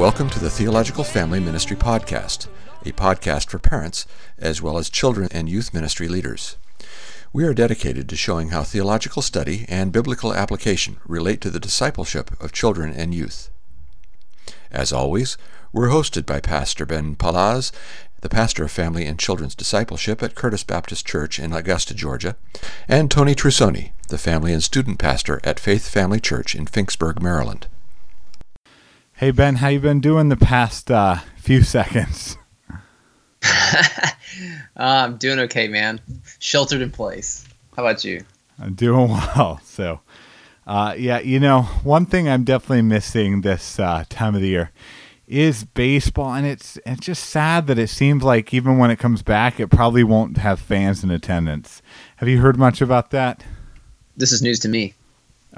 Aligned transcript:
Welcome 0.00 0.30
to 0.30 0.40
the 0.40 0.48
Theological 0.48 1.04
Family 1.04 1.40
Ministry 1.40 1.76
Podcast, 1.76 2.48
a 2.86 2.92
podcast 2.92 3.50
for 3.50 3.58
parents 3.58 4.06
as 4.38 4.62
well 4.62 4.78
as 4.78 4.88
children 4.88 5.28
and 5.30 5.46
youth 5.46 5.74
ministry 5.74 6.08
leaders. 6.08 6.56
We 7.34 7.44
are 7.44 7.52
dedicated 7.52 8.08
to 8.08 8.16
showing 8.16 8.48
how 8.48 8.62
theological 8.62 9.20
study 9.20 9.66
and 9.68 9.92
biblical 9.92 10.32
application 10.32 10.96
relate 11.06 11.42
to 11.42 11.50
the 11.50 11.60
discipleship 11.60 12.30
of 12.42 12.50
children 12.50 12.94
and 12.94 13.12
youth. 13.12 13.50
As 14.70 14.90
always, 14.90 15.36
we're 15.70 15.90
hosted 15.90 16.24
by 16.24 16.40
Pastor 16.40 16.86
Ben 16.86 17.14
Palaz, 17.14 17.70
the 18.22 18.30
pastor 18.30 18.64
of 18.64 18.70
family 18.70 19.04
and 19.04 19.18
children's 19.18 19.54
discipleship 19.54 20.22
at 20.22 20.34
Curtis 20.34 20.64
Baptist 20.64 21.06
Church 21.06 21.38
in 21.38 21.52
Augusta, 21.52 21.92
Georgia, 21.92 22.36
and 22.88 23.10
Tony 23.10 23.34
Trusoni, 23.34 23.92
the 24.08 24.16
family 24.16 24.54
and 24.54 24.62
student 24.62 24.98
pastor 24.98 25.42
at 25.44 25.60
Faith 25.60 25.90
Family 25.90 26.20
Church 26.20 26.54
in 26.54 26.64
Finksburg, 26.64 27.20
Maryland. 27.20 27.66
Hey 29.20 29.32
Ben, 29.32 29.56
how 29.56 29.68
you 29.68 29.80
been 29.80 30.00
doing 30.00 30.30
the 30.30 30.36
past 30.38 30.90
uh, 30.90 31.16
few 31.36 31.62
seconds? 31.62 32.38
uh, 32.70 34.08
I'm 34.74 35.18
doing 35.18 35.38
okay, 35.40 35.68
man. 35.68 36.00
Sheltered 36.38 36.80
in 36.80 36.90
place. 36.90 37.46
How 37.76 37.84
about 37.84 38.02
you? 38.02 38.24
I'm 38.58 38.72
doing 38.72 39.10
well. 39.36 39.60
So, 39.62 40.00
uh, 40.66 40.94
yeah, 40.96 41.18
you 41.20 41.38
know, 41.38 41.64
one 41.82 42.06
thing 42.06 42.30
I'm 42.30 42.44
definitely 42.44 42.80
missing 42.80 43.42
this 43.42 43.78
uh, 43.78 44.04
time 44.08 44.34
of 44.34 44.40
the 44.40 44.48
year 44.48 44.70
is 45.28 45.64
baseball, 45.64 46.32
and 46.32 46.46
it's 46.46 46.78
it's 46.86 47.04
just 47.04 47.24
sad 47.24 47.66
that 47.66 47.78
it 47.78 47.90
seems 47.90 48.22
like 48.22 48.54
even 48.54 48.78
when 48.78 48.90
it 48.90 48.98
comes 48.98 49.20
back, 49.20 49.60
it 49.60 49.68
probably 49.68 50.02
won't 50.02 50.38
have 50.38 50.58
fans 50.58 51.04
in 51.04 51.10
attendance. 51.10 51.82
Have 52.16 52.28
you 52.30 52.40
heard 52.40 52.56
much 52.56 52.80
about 52.80 53.10
that? 53.10 53.44
This 54.16 54.32
is 54.32 54.40
news 54.40 54.60
to 54.60 54.70
me. 54.70 54.94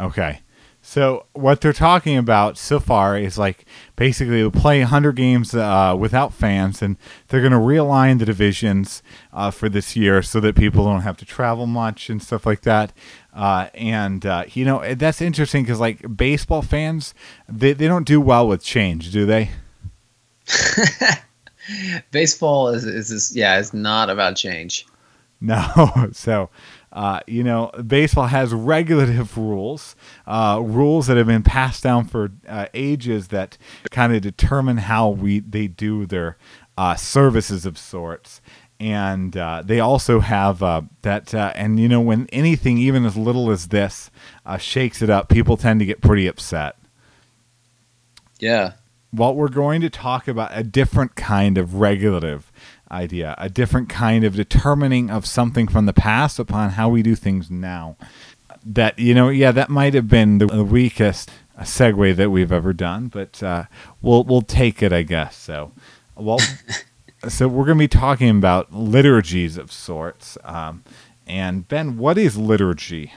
Okay. 0.01 0.41
So 0.85 1.27
what 1.33 1.61
they're 1.61 1.73
talking 1.73 2.17
about 2.17 2.59
so 2.59 2.81
far 2.81 3.17
is 3.17 3.39
like 3.39 3.65
basically 3.95 4.39
they'll 4.39 4.51
play 4.51 4.81
100 4.81 5.15
games 5.15 5.55
uh, 5.55 5.97
without 5.97 6.35
fans, 6.35 6.83
and 6.83 6.97
they're 7.29 7.41
going 7.41 7.53
to 7.53 7.59
realign 7.59 8.19
the 8.19 8.25
divisions 8.25 9.01
uh, 9.33 9.53
for 9.53 9.69
this 9.69 9.95
year 9.95 10.23
so 10.23 10.41
that 10.41 10.57
people 10.57 10.85
don't 10.85 11.03
have 11.03 11.17
to 11.19 11.25
travel 11.25 11.67
much 11.67 12.11
and 12.11 12.21
stuff 12.21 12.45
like 12.45 12.63
that. 12.63 12.93
Uh, 13.33 13.69
and 13.75 14.27
uh, 14.27 14.45
you 14.49 14.65
know 14.65 14.95
that's 14.97 15.23
interesting 15.23 15.63
because 15.63 15.79
like 15.79 16.17
baseball 16.17 16.63
fans, 16.63 17.15
they 17.49 17.73
they 17.73 17.87
don't 17.87 18.07
do 18.07 18.21
well 18.21 18.49
with 18.49 18.63
change, 18.63 19.13
do 19.13 19.25
they? 19.25 19.51
baseball 22.11 22.69
is, 22.69 22.85
is 22.85 23.13
is 23.13 23.37
yeah, 23.37 23.59
it's 23.59 23.73
not 23.73 24.11
about 24.11 24.37
change. 24.37 24.85
No, 25.45 26.09
so 26.13 26.51
uh, 26.93 27.21
you 27.27 27.43
know, 27.43 27.71
baseball 27.87 28.27
has 28.27 28.53
regulative 28.53 29.37
rules, 29.39 29.97
uh, 30.27 30.61
rules 30.63 31.07
that 31.07 31.17
have 31.17 31.27
been 31.27 31.43
passed 31.43 31.83
down 31.83 32.05
for 32.05 32.33
uh, 32.47 32.67
ages 32.75 33.29
that 33.29 33.57
kind 33.91 34.15
of 34.15 34.21
determine 34.21 34.77
how 34.77 35.09
we 35.09 35.41
they 35.41 35.67
do 35.67 36.05
their 36.05 36.37
uh, 36.77 36.95
services 36.95 37.65
of 37.65 37.79
sorts. 37.79 38.41
And 38.79 39.37
uh, 39.37 39.63
they 39.65 39.79
also 39.79 40.19
have 40.19 40.61
uh, 40.63 40.83
that, 41.03 41.33
and 41.33 41.79
you 41.79 41.89
know, 41.89 42.01
when 42.01 42.27
anything, 42.33 42.79
even 42.79 43.07
as 43.07 43.17
little 43.17 43.51
as 43.51 43.69
this, 43.69 44.11
shakes 44.59 45.01
it 45.01 45.09
up, 45.09 45.29
people 45.29 45.57
tend 45.57 45.79
to 45.81 45.87
get 45.87 46.01
pretty 46.01 46.27
upset. 46.27 46.77
Yeah. 48.41 48.73
Well, 49.15 49.37
we're 49.37 49.49
going 49.49 49.83
to 49.83 49.91
talk 49.91 50.27
about 50.27 50.51
a 50.53 50.65
different 50.65 51.15
kind 51.15 51.59
of 51.59 51.77
regulative 51.77 52.51
idea, 52.93 53.35
a 53.39 53.49
different 53.49 53.89
kind 53.89 54.25
of 54.25 54.37
determining 54.37 55.11
of 55.11 55.27
something 55.27 55.67
from 55.69 55.87
the 55.87 55.93
past 55.93 56.39
upon 56.39 56.71
how 56.71 56.89
we 56.89 57.03
do 57.03 57.15
things 57.15 57.51
now. 57.51 57.97
That, 58.65 58.99
you 58.99 59.15
know, 59.15 59.29
yeah, 59.29 59.51
that 59.53 59.71
might 59.71 59.95
have 59.95 60.09
been 60.09 60.39
the 60.39 60.63
weakest 60.63 61.31
segue 61.61 62.17
that 62.17 62.31
we've 62.31 62.53
ever 62.53 62.73
done, 62.73 63.09
but 63.09 63.43
uh, 63.43 63.65
we'll, 64.01 64.25
we'll 64.25 64.43
take 64.43 64.83
it, 64.83 64.93
I 64.93 65.03
guess. 65.03 65.37
So, 65.37 65.73
well, 66.15 66.39
so 67.29 67.49
we're 67.49 67.65
going 67.65 67.79
to 67.79 67.83
be 67.83 67.89
talking 67.89 68.31
about 68.31 68.73
liturgies 68.73 69.57
of 69.57 69.73
sorts. 69.73 70.39
Um, 70.45 70.85
and 71.27 71.67
Ben, 71.67 71.99
what 71.99 72.19
is 72.19 72.37
liturgy? 72.37 73.13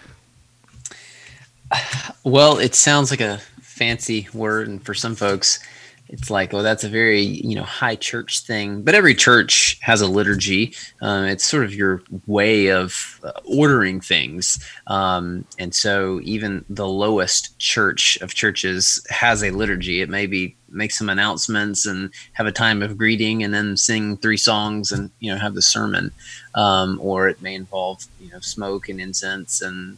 Well, 2.23 2.57
it 2.57 2.73
sounds 2.73 3.11
like 3.11 3.21
a 3.21 3.39
fancy 3.61 4.27
word, 4.33 4.67
and 4.67 4.83
for 4.83 4.95
some 4.95 5.13
folks, 5.13 5.59
it's 6.07 6.29
like, 6.29 6.53
oh, 6.53 6.61
that's 6.61 6.83
a 6.83 6.89
very 6.89 7.21
you 7.21 7.55
know 7.55 7.63
high 7.63 7.95
church 7.95 8.41
thing. 8.41 8.83
But 8.83 8.95
every 8.95 9.15
church 9.15 9.77
has 9.81 10.01
a 10.01 10.07
liturgy. 10.07 10.73
Um, 11.01 11.25
it's 11.25 11.43
sort 11.43 11.63
of 11.63 11.73
your 11.73 12.01
way 12.27 12.67
of 12.67 13.19
uh, 13.23 13.31
ordering 13.43 14.01
things, 14.01 14.59
um, 14.87 15.45
and 15.57 15.73
so 15.73 16.19
even 16.23 16.63
the 16.69 16.87
lowest 16.87 17.57
church 17.59 18.17
of 18.21 18.33
churches 18.33 19.05
has 19.09 19.43
a 19.43 19.51
liturgy. 19.51 20.01
It 20.01 20.09
maybe 20.09 20.55
make 20.69 20.91
some 20.91 21.09
announcements 21.09 21.85
and 21.85 22.11
have 22.33 22.45
a 22.45 22.51
time 22.51 22.83
of 22.83 22.97
greeting, 22.97 23.43
and 23.43 23.53
then 23.53 23.75
sing 23.75 24.17
three 24.17 24.37
songs 24.37 24.91
and 24.91 25.09
you 25.19 25.31
know 25.31 25.39
have 25.39 25.55
the 25.55 25.61
sermon, 25.61 26.11
um, 26.53 26.99
or 27.01 27.27
it 27.27 27.41
may 27.41 27.55
involve 27.55 28.05
you 28.21 28.29
know 28.29 28.39
smoke 28.39 28.89
and 28.89 29.01
incense 29.01 29.61
and 29.61 29.97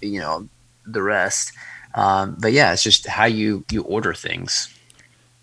you 0.00 0.20
know 0.20 0.48
the 0.86 1.02
rest. 1.02 1.52
Um, 1.94 2.36
but 2.38 2.52
yeah, 2.52 2.72
it's 2.72 2.84
just 2.84 3.08
how 3.08 3.24
you 3.24 3.64
you 3.72 3.82
order 3.82 4.14
things. 4.14 4.72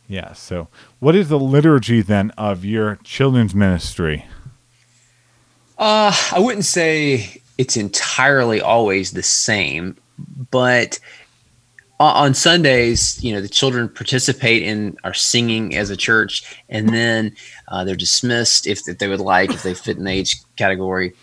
Yeah. 0.07 0.33
So, 0.33 0.69
what 0.99 1.15
is 1.15 1.29
the 1.29 1.39
liturgy 1.39 2.01
then 2.01 2.31
of 2.31 2.63
your 2.63 2.97
children's 3.03 3.53
ministry? 3.53 4.25
Uh, 5.77 6.13
I 6.31 6.39
wouldn't 6.39 6.65
say 6.65 7.41
it's 7.57 7.77
entirely 7.77 8.61
always 8.61 9.11
the 9.11 9.23
same, 9.23 9.97
but 10.51 10.99
on 11.99 12.33
Sundays, 12.33 13.21
you 13.23 13.33
know, 13.33 13.41
the 13.41 13.49
children 13.49 13.89
participate 13.89 14.61
in 14.61 14.97
our 15.03 15.13
singing 15.13 15.75
as 15.75 15.89
a 15.89 15.97
church, 15.97 16.57
and 16.69 16.89
then 16.89 17.35
uh, 17.69 17.83
they're 17.83 17.95
dismissed 17.95 18.67
if, 18.67 18.87
if, 18.87 18.99
they 18.99 19.07
would 19.07 19.19
like, 19.19 19.51
if 19.51 19.63
they 19.63 19.73
fit 19.73 19.97
in 19.97 20.03
the 20.03 20.11
age 20.11 20.35
category, 20.57 21.13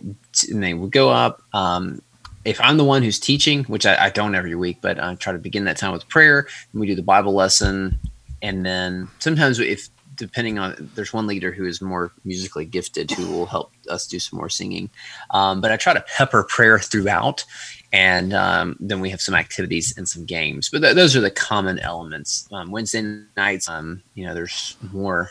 and 0.00 0.62
they 0.62 0.72
would 0.72 0.92
go 0.92 1.10
up. 1.10 1.42
Um, 1.52 2.00
if 2.44 2.60
I'm 2.60 2.76
the 2.76 2.84
one 2.84 3.02
who's 3.02 3.18
teaching, 3.18 3.64
which 3.64 3.86
I, 3.86 4.06
I, 4.06 4.10
don't 4.10 4.34
every 4.34 4.54
week, 4.54 4.78
but 4.80 5.02
I 5.02 5.14
try 5.14 5.32
to 5.32 5.38
begin 5.38 5.64
that 5.64 5.76
time 5.76 5.92
with 5.92 6.08
prayer, 6.08 6.46
and 6.72 6.80
we 6.80 6.86
do 6.86 6.94
the 6.94 7.02
Bible 7.02 7.34
lesson, 7.34 7.98
and 8.44 8.64
then 8.64 9.08
sometimes 9.20 9.58
if 9.58 9.88
depending 10.16 10.58
on 10.58 10.90
there's 10.94 11.14
one 11.14 11.26
leader 11.26 11.50
who 11.50 11.64
is 11.64 11.80
more 11.80 12.12
musically 12.24 12.66
gifted 12.66 13.10
who 13.10 13.26
will 13.26 13.46
help 13.46 13.72
us 13.88 14.06
do 14.06 14.18
some 14.20 14.36
more 14.36 14.50
singing. 14.50 14.90
Um, 15.30 15.60
but 15.60 15.72
i 15.72 15.76
try 15.76 15.94
to 15.94 16.04
pepper 16.16 16.44
prayer 16.44 16.78
throughout. 16.78 17.44
And 17.92 18.34
um, 18.34 18.76
then 18.80 19.00
we 19.00 19.08
have 19.10 19.20
some 19.20 19.34
activities 19.34 19.96
and 19.96 20.08
some 20.08 20.24
games. 20.24 20.68
But 20.68 20.82
th- 20.82 20.94
those 20.94 21.16
are 21.16 21.20
the 21.20 21.30
common 21.30 21.78
elements. 21.78 22.46
Um, 22.52 22.70
wednesday 22.70 23.22
nights 23.36 23.68
um, 23.68 24.02
you 24.14 24.26
know 24.26 24.34
there's 24.34 24.76
more 24.92 25.30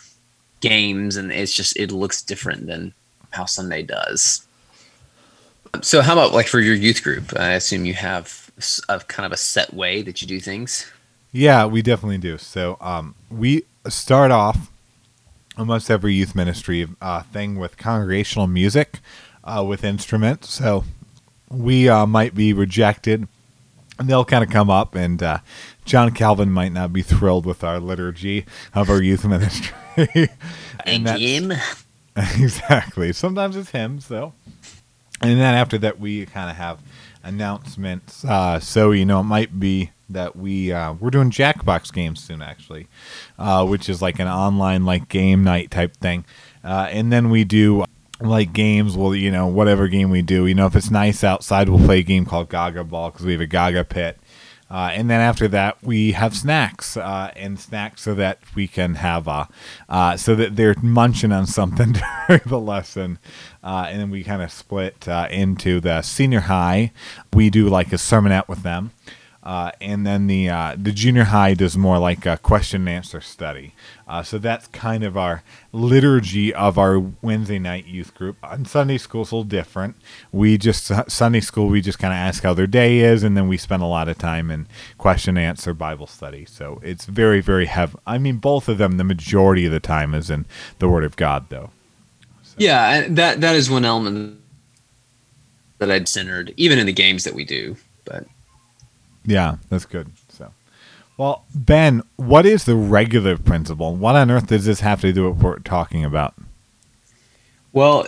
games 0.60 1.16
and 1.16 1.32
it's 1.32 1.54
just 1.54 1.78
it 1.78 1.92
looks 1.92 2.22
different 2.22 2.66
than 2.66 2.94
how 3.30 3.46
sunday 3.46 3.84
does. 3.84 4.46
So 5.82 6.02
how 6.02 6.14
about 6.14 6.34
like 6.34 6.48
for 6.48 6.60
your 6.60 6.76
youth 6.76 7.04
group? 7.04 7.38
I 7.38 7.54
assume 7.54 7.86
you 7.86 7.94
have 7.94 8.50
a 8.90 9.00
kind 9.00 9.26
of 9.26 9.32
a 9.32 9.38
set 9.38 9.72
way 9.74 10.02
that 10.02 10.22
you 10.22 10.28
do 10.28 10.40
things 10.40 10.92
yeah, 11.34 11.66
we 11.66 11.82
definitely 11.82 12.20
do. 12.20 12.38
So 12.38 12.78
um, 12.80 13.16
we 13.30 13.64
start 13.90 14.32
off 14.32 14.72
almost 15.58 15.90
every 15.92 16.14
youth 16.14 16.36
ministry 16.36 16.88
uh, 17.02 17.24
thing 17.24 17.58
with 17.58 17.76
congregational 17.76 18.48
music 18.48 19.00
uh, 19.44 19.66
with 19.68 19.84
instruments. 19.84 20.52
So 20.52 20.86
we 21.50 21.90
uh, 21.90 22.06
might 22.06 22.36
be 22.36 22.54
rejected, 22.54 23.28
and 23.98 24.08
they'll 24.08 24.26
kind 24.26 24.44
of 24.44 24.52
come 24.52 24.70
up, 24.70 24.94
and 24.94 25.22
uh, 25.22 25.40
John 25.86 26.12
Calvin 26.12 26.52
might 26.52 26.72
not 26.72 26.94
be 26.94 27.02
thrilled 27.02 27.48
with 27.48 27.64
our 27.64 27.80
liturgy 27.80 28.46
of 28.76 28.90
our 28.90 29.02
youth 29.02 29.26
ministry. 29.28 30.30
and 30.86 31.10
him. 31.10 31.52
exactly. 32.16 33.12
Sometimes 33.12 33.56
it's 33.56 33.72
him. 33.72 34.00
So, 34.00 34.34
and 35.20 35.40
then 35.40 35.56
after 35.56 35.80
that, 35.80 36.00
we 36.00 36.28
kind 36.28 36.52
of 36.52 36.58
have 36.58 36.80
announcements. 37.24 38.24
Uh, 38.24 38.60
so 38.60 38.92
you 38.92 39.06
know, 39.06 39.22
it 39.22 39.24
might 39.24 39.60
be 39.60 39.90
that 40.10 40.36
we 40.36 40.72
uh, 40.72 40.94
we're 40.94 41.10
doing 41.10 41.32
Jackbox 41.32 41.92
games 41.92 42.24
soon, 42.24 42.42
actually, 42.42 42.88
uh, 43.38 43.66
which 43.66 43.90
is 43.90 44.02
like 44.02 44.20
an 44.20 44.28
online 44.28 44.86
like 44.86 45.10
game 45.10 45.44
night 45.44 45.72
type 45.72 45.98
thing, 45.98 46.26
uh, 46.64 46.88
and 46.92 47.12
then 47.12 47.30
we 47.30 47.44
do 47.44 47.86
like 48.20 48.54
games. 48.54 48.96
Well, 48.96 49.16
you 49.16 49.32
know, 49.32 49.48
whatever 49.48 49.88
game 49.88 50.10
we 50.10 50.22
do, 50.22 50.46
you 50.46 50.54
know, 50.54 50.66
if 50.66 50.76
it's 50.76 50.92
nice 50.92 51.24
outside, 51.24 51.70
we'll 51.70 51.86
play 51.86 52.00
a 52.00 52.04
game 52.04 52.26
called 52.26 52.50
Gaga 52.50 52.84
Ball 52.86 53.12
because 53.12 53.26
we 53.26 53.34
have 53.34 53.42
a 53.42 53.48
Gaga 53.48 53.86
pit. 53.86 54.20
Uh, 54.74 54.90
and 54.92 55.08
then 55.08 55.22
after 55.22 55.48
that, 55.48 55.78
we 55.84 56.14
have 56.14 56.36
snacks 56.36 56.98
uh, 56.98 57.32
and 57.36 57.60
snacks 57.60 58.02
so 58.02 58.16
that 58.16 58.40
we 58.56 58.68
can 58.68 58.96
have 58.96 59.28
uh, 59.28 59.46
uh 59.88 60.18
so 60.18 60.34
that 60.34 60.56
they're 60.56 60.74
munching 60.82 61.32
on 61.32 61.46
something 61.46 61.96
during 62.28 62.42
the 62.48 62.60
lesson. 62.60 63.20
Uh, 63.64 63.86
and 63.88 64.00
then 64.02 64.10
we 64.10 64.24
kind 64.24 64.42
of 64.42 64.52
split 64.52 65.08
uh, 65.08 65.28
into 65.30 65.80
the 65.80 66.02
senior 66.02 66.40
high. 66.42 66.92
We 67.32 67.52
do 67.52 67.70
like 67.70 67.94
a 67.94 67.98
sermonette 67.98 68.48
with 68.48 68.64
them. 68.64 68.92
Uh, 69.44 69.72
and 69.82 70.08
then 70.08 70.28
the 70.28 70.50
uh, 70.50 70.76
the 70.82 70.94
junior 70.94 71.26
high 71.26 71.54
does 71.54 71.78
more 71.78 72.00
like 72.00 72.26
a 72.26 72.38
question 72.38 72.88
and 72.88 72.90
answer 72.90 73.20
study. 73.20 73.76
Uh, 74.08 74.24
so 74.24 74.38
that's 74.38 74.68
kind 74.68 75.04
of 75.04 75.18
our 75.18 75.44
liturgy 75.74 76.54
of 76.54 76.78
our 76.78 76.98
Wednesday 77.22 77.60
night 77.60 77.86
youth 77.86 78.14
group. 78.14 78.38
On 78.42 78.64
Sunday 78.64 78.98
school, 78.98 79.24
it's 79.24 79.32
a 79.32 79.36
little 79.36 79.44
different. 79.44 79.98
We 80.32 80.58
just 80.58 80.90
Sunday 81.12 81.42
school 81.42 81.68
we 81.68 81.82
just 81.82 82.00
kind 82.00 82.14
of 82.14 82.18
ask 82.18 82.44
how 82.44 82.54
their 82.54 82.68
day 82.68 83.00
is, 83.00 83.22
and 83.22 83.36
then 83.36 83.50
we 83.50 83.58
spend 83.58 83.84
a 83.84 83.88
lot 83.88 84.08
of 84.08 84.18
time 84.18 84.50
in 84.50 84.66
question 84.98 85.38
and 85.38 85.46
answer 85.46 85.74
Bible 85.74 86.08
study. 86.08 86.46
So 86.46 86.80
it's 86.82 87.06
very 87.06 87.42
very 87.42 87.66
heavy. 87.66 87.98
I 88.08 88.20
mean, 88.20 88.38
both 88.38 88.70
of 88.70 88.78
them, 88.78 88.96
the 88.96 89.04
majority 89.04 89.66
of 89.66 89.74
the 89.74 89.82
time 89.82 90.14
is 90.14 90.30
in 90.30 90.46
the 90.80 90.88
Word 90.88 91.04
of 91.04 91.18
God, 91.18 91.50
though. 91.50 91.72
So. 92.44 92.56
Yeah, 92.60 93.08
that 93.10 93.42
that 93.42 93.56
is 93.56 93.70
one 93.70 93.84
element 93.84 94.40
that 95.80 95.92
I'd 95.92 96.08
centered, 96.08 96.54
even 96.56 96.80
in 96.80 96.86
the 96.86 96.94
games 96.94 97.26
that 97.26 97.34
we 97.34 97.44
do. 97.44 97.76
But 98.06 98.26
yeah, 99.26 99.58
that's 99.70 99.86
good. 99.86 100.12
So, 100.30 100.52
well, 101.18 101.46
Ben, 101.54 102.04
what 102.16 102.46
is 102.46 102.66
the 102.66 102.76
regular 102.76 103.38
principle? 103.38 103.96
What 103.96 104.16
on 104.16 104.32
earth 104.32 104.48
does 104.48 104.66
this 104.66 104.80
have 104.82 105.02
to 105.02 105.14
do 105.14 105.30
with 105.30 105.42
what 105.42 105.44
we're 105.44 105.60
talking 105.60 106.04
about? 106.04 106.34
Well, 107.72 108.08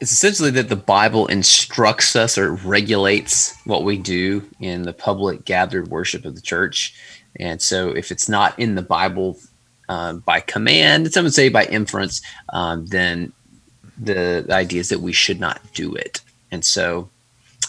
it's 0.00 0.12
essentially 0.12 0.50
that 0.52 0.68
the 0.68 0.76
Bible 0.76 1.26
instructs 1.26 2.16
us 2.16 2.36
or 2.36 2.54
regulates 2.54 3.56
what 3.64 3.84
we 3.84 3.96
do 3.96 4.48
in 4.60 4.82
the 4.82 4.92
public 4.92 5.44
gathered 5.44 5.88
worship 5.88 6.24
of 6.24 6.34
the 6.34 6.40
church. 6.40 6.94
And 7.36 7.62
so, 7.62 7.90
if 7.90 8.10
it's 8.10 8.28
not 8.28 8.58
in 8.58 8.74
the 8.74 8.82
Bible 8.82 9.38
uh, 9.88 10.14
by 10.14 10.40
command, 10.40 11.12
some 11.12 11.24
would 11.24 11.34
say 11.34 11.48
by 11.48 11.64
inference, 11.64 12.20
um, 12.52 12.86
then 12.86 13.32
the, 13.96 14.44
the 14.46 14.54
idea 14.54 14.80
is 14.80 14.88
that 14.90 15.00
we 15.00 15.12
should 15.12 15.40
not 15.40 15.60
do 15.72 15.94
it. 15.94 16.20
And 16.50 16.64
so, 16.64 17.08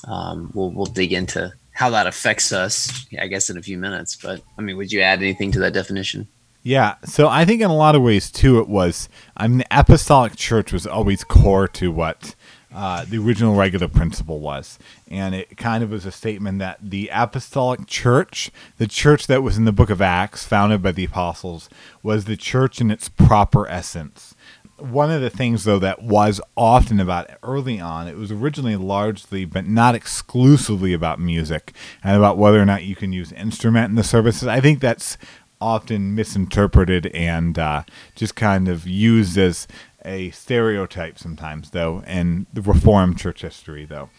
um, 0.06 0.51
we'll 0.53 0.71
we'll 0.71 0.85
dig 0.85 1.13
into 1.13 1.53
how 1.73 1.89
that 1.89 2.07
affects 2.07 2.51
us, 2.51 3.05
I 3.19 3.27
guess, 3.27 3.49
in 3.49 3.57
a 3.57 3.61
few 3.61 3.77
minutes. 3.77 4.15
But 4.15 4.41
I 4.57 4.61
mean, 4.61 4.77
would 4.77 4.91
you 4.91 5.01
add 5.01 5.19
anything 5.19 5.51
to 5.53 5.59
that 5.59 5.73
definition? 5.73 6.27
Yeah, 6.61 6.95
so 7.03 7.27
I 7.27 7.43
think 7.43 7.61
in 7.61 7.69
a 7.69 7.75
lot 7.75 7.95
of 7.95 8.01
ways 8.01 8.31
too, 8.31 8.59
it 8.59 8.69
was. 8.69 9.09
I 9.35 9.47
mean, 9.47 9.57
the 9.57 9.67
apostolic 9.69 10.37
church 10.37 10.71
was 10.71 10.87
always 10.87 11.25
core 11.25 11.67
to 11.69 11.91
what 11.91 12.35
uh, 12.73 13.03
the 13.03 13.17
original 13.17 13.55
regular 13.55 13.89
principle 13.89 14.39
was, 14.39 14.79
and 15.11 15.35
it 15.35 15.57
kind 15.57 15.83
of 15.83 15.91
was 15.91 16.05
a 16.05 16.11
statement 16.11 16.59
that 16.59 16.79
the 16.81 17.09
apostolic 17.11 17.85
church, 17.85 18.49
the 18.77 18.87
church 18.87 19.27
that 19.27 19.43
was 19.43 19.57
in 19.57 19.65
the 19.65 19.73
Book 19.73 19.89
of 19.89 20.01
Acts, 20.01 20.45
founded 20.45 20.81
by 20.81 20.93
the 20.93 21.03
apostles, 21.03 21.69
was 22.01 22.25
the 22.25 22.37
church 22.37 22.79
in 22.79 22.89
its 22.89 23.09
proper 23.09 23.67
essence 23.67 24.32
one 24.77 25.11
of 25.11 25.21
the 25.21 25.29
things 25.29 25.63
though 25.63 25.79
that 25.79 26.01
was 26.01 26.41
often 26.57 26.99
about 26.99 27.29
early 27.43 27.79
on 27.79 28.07
it 28.07 28.17
was 28.17 28.31
originally 28.31 28.75
largely 28.75 29.45
but 29.45 29.65
not 29.65 29.95
exclusively 29.95 30.93
about 30.93 31.19
music 31.19 31.73
and 32.03 32.17
about 32.17 32.37
whether 32.37 32.61
or 32.61 32.65
not 32.65 32.83
you 32.83 32.95
can 32.95 33.13
use 33.13 33.31
instrument 33.31 33.89
in 33.89 33.95
the 33.95 34.03
services. 34.03 34.47
I 34.47 34.59
think 34.59 34.79
that's 34.79 35.17
often 35.61 36.13
misinterpreted 36.13 37.05
and 37.07 37.57
uh, 37.57 37.83
just 38.15 38.35
kind 38.35 38.67
of 38.67 38.85
used 38.85 39.37
as 39.37 39.67
a 40.03 40.29
stereotype 40.31 41.17
sometimes 41.17 41.69
though 41.69 42.03
in 42.05 42.45
the 42.51 42.61
reformed 42.61 43.17
church 43.17 43.41
history 43.41 43.85
though 43.85 44.09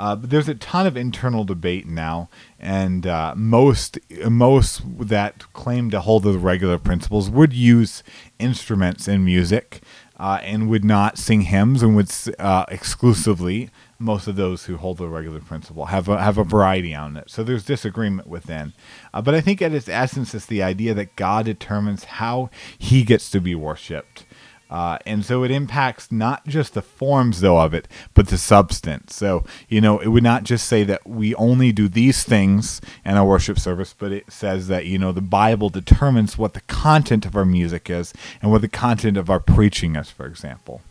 uh, 0.00 0.16
but 0.16 0.30
there's 0.30 0.48
a 0.48 0.54
ton 0.54 0.86
of 0.86 0.96
internal 0.96 1.44
debate 1.44 1.86
now, 1.86 2.30
and 2.58 3.06
uh, 3.06 3.34
most 3.36 3.98
most 4.30 4.80
that 4.98 5.52
claim 5.52 5.90
to 5.90 6.00
hold 6.00 6.22
the 6.22 6.38
regular 6.38 6.78
principles 6.78 7.28
would 7.28 7.52
use 7.52 8.02
instruments 8.38 9.06
in 9.06 9.22
music 9.22 9.82
uh, 10.16 10.38
and 10.42 10.70
would 10.70 10.86
not 10.86 11.18
sing 11.18 11.42
hymns, 11.42 11.82
and 11.82 11.94
would 11.94 12.10
uh, 12.38 12.64
exclusively 12.68 13.68
most 13.98 14.26
of 14.26 14.36
those 14.36 14.64
who 14.64 14.78
hold 14.78 14.96
the 14.96 15.06
regular 15.06 15.40
principle 15.40 15.84
have 15.84 16.08
a, 16.08 16.18
have 16.18 16.38
a 16.38 16.44
variety 16.44 16.94
on 16.94 17.18
it. 17.18 17.28
So 17.28 17.44
there's 17.44 17.66
disagreement 17.66 18.26
within, 18.26 18.72
uh, 19.12 19.20
but 19.20 19.34
I 19.34 19.42
think 19.42 19.60
at 19.60 19.74
its 19.74 19.86
essence, 19.86 20.34
it's 20.34 20.46
the 20.46 20.62
idea 20.62 20.94
that 20.94 21.14
God 21.14 21.44
determines 21.44 22.04
how 22.04 22.48
He 22.78 23.04
gets 23.04 23.28
to 23.32 23.40
be 23.40 23.54
worshipped. 23.54 24.24
Uh, 24.70 24.98
and 25.04 25.24
so 25.24 25.42
it 25.42 25.50
impacts 25.50 26.12
not 26.12 26.46
just 26.46 26.74
the 26.74 26.82
forms, 26.82 27.40
though, 27.40 27.58
of 27.58 27.74
it, 27.74 27.88
but 28.14 28.28
the 28.28 28.38
substance. 28.38 29.16
So, 29.16 29.44
you 29.68 29.80
know, 29.80 29.98
it 29.98 30.08
would 30.08 30.22
not 30.22 30.44
just 30.44 30.68
say 30.68 30.84
that 30.84 31.06
we 31.06 31.34
only 31.34 31.72
do 31.72 31.88
these 31.88 32.22
things 32.22 32.80
in 33.04 33.16
our 33.16 33.26
worship 33.26 33.58
service, 33.58 33.94
but 33.98 34.12
it 34.12 34.30
says 34.30 34.68
that, 34.68 34.86
you 34.86 34.96
know, 34.96 35.10
the 35.10 35.20
Bible 35.20 35.70
determines 35.70 36.38
what 36.38 36.54
the 36.54 36.60
content 36.62 37.26
of 37.26 37.34
our 37.34 37.44
music 37.44 37.90
is 37.90 38.14
and 38.40 38.52
what 38.52 38.60
the 38.60 38.68
content 38.68 39.16
of 39.16 39.28
our 39.28 39.40
preaching 39.40 39.96
is, 39.96 40.10
for 40.10 40.26
example. 40.26 40.82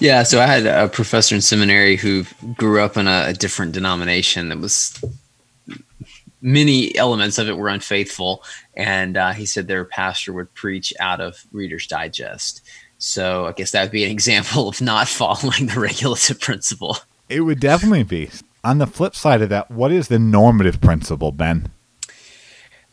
Yeah, 0.00 0.22
so 0.22 0.40
I 0.40 0.46
had 0.46 0.66
a 0.66 0.88
professor 0.88 1.34
in 1.34 1.42
seminary 1.42 1.96
who 1.96 2.24
grew 2.56 2.80
up 2.80 2.96
in 2.96 3.06
a, 3.06 3.26
a 3.28 3.32
different 3.34 3.72
denomination 3.72 4.48
that 4.48 4.58
was 4.58 4.98
many 6.42 6.94
elements 6.96 7.38
of 7.38 7.48
it 7.48 7.56
were 7.56 7.68
unfaithful. 7.68 8.42
And 8.74 9.16
uh, 9.16 9.32
he 9.32 9.46
said 9.46 9.68
their 9.68 9.84
pastor 9.84 10.32
would 10.32 10.52
preach 10.54 10.92
out 11.00 11.20
of 11.20 11.46
Reader's 11.52 11.86
Digest. 11.86 12.62
So 12.98 13.46
I 13.46 13.52
guess 13.52 13.70
that 13.70 13.82
would 13.82 13.92
be 13.92 14.04
an 14.04 14.10
example 14.18 14.68
of 14.68 14.80
not 14.80 15.08
following 15.08 15.66
the 15.66 15.80
regulative 15.80 16.40
principle. 16.40 16.98
It 17.28 17.40
would 17.40 17.60
definitely 17.60 18.02
be. 18.02 18.30
On 18.64 18.78
the 18.78 18.86
flip 18.86 19.16
side 19.16 19.42
of 19.42 19.48
that, 19.48 19.70
what 19.70 19.90
is 19.90 20.08
the 20.08 20.18
normative 20.18 20.80
principle, 20.80 21.32
Ben? 21.32 21.70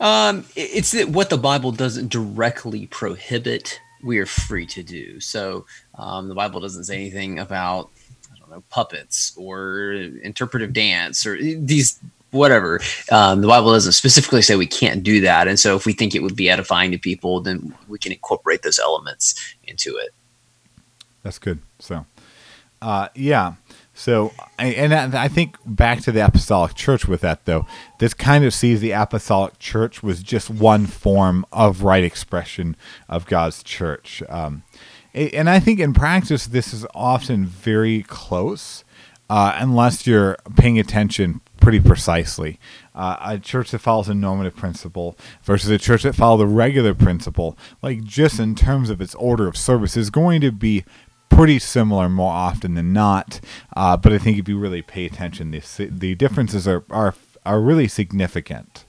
Um, 0.00 0.46
it's 0.56 0.92
that 0.92 1.10
what 1.10 1.30
the 1.30 1.36
Bible 1.36 1.72
doesn't 1.72 2.08
directly 2.08 2.86
prohibit, 2.86 3.78
we 4.02 4.18
are 4.18 4.26
free 4.26 4.66
to 4.66 4.82
do. 4.82 5.20
So 5.20 5.66
um, 5.96 6.28
the 6.28 6.34
Bible 6.34 6.60
doesn't 6.60 6.84
say 6.84 6.94
anything 6.94 7.38
about 7.38 7.90
I 8.34 8.38
don't 8.38 8.50
know 8.50 8.62
puppets 8.70 9.34
or 9.36 9.92
interpretive 9.92 10.72
dance 10.72 11.26
or 11.26 11.36
these 11.36 12.00
whatever. 12.30 12.80
Um, 13.10 13.40
the 13.40 13.48
Bible 13.48 13.72
doesn't 13.72 13.92
specifically 13.92 14.42
say 14.42 14.56
we 14.56 14.66
can't 14.66 15.02
do 15.02 15.20
that, 15.22 15.48
and 15.48 15.58
so 15.58 15.76
if 15.76 15.86
we 15.86 15.92
think 15.92 16.14
it 16.14 16.22
would 16.22 16.36
be 16.36 16.50
edifying 16.50 16.90
to 16.92 16.98
people, 16.98 17.40
then 17.40 17.74
we 17.88 17.98
can 17.98 18.12
incorporate 18.12 18.62
those 18.62 18.78
elements 18.78 19.34
into 19.64 19.96
it. 19.96 20.10
That's 21.22 21.38
good. 21.38 21.60
So, 21.78 22.06
uh, 22.80 23.08
yeah. 23.14 23.54
So, 23.92 24.32
and 24.58 24.94
I 24.94 25.28
think 25.28 25.58
back 25.66 26.00
to 26.04 26.12
the 26.12 26.24
apostolic 26.24 26.74
church 26.74 27.06
with 27.06 27.20
that, 27.20 27.44
though, 27.44 27.66
this 27.98 28.14
kind 28.14 28.46
of 28.46 28.54
sees 28.54 28.80
the 28.80 28.92
apostolic 28.92 29.58
church 29.58 30.02
was 30.02 30.22
just 30.22 30.48
one 30.48 30.86
form 30.86 31.44
of 31.52 31.82
right 31.82 32.02
expression 32.02 32.76
of 33.10 33.26
God's 33.26 33.62
church. 33.62 34.22
Um, 34.30 34.62
and 35.12 35.50
I 35.50 35.60
think 35.60 35.80
in 35.80 35.92
practice, 35.92 36.46
this 36.46 36.72
is 36.72 36.86
often 36.94 37.44
very 37.44 38.02
close, 38.02 38.84
uh, 39.28 39.56
unless 39.58 40.06
you're 40.06 40.38
paying 40.56 40.78
attention 40.78 41.42
pretty 41.60 41.80
precisely. 41.80 42.58
Uh, 42.94 43.16
a 43.20 43.38
church 43.38 43.70
that 43.70 43.78
follows 43.78 44.08
a 44.08 44.14
normative 44.14 44.56
principle 44.56 45.16
versus 45.42 45.70
a 45.70 45.78
church 45.78 46.02
that 46.02 46.14
follows 46.14 46.42
a 46.42 46.46
regular 46.46 46.94
principle, 46.94 47.56
like 47.82 48.02
just 48.02 48.40
in 48.40 48.54
terms 48.54 48.90
of 48.90 49.00
its 49.00 49.14
order 49.16 49.46
of 49.46 49.56
service, 49.56 49.96
is 49.96 50.10
going 50.10 50.40
to 50.40 50.50
be 50.50 50.84
pretty 51.28 51.58
similar 51.58 52.08
more 52.08 52.32
often 52.32 52.74
than 52.74 52.92
not. 52.92 53.40
Uh, 53.76 53.96
but 53.96 54.12
I 54.12 54.18
think 54.18 54.38
if 54.38 54.48
you 54.48 54.58
really 54.58 54.82
pay 54.82 55.06
attention, 55.06 55.50
the 55.50 55.88
the 55.90 56.14
differences 56.14 56.66
are 56.66 56.84
are 56.90 57.14
are 57.46 57.60
really 57.60 57.88
significant. 57.88 58.84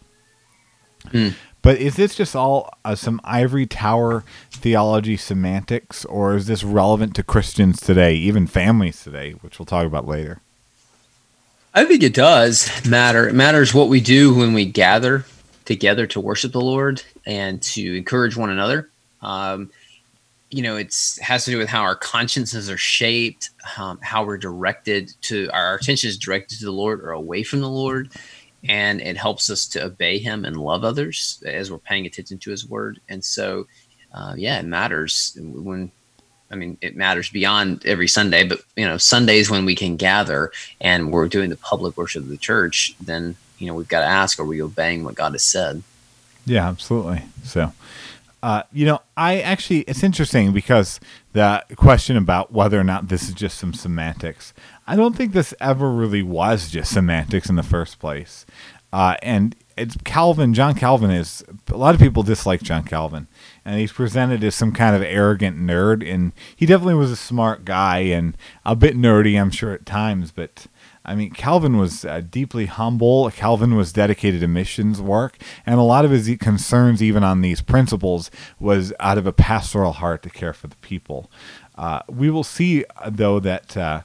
Mm. 1.07 1.35
But 1.61 1.77
is 1.77 1.95
this 1.95 2.15
just 2.15 2.35
all 2.35 2.73
uh, 2.83 2.95
some 2.95 3.21
ivory 3.23 3.67
tower 3.67 4.23
theology 4.51 5.15
semantics, 5.15 6.05
or 6.05 6.35
is 6.35 6.47
this 6.47 6.63
relevant 6.63 7.15
to 7.15 7.23
Christians 7.23 7.79
today, 7.79 8.15
even 8.15 8.47
families 8.47 9.03
today, 9.03 9.31
which 9.33 9.59
we'll 9.59 9.67
talk 9.67 9.85
about 9.85 10.07
later? 10.07 10.41
I 11.73 11.85
think 11.85 12.03
it 12.03 12.13
does 12.13 12.69
matter. 12.85 13.29
It 13.29 13.33
matters 13.33 13.73
what 13.73 13.87
we 13.87 14.01
do 14.01 14.33
when 14.33 14.53
we 14.53 14.65
gather 14.65 15.25
together 15.63 16.05
to 16.07 16.19
worship 16.19 16.51
the 16.51 16.59
Lord 16.59 17.01
and 17.25 17.61
to 17.61 17.95
encourage 17.95 18.35
one 18.35 18.49
another. 18.49 18.89
Um, 19.21 19.71
you 20.49 20.63
know, 20.63 20.75
it's 20.75 21.17
has 21.19 21.45
to 21.45 21.51
do 21.51 21.57
with 21.57 21.69
how 21.69 21.83
our 21.83 21.95
consciences 21.95 22.69
are 22.69 22.77
shaped, 22.77 23.51
um, 23.77 23.99
how 24.01 24.25
we're 24.25 24.37
directed 24.37 25.13
to 25.21 25.49
our 25.53 25.75
attention 25.75 26.09
is 26.09 26.17
directed 26.17 26.59
to 26.59 26.65
the 26.65 26.71
Lord 26.71 26.99
or 26.99 27.11
away 27.11 27.41
from 27.41 27.61
the 27.61 27.69
Lord, 27.69 28.09
and 28.67 28.99
it 28.99 29.15
helps 29.15 29.49
us 29.49 29.65
to 29.67 29.85
obey 29.85 30.17
Him 30.17 30.43
and 30.43 30.57
love 30.57 30.83
others 30.83 31.41
as 31.45 31.71
we're 31.71 31.77
paying 31.77 32.05
attention 32.05 32.37
to 32.39 32.51
His 32.51 32.67
Word. 32.67 32.99
And 33.07 33.23
so, 33.23 33.65
uh, 34.13 34.33
yeah, 34.35 34.59
it 34.59 34.65
matters 34.65 35.37
when 35.39 35.89
I 36.51 36.55
mean, 36.55 36.77
it 36.81 36.95
matters 36.95 37.29
beyond 37.29 37.85
every 37.85 38.07
Sunday, 38.07 38.43
but 38.43 38.59
you 38.75 38.85
know, 38.85 38.97
Sundays 38.97 39.49
when 39.49 39.65
we 39.65 39.75
can 39.75 39.95
gather 39.95 40.51
and 40.79 41.11
we're 41.11 41.27
doing 41.27 41.49
the 41.49 41.57
public 41.57 41.97
worship 41.97 42.23
of 42.23 42.29
the 42.29 42.37
church, 42.37 42.95
then 42.99 43.35
you 43.57 43.67
know 43.67 43.73
we've 43.73 43.87
got 43.87 44.01
to 44.01 44.07
ask: 44.07 44.39
Are 44.39 44.45
we 44.45 44.61
obeying 44.61 45.03
what 45.03 45.15
God 45.15 45.31
has 45.31 45.43
said? 45.43 45.83
Yeah, 46.45 46.67
absolutely. 46.67 47.23
So, 47.43 47.71
uh, 48.43 48.63
you 48.73 48.85
know, 48.85 49.01
I 49.15 49.39
actually 49.39 49.81
it's 49.81 50.03
interesting 50.03 50.51
because 50.51 50.99
the 51.33 51.63
question 51.75 52.17
about 52.17 52.51
whether 52.51 52.79
or 52.79 52.83
not 52.83 53.07
this 53.07 53.29
is 53.29 53.33
just 53.33 53.57
some 53.57 53.73
semantics. 53.73 54.53
I 54.87 54.95
don't 54.95 55.15
think 55.15 55.31
this 55.31 55.53
ever 55.61 55.89
really 55.89 56.23
was 56.23 56.69
just 56.69 56.93
semantics 56.93 57.49
in 57.49 57.55
the 57.55 57.63
first 57.63 57.99
place. 57.99 58.45
Uh, 58.91 59.15
and 59.21 59.55
it's 59.81 59.97
Calvin. 60.03 60.53
John 60.53 60.75
Calvin 60.75 61.09
is 61.09 61.43
a 61.67 61.77
lot 61.77 61.95
of 61.95 62.01
people 62.01 62.21
dislike 62.21 62.61
John 62.61 62.83
Calvin 62.83 63.27
and 63.65 63.79
he's 63.79 63.91
presented 63.91 64.43
as 64.43 64.55
some 64.55 64.71
kind 64.71 64.95
of 64.95 65.01
arrogant 65.01 65.59
nerd. 65.59 66.07
And 66.07 66.33
he 66.55 66.65
definitely 66.65 66.95
was 66.95 67.11
a 67.11 67.15
smart 67.15 67.65
guy 67.65 67.99
and 67.99 68.37
a 68.63 68.75
bit 68.75 68.95
nerdy, 68.95 69.39
I'm 69.39 69.49
sure, 69.49 69.71
at 69.71 69.85
times. 69.85 70.31
But 70.31 70.67
I 71.03 71.15
mean, 71.15 71.31
Calvin 71.31 71.77
was 71.77 72.05
uh, 72.05 72.21
deeply 72.21 72.67
humble. 72.67 73.29
Calvin 73.31 73.75
was 73.75 73.91
dedicated 73.91 74.41
to 74.41 74.47
missions 74.47 75.01
work, 75.01 75.37
and 75.65 75.79
a 75.79 75.83
lot 75.83 76.05
of 76.05 76.11
his 76.11 76.29
concerns, 76.39 77.01
even 77.01 77.23
on 77.23 77.41
these 77.41 77.61
principles, 77.61 78.29
was 78.59 78.93
out 78.99 79.17
of 79.17 79.25
a 79.25 79.33
pastoral 79.33 79.93
heart 79.93 80.21
to 80.23 80.29
care 80.29 80.53
for 80.53 80.67
the 80.67 80.75
people. 80.77 81.31
Uh, 81.75 82.01
we 82.07 82.29
will 82.29 82.43
see, 82.43 82.85
uh, 82.97 83.09
though, 83.11 83.39
that 83.39 83.75
uh, 83.75 84.01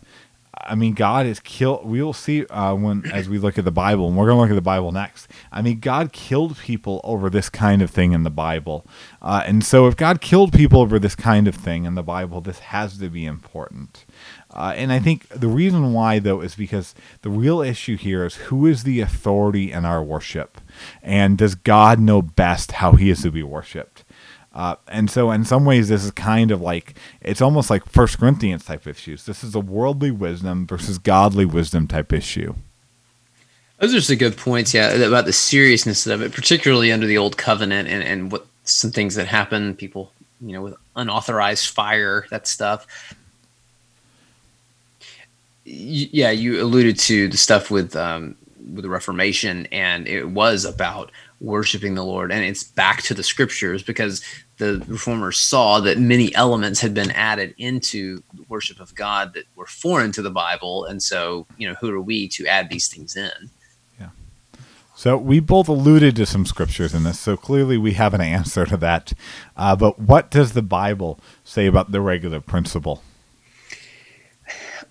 I 0.68 0.74
mean, 0.74 0.94
God 0.94 1.26
is 1.26 1.40
killed. 1.40 1.86
We 1.86 2.02
will 2.02 2.12
see 2.12 2.44
uh, 2.46 2.74
when 2.74 3.04
as 3.12 3.28
we 3.28 3.38
look 3.38 3.58
at 3.58 3.64
the 3.64 3.70
Bible, 3.70 4.08
and 4.08 4.16
we're 4.16 4.26
going 4.26 4.36
to 4.36 4.40
look 4.42 4.50
at 4.50 4.54
the 4.54 4.60
Bible 4.60 4.92
next. 4.92 5.28
I 5.52 5.62
mean, 5.62 5.80
God 5.80 6.12
killed 6.12 6.58
people 6.58 7.00
over 7.04 7.30
this 7.30 7.48
kind 7.48 7.82
of 7.82 7.90
thing 7.90 8.12
in 8.12 8.22
the 8.22 8.30
Bible, 8.30 8.86
uh, 9.22 9.42
and 9.46 9.64
so 9.64 9.86
if 9.86 9.96
God 9.96 10.20
killed 10.20 10.52
people 10.52 10.80
over 10.80 10.98
this 10.98 11.14
kind 11.14 11.48
of 11.48 11.54
thing 11.54 11.84
in 11.84 11.94
the 11.94 12.02
Bible, 12.02 12.40
this 12.40 12.58
has 12.58 12.98
to 12.98 13.08
be 13.08 13.24
important. 13.24 14.04
Uh, 14.50 14.72
and 14.74 14.92
I 14.92 14.98
think 14.98 15.28
the 15.28 15.48
reason 15.48 15.92
why, 15.92 16.18
though, 16.18 16.40
is 16.40 16.54
because 16.54 16.94
the 17.22 17.30
real 17.30 17.60
issue 17.60 17.96
here 17.96 18.24
is 18.24 18.36
who 18.36 18.66
is 18.66 18.84
the 18.84 19.00
authority 19.00 19.70
in 19.70 19.84
our 19.84 20.02
worship, 20.02 20.60
and 21.02 21.36
does 21.36 21.54
God 21.54 22.00
know 22.00 22.22
best 22.22 22.72
how 22.72 22.92
He 22.92 23.10
is 23.10 23.22
to 23.22 23.30
be 23.30 23.42
worshipped? 23.42 24.04
Uh, 24.56 24.74
and 24.88 25.10
so, 25.10 25.30
in 25.30 25.44
some 25.44 25.66
ways, 25.66 25.90
this 25.90 26.02
is 26.02 26.10
kind 26.12 26.50
of 26.50 26.62
like 26.62 26.94
it's 27.20 27.42
almost 27.42 27.68
like 27.68 27.84
First 27.84 28.18
Corinthians 28.18 28.64
type 28.64 28.86
issues. 28.86 29.26
This 29.26 29.44
is 29.44 29.54
a 29.54 29.60
worldly 29.60 30.10
wisdom 30.10 30.66
versus 30.66 30.96
godly 30.96 31.44
wisdom 31.44 31.86
type 31.86 32.10
issue. 32.10 32.54
Those 33.78 33.94
are 33.94 34.00
some 34.00 34.16
good 34.16 34.38
points, 34.38 34.72
yeah, 34.72 34.92
about 34.92 35.26
the 35.26 35.34
seriousness 35.34 36.06
of 36.06 36.22
it, 36.22 36.32
particularly 36.32 36.90
under 36.90 37.06
the 37.06 37.18
old 37.18 37.36
covenant 37.36 37.88
and, 37.88 38.02
and 38.02 38.32
what 38.32 38.46
some 38.64 38.92
things 38.92 39.16
that 39.16 39.26
happen, 39.26 39.74
people, 39.74 40.10
you 40.40 40.52
know, 40.54 40.62
with 40.62 40.74
unauthorized 40.96 41.68
fire, 41.68 42.24
that 42.30 42.46
stuff. 42.46 42.86
Yeah, 45.66 46.30
you 46.30 46.62
alluded 46.62 46.98
to 47.00 47.28
the 47.28 47.36
stuff 47.36 47.70
with 47.70 47.94
um, 47.94 48.36
with 48.72 48.84
the 48.84 48.88
Reformation, 48.88 49.68
and 49.70 50.08
it 50.08 50.30
was 50.30 50.64
about 50.64 51.12
worshiping 51.40 51.94
the 51.94 52.04
Lord, 52.04 52.32
and 52.32 52.44
it's 52.44 52.64
back 52.64 53.02
to 53.02 53.14
the 53.14 53.22
scriptures 53.22 53.82
because 53.82 54.22
the 54.58 54.82
reformers 54.86 55.38
saw 55.38 55.80
that 55.80 55.98
many 55.98 56.34
elements 56.34 56.80
had 56.80 56.94
been 56.94 57.10
added 57.10 57.54
into 57.58 58.22
worship 58.48 58.80
of 58.80 58.94
God 58.94 59.34
that 59.34 59.44
were 59.54 59.66
foreign 59.66 60.12
to 60.12 60.22
the 60.22 60.30
Bible, 60.30 60.84
and 60.84 61.02
so 61.02 61.46
you 61.58 61.68
know 61.68 61.74
who 61.74 61.90
are 61.90 62.00
we 62.00 62.28
to 62.28 62.46
add 62.46 62.70
these 62.70 62.88
things 62.88 63.16
in? 63.16 63.50
Yeah. 64.00 64.10
So 64.94 65.16
we 65.16 65.40
both 65.40 65.68
alluded 65.68 66.16
to 66.16 66.26
some 66.26 66.46
scriptures 66.46 66.94
in 66.94 67.04
this, 67.04 67.20
so 67.20 67.36
clearly 67.36 67.76
we 67.76 67.92
have 67.92 68.14
an 68.14 68.20
answer 68.22 68.64
to 68.66 68.76
that. 68.78 69.12
Uh, 69.56 69.76
but 69.76 69.98
what 69.98 70.30
does 70.30 70.52
the 70.52 70.62
Bible 70.62 71.20
say 71.44 71.66
about 71.66 71.92
the 71.92 72.00
regular 72.00 72.40
principle? 72.40 73.02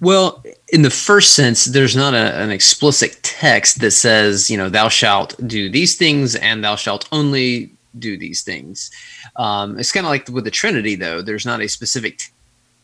Well, 0.02 0.44
in 0.70 0.82
the 0.82 0.90
first 0.90 1.36
sense, 1.36 1.66
there's 1.66 1.96
not 1.96 2.14
a, 2.14 2.36
an 2.42 2.52
explicit 2.52 3.18
text 3.24 3.80
that 3.80 3.92
says, 3.92 4.50
you 4.50 4.58
know, 4.58 4.70
thou 4.70 4.90
shalt 4.90 5.36
do 5.48 5.70
these 5.70 5.96
things 5.96 6.36
and 6.36 6.64
thou 6.64 6.76
shalt 6.76 7.08
only 7.12 7.72
do 7.98 8.18
these 8.18 8.42
things. 8.42 8.92
Um, 9.38 9.80
it's 9.80 9.92
kind 9.92 10.06
of 10.06 10.10
like 10.10 10.28
with 10.28 10.44
the 10.44 10.52
Trinity, 10.52 10.96
though. 10.96 11.22
There's 11.22 11.46
not 11.46 11.62
a 11.62 11.70
specific 11.70 12.20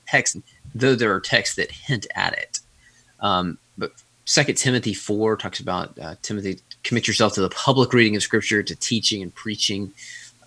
text, 0.07 0.37
though 0.73 0.95
there 0.95 1.13
are 1.13 1.19
texts 1.19 1.55
that 1.57 1.71
hint 1.71 2.07
at 2.15 2.33
it. 2.33 2.59
Um, 3.19 3.57
but 3.77 3.91
Second 4.25 4.55
Timothy 4.55 4.93
four 4.93 5.35
talks 5.35 5.59
about 5.59 5.97
uh, 5.99 6.15
Timothy 6.21 6.59
commit 6.83 7.07
yourself 7.07 7.33
to 7.33 7.41
the 7.41 7.49
public 7.49 7.93
reading 7.93 8.15
of 8.15 8.23
Scripture, 8.23 8.63
to 8.63 8.75
teaching 8.75 9.21
and 9.21 9.33
preaching. 9.35 9.91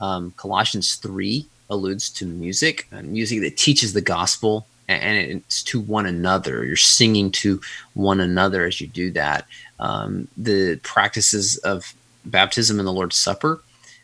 Um, 0.00 0.32
Colossians 0.36 0.94
three 0.96 1.46
alludes 1.68 2.10
to 2.10 2.26
music 2.26 2.86
and 2.90 3.12
music 3.12 3.40
that 3.40 3.56
teaches 3.56 3.92
the 3.92 4.00
gospel 4.00 4.66
and 4.88 5.42
it's 5.46 5.62
to 5.64 5.80
one 5.80 6.06
another. 6.06 6.64
You're 6.64 6.76
singing 6.76 7.30
to 7.32 7.60
one 7.94 8.20
another 8.20 8.64
as 8.64 8.80
you 8.80 8.86
do 8.86 9.10
that. 9.12 9.46
Um, 9.80 10.28
the 10.36 10.78
practices 10.82 11.56
of 11.58 11.94
baptism 12.26 12.78
and 12.78 12.86
the 12.86 12.92
Lord's 12.92 13.16
Supper 13.16 13.62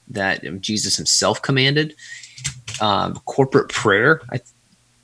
that 0.09 0.61
Jesus 0.61 0.97
Himself 0.97 1.41
commanded, 1.43 1.95
um, 2.81 3.15
corporate 3.25 3.69
prayer. 3.69 4.23
I, 4.33 4.41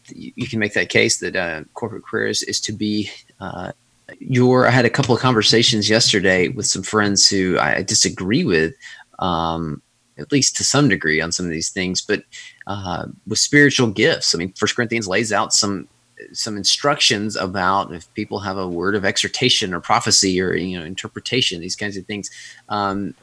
you 0.08 0.46
can 0.46 0.58
make 0.58 0.74
that 0.74 0.88
case 0.88 1.18
that 1.18 1.36
uh, 1.36 1.64
corporate 1.74 2.04
prayer 2.04 2.26
is, 2.26 2.42
is 2.42 2.60
to 2.60 2.72
be 2.72 3.10
uh, 3.40 3.72
your. 4.18 4.66
I 4.66 4.70
had 4.70 4.84
a 4.84 4.90
couple 4.90 5.14
of 5.14 5.20
conversations 5.20 5.90
yesterday 5.90 6.48
with 6.48 6.66
some 6.66 6.82
friends 6.82 7.28
who 7.28 7.58
I 7.58 7.82
disagree 7.82 8.44
with. 8.44 8.74
Um, 9.18 9.82
at 10.18 10.32
least 10.32 10.56
to 10.56 10.64
some 10.64 10.88
degree 10.88 11.20
on 11.20 11.32
some 11.32 11.46
of 11.46 11.52
these 11.52 11.70
things, 11.70 12.00
but 12.00 12.24
uh, 12.66 13.06
with 13.26 13.38
spiritual 13.38 13.88
gifts. 13.88 14.34
I 14.34 14.38
mean, 14.38 14.52
First 14.52 14.76
Corinthians 14.76 15.08
lays 15.08 15.32
out 15.32 15.52
some 15.52 15.88
some 16.32 16.56
instructions 16.56 17.36
about 17.36 17.92
if 17.92 18.12
people 18.14 18.40
have 18.40 18.56
a 18.56 18.68
word 18.68 18.94
of 18.94 19.04
exhortation 19.04 19.74
or 19.74 19.80
prophecy 19.80 20.40
or 20.40 20.54
you 20.54 20.78
know 20.78 20.84
interpretation, 20.84 21.60
these 21.60 21.76
kinds 21.76 21.96
of 21.96 22.06
things. 22.06 22.30
Um, 22.68 23.14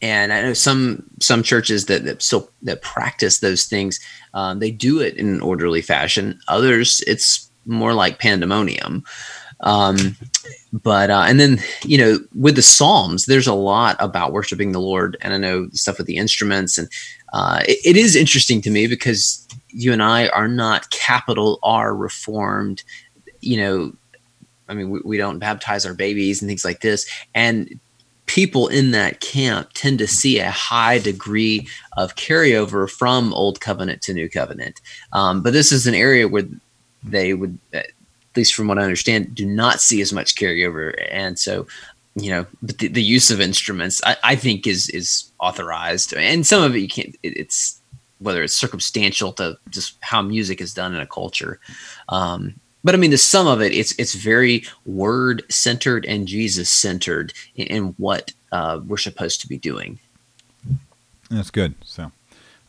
and 0.00 0.32
I 0.32 0.42
know 0.42 0.52
some 0.54 1.04
some 1.20 1.42
churches 1.42 1.86
that, 1.86 2.04
that 2.04 2.22
still 2.22 2.50
that 2.62 2.82
practice 2.82 3.40
those 3.40 3.64
things, 3.64 4.00
um, 4.34 4.60
they 4.60 4.70
do 4.70 5.00
it 5.00 5.16
in 5.16 5.28
an 5.28 5.40
orderly 5.40 5.82
fashion. 5.82 6.38
Others, 6.48 7.02
it's 7.06 7.50
more 7.66 7.92
like 7.92 8.18
pandemonium. 8.18 9.04
Um, 9.60 10.16
but 10.72 11.10
uh, 11.10 11.24
and 11.26 11.40
then 11.40 11.60
you 11.82 11.98
know 11.98 12.18
with 12.34 12.56
the 12.56 12.62
Psalms, 12.62 13.26
there's 13.26 13.46
a 13.46 13.54
lot 13.54 13.96
about 13.98 14.32
worshiping 14.32 14.72
the 14.72 14.80
Lord, 14.80 15.16
and 15.20 15.32
I 15.32 15.38
know 15.38 15.68
stuff 15.72 15.98
with 15.98 16.06
the 16.06 16.16
instruments, 16.16 16.78
and 16.78 16.88
uh, 17.32 17.62
it, 17.66 17.78
it 17.84 17.96
is 17.96 18.14
interesting 18.14 18.60
to 18.62 18.70
me 18.70 18.86
because 18.86 19.46
you 19.70 19.92
and 19.92 20.02
I 20.02 20.28
are 20.28 20.48
not 20.48 20.90
capital 20.90 21.58
R 21.62 21.94
reformed. 21.94 22.82
You 23.40 23.56
know, 23.56 23.92
I 24.68 24.74
mean, 24.74 24.90
we, 24.90 25.00
we 25.04 25.16
don't 25.16 25.38
baptize 25.38 25.86
our 25.86 25.94
babies 25.94 26.40
and 26.40 26.48
things 26.48 26.64
like 26.64 26.80
this, 26.80 27.10
and 27.34 27.80
people 28.26 28.68
in 28.68 28.90
that 28.92 29.20
camp 29.20 29.70
tend 29.72 29.98
to 29.98 30.06
see 30.06 30.38
a 30.38 30.50
high 30.50 30.98
degree 30.98 31.66
of 31.96 32.14
carryover 32.14 32.88
from 32.88 33.32
old 33.32 33.60
covenant 33.60 34.02
to 34.02 34.12
new 34.12 34.28
covenant. 34.28 34.80
Um, 35.14 35.42
but 35.42 35.54
this 35.54 35.72
is 35.72 35.86
an 35.86 35.94
area 35.94 36.28
where 36.28 36.44
they 37.02 37.34
would 37.34 37.58
least 38.38 38.54
from 38.54 38.68
what 38.68 38.78
I 38.78 38.82
understand, 38.82 39.34
do 39.34 39.44
not 39.44 39.80
see 39.80 40.00
as 40.00 40.12
much 40.12 40.34
carryover. 40.34 40.94
And 41.10 41.38
so, 41.38 41.66
you 42.14 42.30
know, 42.30 42.46
but 42.62 42.78
the, 42.78 42.88
the 42.88 43.02
use 43.02 43.30
of 43.30 43.40
instruments, 43.40 44.00
I, 44.04 44.16
I, 44.24 44.36
think, 44.36 44.66
is 44.66 44.88
is 44.90 45.30
authorized, 45.38 46.14
and 46.14 46.46
some 46.46 46.62
of 46.62 46.74
it 46.74 46.80
you 46.80 46.88
can't. 46.88 47.14
It, 47.22 47.36
it's 47.36 47.80
whether 48.20 48.42
it's 48.42 48.54
circumstantial 48.54 49.32
to 49.34 49.56
just 49.70 49.96
how 50.00 50.22
music 50.22 50.60
is 50.60 50.74
done 50.74 50.94
in 50.94 51.00
a 51.00 51.06
culture. 51.06 51.60
Um, 52.08 52.54
but 52.82 52.94
I 52.94 52.98
mean, 52.98 53.10
the 53.10 53.18
sum 53.18 53.46
of 53.46 53.60
it, 53.60 53.72
it's 53.72 53.92
it's 53.98 54.14
very 54.14 54.64
word 54.86 55.42
centered 55.48 56.04
and 56.06 56.26
Jesus 56.26 56.70
centered 56.70 57.32
in, 57.54 57.66
in 57.66 57.82
what 57.98 58.32
uh, 58.52 58.80
we're 58.86 58.96
supposed 58.96 59.40
to 59.42 59.48
be 59.48 59.58
doing. 59.58 59.98
That's 61.30 61.50
good. 61.50 61.74
So, 61.84 62.12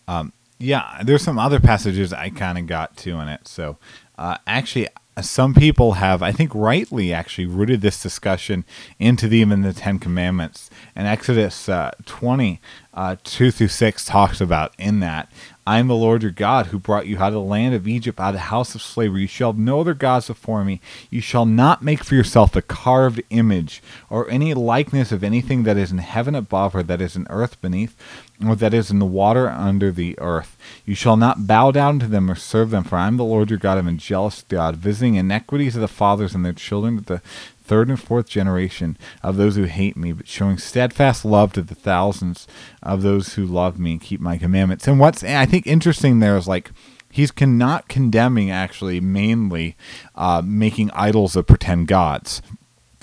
um, 0.07 0.33
yeah, 0.57 1.01
there's 1.03 1.23
some 1.23 1.39
other 1.39 1.59
passages 1.59 2.11
I 2.11 2.29
kind 2.29 2.57
of 2.57 2.67
got 2.67 2.97
to 2.97 3.19
in 3.19 3.29
it. 3.29 3.47
So, 3.47 3.77
uh, 4.17 4.37
actually, 4.45 4.89
some 5.21 5.53
people 5.53 5.93
have, 5.93 6.21
I 6.21 6.31
think, 6.31 6.53
rightly 6.53 7.13
actually 7.13 7.45
rooted 7.45 7.81
this 7.81 8.01
discussion 8.01 8.65
into 8.99 9.27
the, 9.27 9.37
even 9.37 9.61
the 9.61 9.73
Ten 9.73 9.99
Commandments. 9.99 10.69
And 10.95 11.07
Exodus 11.07 11.69
uh, 11.69 11.91
20, 12.05 12.61
uh, 12.93 13.15
2 13.23 13.51
through 13.51 13.67
6 13.67 14.05
talks 14.05 14.41
about 14.41 14.73
in 14.77 14.99
that 14.99 15.31
I 15.69 15.77
am 15.77 15.87
the 15.87 15.93
Lord 15.93 16.23
your 16.23 16.31
God 16.31 16.65
who 16.65 16.79
brought 16.79 17.05
you 17.05 17.19
out 17.19 17.27
of 17.27 17.33
the 17.33 17.41
land 17.41 17.75
of 17.75 17.87
Egypt, 17.87 18.19
out 18.19 18.29
of 18.29 18.33
the 18.33 18.39
house 18.39 18.73
of 18.73 18.81
slavery. 18.81 19.21
You 19.21 19.27
shall 19.27 19.51
have 19.51 19.59
no 19.59 19.81
other 19.81 19.93
gods 19.93 20.25
before 20.25 20.65
me. 20.65 20.81
You 21.11 21.21
shall 21.21 21.45
not 21.45 21.83
make 21.83 22.03
for 22.03 22.15
yourself 22.15 22.55
a 22.55 22.63
carved 22.63 23.21
image 23.29 23.83
or 24.09 24.27
any 24.31 24.55
likeness 24.55 25.11
of 25.11 25.23
anything 25.23 25.61
that 25.65 25.77
is 25.77 25.91
in 25.91 25.99
heaven 25.99 26.33
above 26.33 26.73
or 26.73 26.81
that 26.81 27.01
is 27.01 27.15
in 27.15 27.27
earth 27.29 27.61
beneath 27.61 27.95
or 28.43 28.55
that 28.55 28.73
is 28.73 28.89
in 28.89 28.97
the 28.97 29.05
water 29.05 29.47
under 29.47 29.91
the 29.91 30.17
earth. 30.17 30.57
You 30.87 30.95
shall 30.95 31.17
not 31.17 31.45
bow 31.45 31.69
down 31.69 31.99
to 31.99 32.07
them 32.07 32.31
or 32.31 32.35
serve 32.35 32.71
them, 32.71 32.83
for 32.83 32.95
I 32.97 33.05
am 33.05 33.17
the 33.17 33.23
Lord 33.23 33.51
your 33.51 33.59
God. 33.59 33.75
I 33.75 33.81
am 33.81 33.87
a 33.89 33.93
jealous 33.93 34.43
God, 34.47 34.77
visiting 34.77 35.15
iniquities 35.15 35.75
of 35.75 35.81
the 35.81 35.87
fathers 35.87 36.33
and 36.33 36.43
their 36.43 36.51
children 36.51 36.97
to 36.97 37.03
the 37.03 37.21
third 37.69 37.87
and 37.87 38.01
fourth 38.01 38.27
generation 38.27 38.97
of 39.21 39.37
those 39.37 39.55
who 39.55 39.63
hate 39.63 39.95
me, 39.95 40.11
but 40.11 40.27
showing 40.27 40.57
steadfast 40.57 41.23
love 41.23 41.53
to 41.53 41.61
the 41.61 41.75
thousands 41.75 42.47
of 42.81 43.03
those 43.03 43.35
who 43.35 43.45
love 43.45 43.77
me 43.77 43.91
and 43.91 44.01
keep 44.01 44.19
my 44.19 44.39
commandments. 44.39 44.87
And 44.87 44.99
what's 44.99 45.23
I 45.23 45.45
think 45.45 45.67
interesting 45.67 46.19
there 46.19 46.35
is 46.35 46.47
like 46.47 46.71
he's 47.11 47.31
not 47.39 47.87
condemning 47.87 48.49
actually 48.49 48.99
mainly 48.99 49.77
uh, 50.15 50.41
making 50.43 50.89
idols 50.91 51.35
of 51.35 51.45
pretend 51.45 51.87
gods 51.87 52.41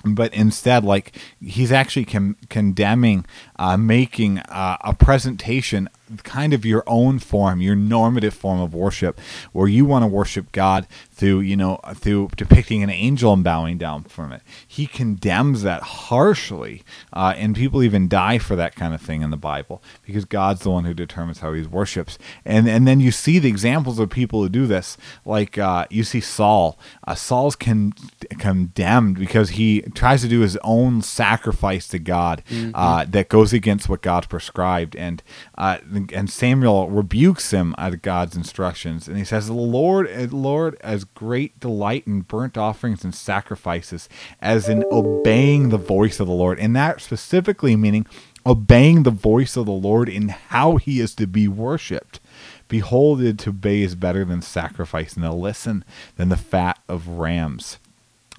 but 0.04 0.32
instead 0.32 0.84
like 0.84 1.16
he's 1.40 1.72
actually 1.72 2.04
con- 2.04 2.36
condemning 2.48 3.24
uh, 3.56 3.76
making 3.76 4.38
uh, 4.38 4.76
a 4.82 4.94
presentation 4.94 5.88
kind 6.22 6.52
of 6.52 6.64
your 6.64 6.84
own 6.86 7.18
form 7.18 7.60
your 7.60 7.74
normative 7.74 8.34
form 8.34 8.60
of 8.60 8.72
worship 8.74 9.18
where 9.52 9.66
you 9.66 9.84
want 9.84 10.02
to 10.02 10.06
worship 10.06 10.52
god 10.52 10.86
through 11.16 11.40
you 11.40 11.56
know 11.56 11.80
through 11.94 12.28
depicting 12.36 12.82
an 12.82 12.90
angel 12.90 13.32
and 13.32 13.42
bowing 13.42 13.78
down 13.78 14.04
from 14.04 14.32
it. 14.32 14.42
He 14.66 14.86
condemns 14.86 15.62
that 15.62 15.82
harshly, 15.82 16.84
uh, 17.12 17.32
and 17.36 17.56
people 17.56 17.82
even 17.82 18.06
die 18.06 18.36
for 18.38 18.54
that 18.56 18.74
kind 18.74 18.92
of 18.92 19.00
thing 19.00 19.22
in 19.22 19.30
the 19.30 19.36
Bible 19.38 19.82
because 20.04 20.26
God's 20.26 20.60
the 20.60 20.70
one 20.70 20.84
who 20.84 20.92
determines 20.92 21.38
how 21.38 21.54
He 21.54 21.62
worships. 21.62 22.18
And 22.44 22.68
and 22.68 22.86
then 22.86 23.00
you 23.00 23.10
see 23.10 23.38
the 23.38 23.48
examples 23.48 23.98
of 23.98 24.10
people 24.10 24.42
who 24.42 24.50
do 24.50 24.66
this, 24.66 24.98
like 25.24 25.56
uh, 25.56 25.86
you 25.88 26.04
see 26.04 26.20
Saul. 26.20 26.78
Uh, 27.06 27.14
Saul's 27.14 27.56
con- 27.56 27.94
condemned 28.38 29.18
because 29.18 29.50
he 29.50 29.80
tries 29.94 30.20
to 30.20 30.28
do 30.28 30.40
his 30.40 30.58
own 30.62 31.00
sacrifice 31.00 31.88
to 31.88 31.98
God 31.98 32.42
mm-hmm. 32.50 32.66
Uh, 32.74 33.04
that 33.06 33.28
goes 33.28 33.52
against 33.52 33.88
what 33.88 34.02
God 34.02 34.28
prescribed, 34.28 34.96
and 34.96 35.22
uh, 35.56 35.78
and 36.12 36.28
Samuel 36.28 36.90
rebukes 36.90 37.52
him 37.52 37.74
at 37.78 38.02
God's 38.02 38.36
instructions, 38.36 39.08
and 39.08 39.16
he 39.16 39.24
says, 39.24 39.46
"The 39.46 39.54
Lord, 39.54 40.10
uh, 40.10 40.26
Lord, 40.30 40.76
as 40.80 41.05
great 41.14 41.58
delight 41.60 42.06
in 42.06 42.20
burnt 42.20 42.56
offerings 42.56 43.04
and 43.04 43.14
sacrifices 43.14 44.08
as 44.40 44.68
in 44.68 44.84
obeying 44.90 45.68
the 45.68 45.78
voice 45.78 46.20
of 46.20 46.26
the 46.26 46.32
Lord. 46.32 46.58
And 46.58 46.74
that 46.76 47.00
specifically 47.00 47.76
meaning 47.76 48.06
obeying 48.44 49.02
the 49.02 49.10
voice 49.10 49.56
of 49.56 49.66
the 49.66 49.72
Lord 49.72 50.08
in 50.08 50.28
how 50.28 50.76
he 50.76 51.00
is 51.00 51.14
to 51.16 51.26
be 51.26 51.48
worshiped. 51.48 52.20
Behold, 52.68 53.38
to 53.38 53.50
obey 53.50 53.82
is 53.82 53.94
better 53.94 54.24
than 54.24 54.42
sacrifice, 54.42 55.14
and 55.14 55.24
to 55.24 55.32
listen 55.32 55.84
than 56.16 56.28
the 56.28 56.36
fat 56.36 56.78
of 56.88 57.08
rams. 57.08 57.78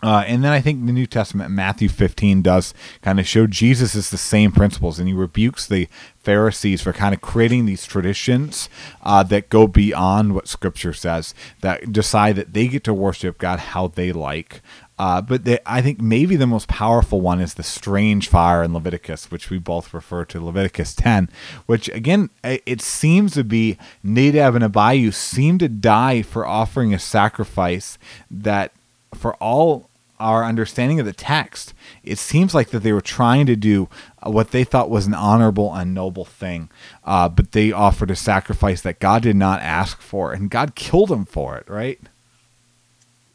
Uh, 0.04 0.24
and 0.27 0.44
then 0.44 0.51
I 0.51 0.62
think 0.62 0.86
the 0.86 0.94
New 0.94 1.08
Testament, 1.08 1.50
Matthew 1.50 1.89
15, 1.89 2.44
does 2.44 2.74
kind 3.01 3.20
of 3.20 3.27
show 3.27 3.48
Jesus 3.48 3.96
is 3.96 4.10
the 4.10 4.18
same 4.18 4.51
principles, 4.51 5.00
and 5.00 5.08
he 5.08 5.13
rebukes 5.13 5.66
the 5.66 5.88
Pharisees 6.20 6.82
for 6.82 6.94
kind 6.94 7.16
of 7.16 7.22
creating 7.22 7.66
these 7.66 7.86
traditions 7.86 8.70
uh, 9.01 9.24
that 9.24 9.50
go 9.50 9.66
beyond 9.66 10.36
what 10.36 10.48
Scripture 10.48 10.94
says, 10.94 11.34
that 11.62 11.92
decide 11.92 12.36
that 12.36 12.54
they 12.54 12.68
get 12.68 12.84
to 12.84 12.94
worship 12.94 13.39
God 13.39 13.60
how 13.60 13.88
they 13.88 14.12
like. 14.12 14.62
Uh, 15.00 15.22
but 15.22 15.46
they, 15.46 15.60
I 15.66 15.82
think 15.82 16.01
maybe 16.01 16.36
the 16.36 16.48
most 16.48 16.68
powerful 16.68 17.22
one 17.22 17.39
is 17.39 17.54
the 17.54 17.63
strange 17.63 18.30
fire 18.30 18.63
in 18.63 18.74
Leviticus, 18.74 19.30
which 19.30 19.50
we 19.50 19.60
both 19.60 19.94
refer 19.94 20.25
to 20.25 20.44
Leviticus 20.44 20.96
10, 20.96 21.30
which 21.68 21.88
again, 21.89 22.32
it 22.44 22.82
seems 22.82 23.34
to 23.34 23.44
be 23.44 23.77
Nadab 24.01 24.56
and 24.56 24.63
Abihu 24.63 25.12
seem 25.12 25.60
to 25.60 25.70
die 25.70 26.24
for 26.24 26.48
offering 26.48 26.96
a 26.96 27.00
sacrifice 27.00 28.00
that 28.32 28.72
for 29.14 29.36
all 29.36 29.90
our 30.20 30.44
understanding 30.44 31.00
of 31.00 31.06
the 31.06 31.14
text, 31.14 31.74
it 32.04 32.18
seems 32.18 32.56
like 32.56 32.70
that 32.70 32.80
they 32.80 32.92
were 32.92 33.02
trying 33.02 33.46
to 33.46 33.56
do 33.56 33.88
uh, 34.26 34.32
what 34.32 34.52
they 34.52 34.64
thought 34.64 34.90
was 34.90 35.06
an 35.06 35.14
honorable 35.14 35.74
and 35.74 35.94
noble 35.94 36.26
thing, 36.26 36.70
uh, 37.04 37.30
but 37.30 37.52
they 37.52 37.72
offered 37.72 38.10
a 38.10 38.16
sacrifice 38.16 38.82
that 38.82 39.00
God 39.00 39.22
did 39.22 39.36
not 39.36 39.62
ask 39.62 40.02
for, 40.02 40.34
and 40.34 40.50
God 40.50 40.76
killed 40.76 41.10
them 41.10 41.26
for 41.26 41.58
it. 41.58 41.70
Right? 41.70 42.00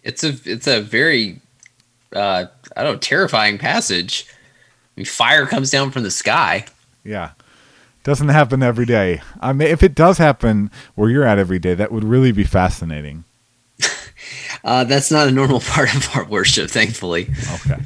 It's 0.03 0.25
a 0.25 0.37
it's 0.45 0.67
a 0.67 0.81
very 0.81 1.41
uh, 2.15 2.47
I 2.77 2.83
don't 2.83 2.95
know 2.95 2.99
terrifying 2.99 3.59
passage. 3.59 4.27
I 4.31 5.01
mean, 5.01 5.07
fire 5.07 5.47
comes 5.47 5.71
down 5.71 5.91
from 5.91 6.03
the 6.03 6.11
sky. 6.11 6.67
Yeah, 7.05 7.31
doesn't 8.03 8.29
happen 8.29 8.63
every 8.63 8.87
day. 8.87 9.23
I 9.41 9.53
mean, 9.53 9.69
if 9.69 9.83
it 9.83 9.95
does 9.95 10.19
happen 10.19 10.71
where 10.97 11.09
you're 11.09 11.25
at 11.25 11.39
every 11.39 11.59
day, 11.59 11.75
that 11.75 11.93
would 11.93 12.05
really 12.05 12.33
be 12.33 12.45
fascinating. 12.45 13.25
Uh, 14.65 14.85
that's 14.85 15.11
not 15.11 15.29
a 15.29 15.31
normal 15.31 15.61
part 15.67 15.95
of 15.95 16.09
our 16.15 16.25
worship, 16.25 16.71
thankfully. 16.71 17.29
Okay. 17.65 17.83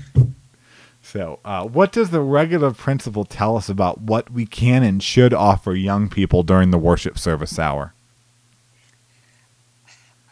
So, 1.03 1.39
uh, 1.45 1.65
what 1.65 1.93
does 1.93 2.11
the 2.11 2.21
regulative 2.21 2.77
principle 2.77 3.25
tell 3.25 3.57
us 3.57 3.69
about 3.69 4.01
what 4.01 4.31
we 4.31 4.45
can 4.45 4.83
and 4.83 5.03
should 5.03 5.33
offer 5.33 5.75
young 5.75 6.09
people 6.09 6.43
during 6.43 6.73
the 6.73 6.79
worship 6.79 7.19
service 7.19 7.59
hour? 7.59 7.95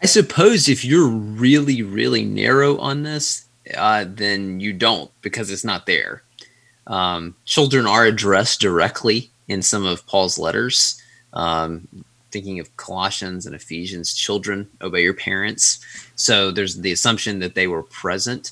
I 0.02 0.06
suppose 0.06 0.68
if 0.68 0.84
you're 0.84 1.08
really, 1.08 1.80
really 1.80 2.24
narrow 2.24 2.76
on 2.76 3.04
this, 3.04 3.46
uh, 3.74 4.04
then 4.06 4.60
you 4.60 4.74
don't 4.74 5.10
because 5.22 5.50
it's 5.50 5.64
not 5.64 5.86
there. 5.86 6.22
Um, 6.86 7.34
children 7.46 7.86
are 7.86 8.04
addressed 8.04 8.60
directly 8.60 9.30
in 9.48 9.62
some 9.62 9.86
of 9.86 10.06
Paul's 10.06 10.38
letters. 10.38 11.00
Um, 11.32 11.88
thinking 12.34 12.58
of 12.58 12.76
Colossians 12.76 13.46
and 13.46 13.54
Ephesians, 13.54 14.12
children 14.12 14.68
obey 14.82 15.02
your 15.02 15.14
parents. 15.14 15.78
So 16.16 16.50
there's 16.50 16.74
the 16.74 16.90
assumption 16.90 17.38
that 17.38 17.54
they 17.54 17.68
were 17.68 17.84
present. 17.84 18.50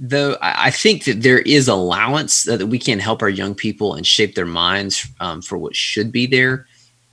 Though 0.00 0.38
I 0.40 0.70
think 0.70 1.04
that 1.04 1.20
there 1.22 1.40
is 1.40 1.68
allowance 1.68 2.44
that 2.44 2.66
we 2.66 2.78
can 2.78 3.00
help 3.00 3.20
our 3.20 3.28
young 3.28 3.54
people 3.54 3.94
and 3.94 4.06
shape 4.06 4.34
their 4.34 4.46
minds 4.46 5.06
um, 5.20 5.42
for 5.42 5.58
what 5.58 5.76
should 5.76 6.10
be 6.10 6.26
there. 6.26 6.66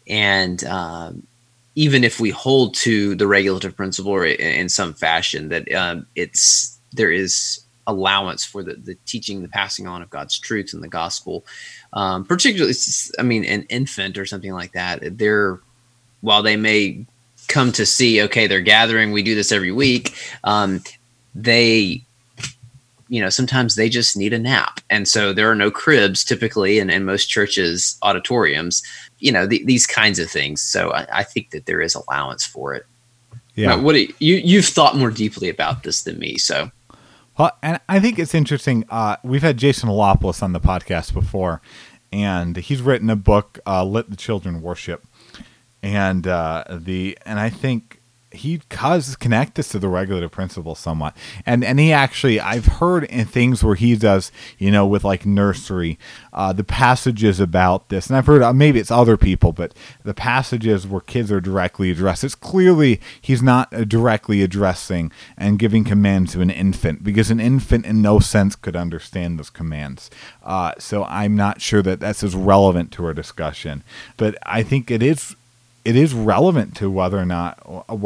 And 0.08 0.64
um, 0.64 1.28
even 1.76 2.06
if 2.06 2.20
we 2.22 2.30
hold 2.30 2.74
to 2.86 3.16
the 3.16 3.28
regulative 3.28 3.76
principle 3.76 4.14
or 4.14 4.26
in 4.26 4.70
some 4.70 4.94
fashion, 4.94 5.50
that 5.50 5.70
um, 5.74 6.08
it's 6.16 6.80
there 6.94 7.12
is 7.12 7.60
allowance 7.88 8.46
for 8.46 8.64
the, 8.64 8.76
the 8.76 8.96
teaching, 9.06 9.42
the 9.42 9.50
passing 9.50 9.86
on 9.86 10.02
of 10.02 10.10
God's 10.10 10.40
truth 10.40 10.74
and 10.74 10.82
the 10.82 10.88
gospel 10.88 11.44
um, 11.94 12.26
particularly, 12.26 12.74
I 13.20 13.24
mean, 13.24 13.46
an 13.46 13.64
infant 13.64 14.18
or 14.18 14.26
something 14.26 14.54
like 14.54 14.74
that. 14.74 15.18
They're 15.18 15.60
while 16.22 16.44
they 16.44 16.58
may 16.58 17.06
come 17.48 17.72
to 17.74 17.86
see, 17.86 18.22
okay, 18.24 18.48
they're 18.48 18.62
gathering. 18.62 19.12
We 19.12 19.24
do 19.24 19.36
this 19.36 19.52
every 19.52 19.72
week. 19.72 20.16
Um, 20.44 20.82
they 21.36 22.06
you 23.08 23.22
know 23.22 23.30
sometimes 23.30 23.76
they 23.76 23.90
just 23.90 24.18
need 24.18 24.34
a 24.34 24.40
nap 24.40 24.80
and 24.90 25.08
so 25.08 25.34
there 25.34 25.50
are 25.50 25.56
no 25.56 25.70
cribs 25.70 26.24
typically 26.24 26.80
in, 26.80 26.90
in 26.90 27.06
most 27.06 27.28
churches 27.28 27.98
auditoriums 28.02 28.82
you 29.20 29.32
know 29.32 29.46
the, 29.46 29.64
these 29.66 29.86
kinds 29.86 30.18
of 30.18 30.30
things 30.30 30.62
so 30.62 30.92
I, 30.92 31.20
I, 31.20 31.24
think 31.24 31.52
that 31.52 31.66
there 31.66 31.82
is 31.82 31.94
allowance 31.94 32.46
for 32.46 32.74
it 32.74 32.86
yeah 33.56 33.76
now, 33.76 33.82
what 33.82 33.96
you 33.96 34.36
you've 34.38 34.66
thought 34.66 34.98
more 34.98 35.12
deeply 35.12 35.50
about 35.50 35.84
this 35.84 36.04
than 36.04 36.18
me 36.18 36.38
so 36.38 36.72
well, 37.38 37.58
and 37.62 37.80
I 37.90 38.00
think 38.00 38.20
it's 38.20 38.34
interesting. 38.34 38.86
Uh, 38.90 39.18
we've 39.24 39.42
had 39.42 39.58
Jason 39.58 39.90
Helopoulos 39.90 40.42
on 40.42 40.54
the 40.54 40.60
podcast 40.60 41.14
before, 41.14 41.62
and 42.12 42.56
he's 42.58 42.82
written 42.82 43.10
a 43.10 43.16
book, 43.16 43.60
uh, 43.66 43.84
"Let 43.84 44.10
the 44.10 44.16
Children 44.16 44.62
Worship," 44.62 45.06
and 45.84 46.28
uh, 46.28 46.64
the 46.70 47.18
and 47.26 47.40
I 47.40 47.50
think 47.50 48.02
he 48.36 48.62
does 48.70 49.16
connect 49.16 49.56
this 49.56 49.70
to 49.70 49.80
the 49.80 49.88
regulative 49.88 50.32
principle 50.32 50.76
somewhat. 50.76 51.16
And 51.46 51.64
and 51.64 51.80
he 51.80 51.92
actually 51.92 52.40
i've 52.40 52.66
heard 52.66 53.06
in 53.06 53.26
things 53.26 53.64
where 53.64 53.76
he 53.76 53.96
does 53.96 54.32
you 54.58 54.72
know 54.72 54.86
with 54.86 55.04
like 55.04 55.26
nursery 55.26 55.98
uh, 56.34 56.54
the 56.54 56.64
passages 56.64 57.40
about 57.40 57.90
this. 57.90 58.08
And 58.08 58.18
i've 58.18 58.28
heard 58.28 58.42
uh, 58.42 58.54
maybe 58.54 58.80
it's 58.80 58.92
other 58.92 59.18
people 59.18 59.52
but 59.52 59.74
the 60.04 60.14
passages 60.14 60.88
where 60.88 61.02
kids 61.02 61.32
are 61.32 61.42
directly 61.42 61.92
addressed 61.92 62.24
it's 62.24 62.36
clearly 62.36 63.00
he's 63.22 63.42
not 63.42 63.74
uh, 63.74 63.84
directly 63.84 64.42
addressing 64.42 65.12
and 65.38 65.60
giving 65.60 65.84
commands 65.84 66.34
to 66.34 66.42
an 66.42 66.50
infant 66.50 67.04
because 67.04 67.32
an 67.32 67.40
infant 67.40 67.86
in 67.86 68.02
no 68.02 68.20
sense 68.20 68.56
could 68.56 68.76
understand 68.76 69.40
those 69.40 69.50
commands. 69.50 70.10
Uh, 70.44 70.74
so 70.78 71.04
i'm 71.06 71.36
not 71.36 71.62
sure 71.62 71.82
that 71.82 72.00
that's 72.00 72.24
as 72.24 72.36
relevant 72.36 72.92
to 72.92 73.06
our 73.06 73.14
discussion. 73.14 73.84
But 74.18 74.38
i 74.44 74.64
think 74.64 74.92
it 74.92 75.02
is 75.02 75.36
it 75.86 75.96
is 75.96 76.16
relevant 76.16 76.76
to 76.78 76.90
whether 76.90 77.18
or 77.18 77.26
not 77.26 77.60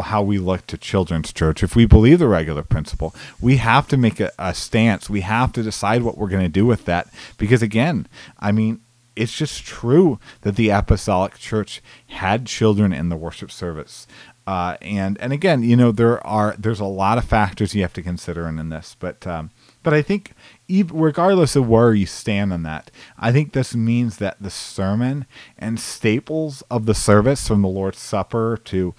how 0.03 0.21
we 0.21 0.37
look 0.37 0.67
to 0.67 0.77
children's 0.77 1.31
church. 1.31 1.63
If 1.63 1.77
we 1.77 1.85
believe 1.85 2.19
the 2.19 2.27
regular 2.27 2.61
principle, 2.61 3.15
we 3.39 3.55
have 3.57 3.87
to 3.87 3.97
make 3.97 4.19
a, 4.19 4.31
a 4.37 4.53
stance. 4.53 5.09
We 5.09 5.21
have 5.21 5.53
to 5.53 5.63
decide 5.63 6.03
what 6.03 6.17
we're 6.17 6.27
going 6.27 6.43
to 6.43 6.49
do 6.49 6.65
with 6.65 6.83
that. 6.85 7.07
Because 7.37 7.61
again, 7.61 8.07
I 8.37 8.51
mean, 8.51 8.81
it's 9.15 9.35
just 9.35 9.65
true 9.65 10.19
that 10.41 10.57
the 10.57 10.69
apostolic 10.69 11.37
church 11.37 11.81
had 12.07 12.45
children 12.45 12.91
in 12.91 13.07
the 13.07 13.17
worship 13.17 13.49
service. 13.49 14.07
Uh, 14.45 14.75
and 14.81 15.17
and 15.21 15.31
again, 15.31 15.63
you 15.63 15.75
know, 15.75 15.91
there 15.91 16.25
are 16.25 16.55
there's 16.57 16.79
a 16.79 16.85
lot 16.85 17.17
of 17.17 17.23
factors 17.25 17.75
you 17.75 17.81
have 17.81 17.93
to 17.93 18.01
consider 18.01 18.47
in, 18.47 18.59
in 18.59 18.69
this, 18.69 18.95
but 18.99 19.25
um, 19.25 19.51
but 19.83 19.93
I 19.93 20.01
think 20.01 20.33
even 20.69 20.97
regardless 20.97 21.55
of 21.55 21.67
where 21.67 21.93
you 21.93 22.05
stand 22.05 22.53
on 22.53 22.63
that, 22.63 22.91
I 23.17 23.31
think 23.31 23.51
this 23.51 23.75
means 23.75 24.17
that 24.17 24.37
the 24.39 24.51
sermon 24.51 25.25
and 25.57 25.79
staples 25.79 26.63
of 26.69 26.85
the 26.85 26.95
service, 26.95 27.47
from 27.47 27.61
the 27.61 27.67
Lord's 27.67 27.99
Supper 27.99 28.57
to 28.65 28.93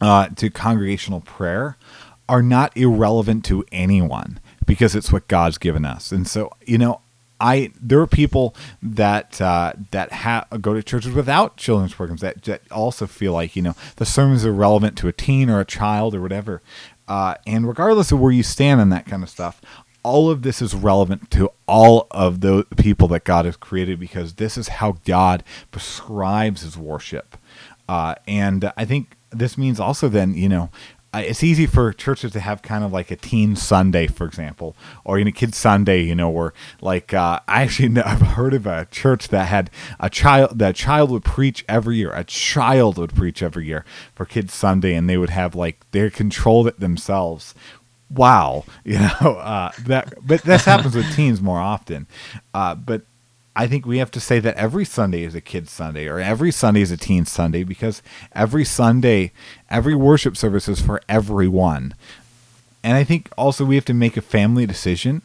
uh, 0.00 0.28
to 0.28 0.48
congregational 0.48 1.20
prayer, 1.20 1.76
are 2.28 2.42
not 2.42 2.74
irrelevant 2.76 3.44
to 3.46 3.64
anyone 3.70 4.40
because 4.64 4.94
it's 4.94 5.12
what 5.12 5.28
God's 5.28 5.58
given 5.58 5.84
us. 5.84 6.12
And 6.12 6.26
so, 6.26 6.50
you 6.64 6.78
know, 6.78 7.00
I 7.40 7.72
there 7.80 8.00
are 8.00 8.06
people 8.06 8.54
that 8.80 9.40
uh, 9.40 9.72
that 9.90 10.12
ha- 10.12 10.46
go 10.60 10.74
to 10.74 10.82
churches 10.82 11.12
without 11.12 11.56
children's 11.56 11.94
programs 11.94 12.20
that, 12.20 12.42
that 12.44 12.62
also 12.70 13.06
feel 13.08 13.32
like 13.32 13.56
you 13.56 13.62
know 13.62 13.74
the 13.96 14.06
sermons 14.06 14.46
are 14.46 14.52
relevant 14.52 14.96
to 14.98 15.08
a 15.08 15.12
teen 15.12 15.50
or 15.50 15.58
a 15.58 15.64
child 15.64 16.14
or 16.14 16.22
whatever. 16.22 16.62
Uh, 17.08 17.34
and 17.46 17.66
regardless 17.66 18.12
of 18.12 18.20
where 18.20 18.30
you 18.30 18.44
stand 18.44 18.80
on 18.80 18.88
that 18.90 19.04
kind 19.06 19.24
of 19.24 19.28
stuff, 19.28 19.60
all 20.02 20.30
of 20.30 20.42
this 20.42 20.60
is 20.60 20.74
relevant 20.74 21.30
to 21.32 21.50
all 21.66 22.06
of 22.10 22.40
the 22.40 22.66
people 22.76 23.08
that 23.08 23.24
God 23.24 23.44
has 23.44 23.56
created 23.56 24.00
because 24.00 24.34
this 24.34 24.56
is 24.56 24.68
how 24.68 24.98
God 25.04 25.44
prescribes 25.70 26.62
his 26.62 26.76
worship. 26.76 27.36
Uh, 27.88 28.14
and 28.26 28.72
I 28.76 28.84
think 28.84 29.16
this 29.30 29.56
means 29.56 29.78
also 29.80 30.08
then, 30.08 30.34
you 30.34 30.48
know, 30.48 30.70
it's 31.14 31.44
easy 31.44 31.66
for 31.66 31.92
churches 31.92 32.32
to 32.32 32.40
have 32.40 32.62
kind 32.62 32.82
of 32.82 32.92
like 32.92 33.10
a 33.10 33.16
teen 33.16 33.54
Sunday, 33.54 34.06
for 34.06 34.24
example, 34.26 34.74
or 35.04 35.18
in 35.18 35.26
a 35.26 35.32
kids 35.32 35.58
Sunday, 35.58 36.02
you 36.02 36.14
know, 36.14 36.30
where 36.30 36.54
like 36.80 37.12
uh, 37.12 37.40
I 37.46 37.62
actually 37.62 38.00
I've 38.02 38.20
heard 38.20 38.54
of 38.54 38.66
a 38.66 38.86
church 38.86 39.28
that 39.28 39.48
had 39.48 39.70
a 40.00 40.08
child 40.08 40.58
that 40.58 40.74
child 40.74 41.10
would 41.10 41.24
preach 41.24 41.64
every 41.68 41.96
year. 41.96 42.12
A 42.12 42.24
child 42.24 42.96
would 42.96 43.14
preach 43.14 43.42
every 43.42 43.66
year 43.66 43.84
for 44.14 44.24
kids 44.24 44.54
Sunday, 44.54 44.94
and 44.94 45.08
they 45.08 45.18
would 45.18 45.30
have 45.30 45.54
like 45.54 45.84
they 45.90 46.08
controlled 46.08 46.66
it 46.66 46.80
themselves. 46.80 47.54
Wow, 48.14 48.64
you 48.84 48.98
know 48.98 49.38
uh, 49.40 49.72
that, 49.86 50.14
but 50.26 50.42
this 50.42 50.64
happens 50.64 50.94
with 50.94 51.14
teens 51.14 51.40
more 51.40 51.60
often. 51.60 52.06
Uh, 52.52 52.74
but 52.74 53.02
I 53.54 53.66
think 53.66 53.84
we 53.84 53.98
have 53.98 54.10
to 54.12 54.20
say 54.20 54.38
that 54.40 54.56
every 54.56 54.84
Sunday 54.84 55.24
is 55.24 55.34
a 55.34 55.40
kid's 55.40 55.70
Sunday 55.70 56.06
or 56.06 56.18
every 56.18 56.50
Sunday 56.50 56.80
is 56.80 56.90
a 56.90 56.96
teen 56.96 57.26
Sunday 57.26 57.64
because 57.64 58.02
every 58.34 58.64
Sunday, 58.64 59.32
every 59.68 59.94
worship 59.94 60.36
service 60.36 60.68
is 60.68 60.80
for 60.80 61.02
everyone. 61.08 61.94
And 62.82 62.96
I 62.96 63.04
think 63.04 63.28
also 63.36 63.64
we 63.64 63.74
have 63.76 63.84
to 63.86 63.94
make 63.94 64.16
a 64.16 64.22
family 64.22 64.66
decision 64.66 65.22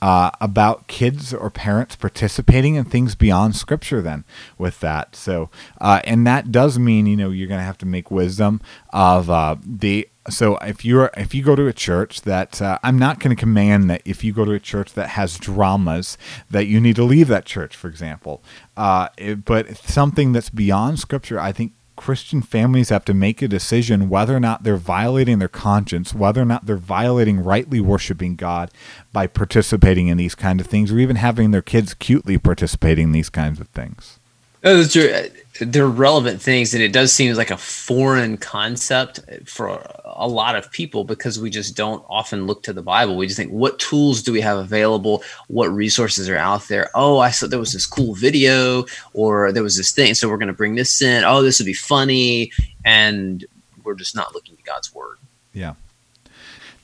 uh, 0.00 0.30
about 0.40 0.86
kids 0.86 1.34
or 1.34 1.50
parents 1.50 1.96
participating 1.96 2.76
in 2.76 2.84
things 2.84 3.14
beyond 3.14 3.56
scripture 3.56 4.00
then 4.00 4.24
with 4.56 4.80
that. 4.80 5.16
So 5.16 5.50
uh, 5.80 6.00
and 6.04 6.26
that 6.26 6.52
does 6.52 6.78
mean 6.78 7.06
you 7.06 7.16
know 7.16 7.30
you're 7.30 7.48
going 7.48 7.60
to 7.60 7.64
have 7.64 7.78
to 7.78 7.86
make 7.86 8.10
wisdom 8.10 8.60
of 8.90 9.28
uh, 9.30 9.56
the 9.64 10.08
so 10.30 10.56
if 10.58 10.84
you're 10.84 11.10
if 11.16 11.34
you 11.34 11.42
go 11.42 11.56
to 11.56 11.66
a 11.66 11.72
church 11.72 12.22
that 12.22 12.60
uh, 12.60 12.78
i'm 12.82 12.98
not 12.98 13.18
going 13.18 13.34
to 13.34 13.40
command 13.40 13.88
that 13.88 14.02
if 14.04 14.22
you 14.22 14.32
go 14.32 14.44
to 14.44 14.52
a 14.52 14.60
church 14.60 14.92
that 14.92 15.10
has 15.10 15.38
dramas 15.38 16.18
that 16.50 16.66
you 16.66 16.80
need 16.80 16.96
to 16.96 17.04
leave 17.04 17.28
that 17.28 17.44
church 17.44 17.74
for 17.74 17.88
example. 17.88 18.42
Uh, 18.76 19.08
it, 19.16 19.44
but 19.44 19.76
something 19.76 20.32
that's 20.32 20.50
beyond 20.50 20.98
scripture 20.98 21.40
i 21.40 21.52
think 21.52 21.72
Christian 21.98 22.40
families 22.40 22.88
have 22.88 23.04
to 23.06 23.12
make 23.12 23.42
a 23.42 23.48
decision 23.48 24.08
whether 24.08 24.34
or 24.34 24.40
not 24.40 24.62
they're 24.62 24.76
violating 24.76 25.40
their 25.40 25.48
conscience, 25.48 26.14
whether 26.14 26.40
or 26.40 26.44
not 26.46 26.64
they're 26.64 26.76
violating 26.76 27.42
rightly 27.42 27.80
worshiping 27.80 28.36
God 28.36 28.70
by 29.12 29.26
participating 29.26 30.06
in 30.06 30.16
these 30.16 30.34
kind 30.36 30.60
of 30.60 30.66
things, 30.68 30.92
or 30.92 30.98
even 30.98 31.16
having 31.16 31.50
their 31.50 31.60
kids 31.60 31.94
cutely 31.94 32.38
participating 32.38 33.08
in 33.08 33.12
these 33.12 33.28
kinds 33.28 33.60
of 33.60 33.68
things. 33.68 34.20
Those 34.60 34.96
are 34.96 35.12
uh, 35.12 35.28
they're 35.60 35.88
relevant 35.88 36.40
things, 36.40 36.72
and 36.72 36.82
it 36.82 36.92
does 36.92 37.12
seem 37.12 37.34
like 37.34 37.50
a 37.50 37.56
foreign 37.56 38.36
concept 38.36 39.20
for 39.46 39.80
a 40.18 40.26
lot 40.26 40.56
of 40.56 40.70
people 40.70 41.04
because 41.04 41.38
we 41.38 41.50
just 41.50 41.76
don't 41.76 42.04
often 42.08 42.46
look 42.46 42.62
to 42.64 42.72
the 42.72 42.82
Bible. 42.82 43.16
We 43.16 43.26
just 43.26 43.36
think, 43.36 43.52
what 43.52 43.78
tools 43.78 44.22
do 44.22 44.32
we 44.32 44.40
have 44.40 44.58
available? 44.58 45.22
What 45.46 45.68
resources 45.68 46.28
are 46.28 46.36
out 46.36 46.68
there? 46.68 46.90
Oh, 46.94 47.18
I 47.18 47.30
saw 47.30 47.46
there 47.46 47.58
was 47.58 47.72
this 47.72 47.86
cool 47.86 48.14
video, 48.14 48.84
or 49.14 49.52
there 49.52 49.62
was 49.62 49.76
this 49.76 49.92
thing, 49.92 50.14
so 50.14 50.28
we're 50.28 50.38
going 50.38 50.48
to 50.48 50.52
bring 50.52 50.74
this 50.74 51.00
in. 51.00 51.24
Oh, 51.24 51.42
this 51.42 51.58
would 51.58 51.66
be 51.66 51.72
funny, 51.72 52.52
and 52.84 53.44
we're 53.84 53.94
just 53.94 54.14
not 54.14 54.34
looking 54.34 54.56
to 54.56 54.62
God's 54.62 54.94
word. 54.94 55.18
Yeah. 55.52 55.74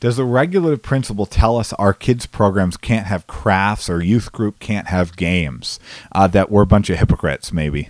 Does 0.00 0.16
the 0.16 0.24
regulative 0.24 0.82
principle 0.82 1.24
tell 1.24 1.56
us 1.56 1.72
our 1.74 1.94
kids' 1.94 2.26
programs 2.26 2.76
can't 2.76 3.06
have 3.06 3.26
crafts 3.26 3.88
or 3.88 4.02
youth 4.02 4.32
group 4.32 4.58
can't 4.58 4.88
have 4.88 5.16
games? 5.16 5.80
Uh, 6.12 6.26
that 6.28 6.50
we're 6.50 6.62
a 6.62 6.66
bunch 6.66 6.90
of 6.90 6.98
hypocrites, 6.98 7.52
maybe? 7.52 7.88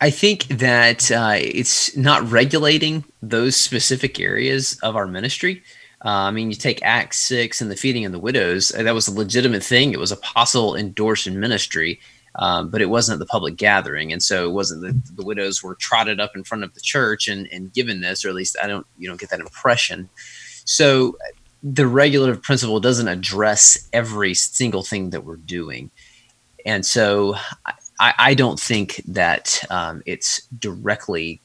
I 0.00 0.10
think 0.10 0.44
that 0.46 1.10
uh, 1.10 1.34
it's 1.36 1.96
not 1.96 2.30
regulating 2.30 3.04
those 3.20 3.56
specific 3.56 4.20
areas 4.20 4.78
of 4.82 4.94
our 4.94 5.06
ministry. 5.06 5.62
Uh, 6.04 6.08
I 6.08 6.30
mean, 6.30 6.50
you 6.50 6.56
take 6.56 6.80
Acts 6.84 7.18
6 7.20 7.60
and 7.60 7.70
the 7.70 7.76
feeding 7.76 8.04
of 8.04 8.12
the 8.12 8.20
widows, 8.20 8.68
that 8.68 8.94
was 8.94 9.08
a 9.08 9.14
legitimate 9.14 9.64
thing. 9.64 9.92
It 9.92 9.98
was 9.98 10.12
apostle 10.12 10.76
endorsed 10.76 11.28
ministry 11.28 11.98
um, 12.38 12.70
but 12.70 12.80
it 12.80 12.86
wasn't 12.86 13.18
the 13.18 13.26
public 13.26 13.56
gathering, 13.56 14.12
and 14.12 14.22
so 14.22 14.48
it 14.48 14.52
wasn't 14.52 14.82
the, 14.82 15.12
the 15.14 15.24
widows 15.24 15.62
were 15.62 15.74
trotted 15.74 16.20
up 16.20 16.36
in 16.36 16.44
front 16.44 16.62
of 16.62 16.72
the 16.72 16.80
church 16.80 17.26
and, 17.26 17.48
and 17.52 17.72
given 17.72 18.00
this, 18.00 18.24
or 18.24 18.28
at 18.28 18.34
least 18.34 18.56
I 18.62 18.68
don't 18.68 18.86
you 18.96 19.08
don't 19.08 19.20
get 19.20 19.30
that 19.30 19.40
impression. 19.40 20.08
So 20.64 21.18
the 21.62 21.88
regulative 21.88 22.40
principle 22.42 22.78
doesn't 22.78 23.08
address 23.08 23.88
every 23.92 24.34
single 24.34 24.84
thing 24.84 25.10
that 25.10 25.24
we're 25.24 25.36
doing, 25.36 25.90
and 26.64 26.86
so 26.86 27.34
I, 28.00 28.14
I 28.18 28.34
don't 28.34 28.60
think 28.60 29.02
that 29.06 29.62
um, 29.70 30.02
it's 30.06 30.46
directly 30.58 31.40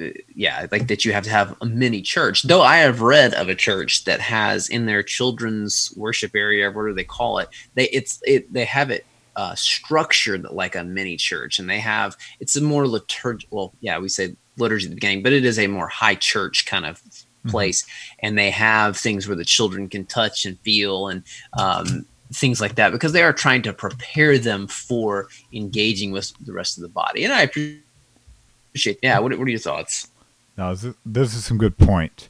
uh, 0.00 0.10
yeah, 0.34 0.66
like 0.70 0.86
that 0.88 1.04
you 1.04 1.12
have 1.12 1.24
to 1.24 1.30
have 1.30 1.56
a 1.60 1.66
mini 1.66 2.02
church. 2.02 2.44
Though 2.44 2.62
I 2.62 2.78
have 2.78 3.00
read 3.00 3.34
of 3.34 3.48
a 3.48 3.54
church 3.54 4.04
that 4.04 4.20
has 4.20 4.68
in 4.68 4.86
their 4.86 5.02
children's 5.02 5.92
worship 5.96 6.32
area, 6.34 6.70
what 6.70 6.86
do 6.86 6.94
they 6.94 7.04
call 7.04 7.38
it? 7.38 7.48
They 7.74 7.88
it's 7.88 8.20
it 8.24 8.52
they 8.52 8.64
have 8.64 8.90
it 8.90 9.04
uh, 9.34 9.54
structured 9.56 10.44
like 10.50 10.76
a 10.76 10.84
mini 10.84 11.16
church, 11.16 11.58
and 11.58 11.68
they 11.68 11.80
have 11.80 12.16
it's 12.38 12.54
a 12.54 12.62
more 12.62 12.84
liturg. 12.84 13.44
Well, 13.50 13.72
yeah, 13.80 13.98
we 13.98 14.08
say 14.08 14.36
liturgy 14.56 14.86
at 14.86 14.90
the 14.90 14.96
beginning, 14.96 15.22
but 15.22 15.32
it 15.32 15.44
is 15.44 15.58
a 15.58 15.66
more 15.66 15.88
high 15.88 16.14
church 16.14 16.66
kind 16.66 16.86
of 16.86 17.02
mm-hmm. 17.02 17.50
place, 17.50 17.82
mm-hmm. 17.82 18.26
and 18.26 18.38
they 18.38 18.50
have 18.50 18.96
things 18.96 19.26
where 19.26 19.36
the 19.36 19.44
children 19.44 19.88
can 19.88 20.04
touch 20.04 20.46
and 20.46 20.58
feel 20.60 21.08
and 21.08 21.24
um, 21.58 22.06
things 22.32 22.60
like 22.60 22.74
that 22.76 22.92
because 22.92 23.12
they 23.12 23.22
are 23.22 23.32
trying 23.32 23.62
to 23.62 23.72
prepare 23.72 24.38
them 24.38 24.66
for 24.66 25.28
engaging 25.52 26.12
with 26.12 26.32
the 26.44 26.52
rest 26.52 26.76
of 26.76 26.82
the 26.82 26.88
body. 26.88 27.24
And 27.24 27.32
I 27.32 27.42
appreciate. 27.42 28.98
Yeah, 29.02 29.18
what, 29.18 29.36
what 29.38 29.46
are 29.46 29.50
your 29.50 29.58
thoughts? 29.58 30.08
No, 30.56 30.74
this 30.74 31.34
is 31.34 31.44
some 31.44 31.58
good 31.58 31.78
point. 31.78 32.28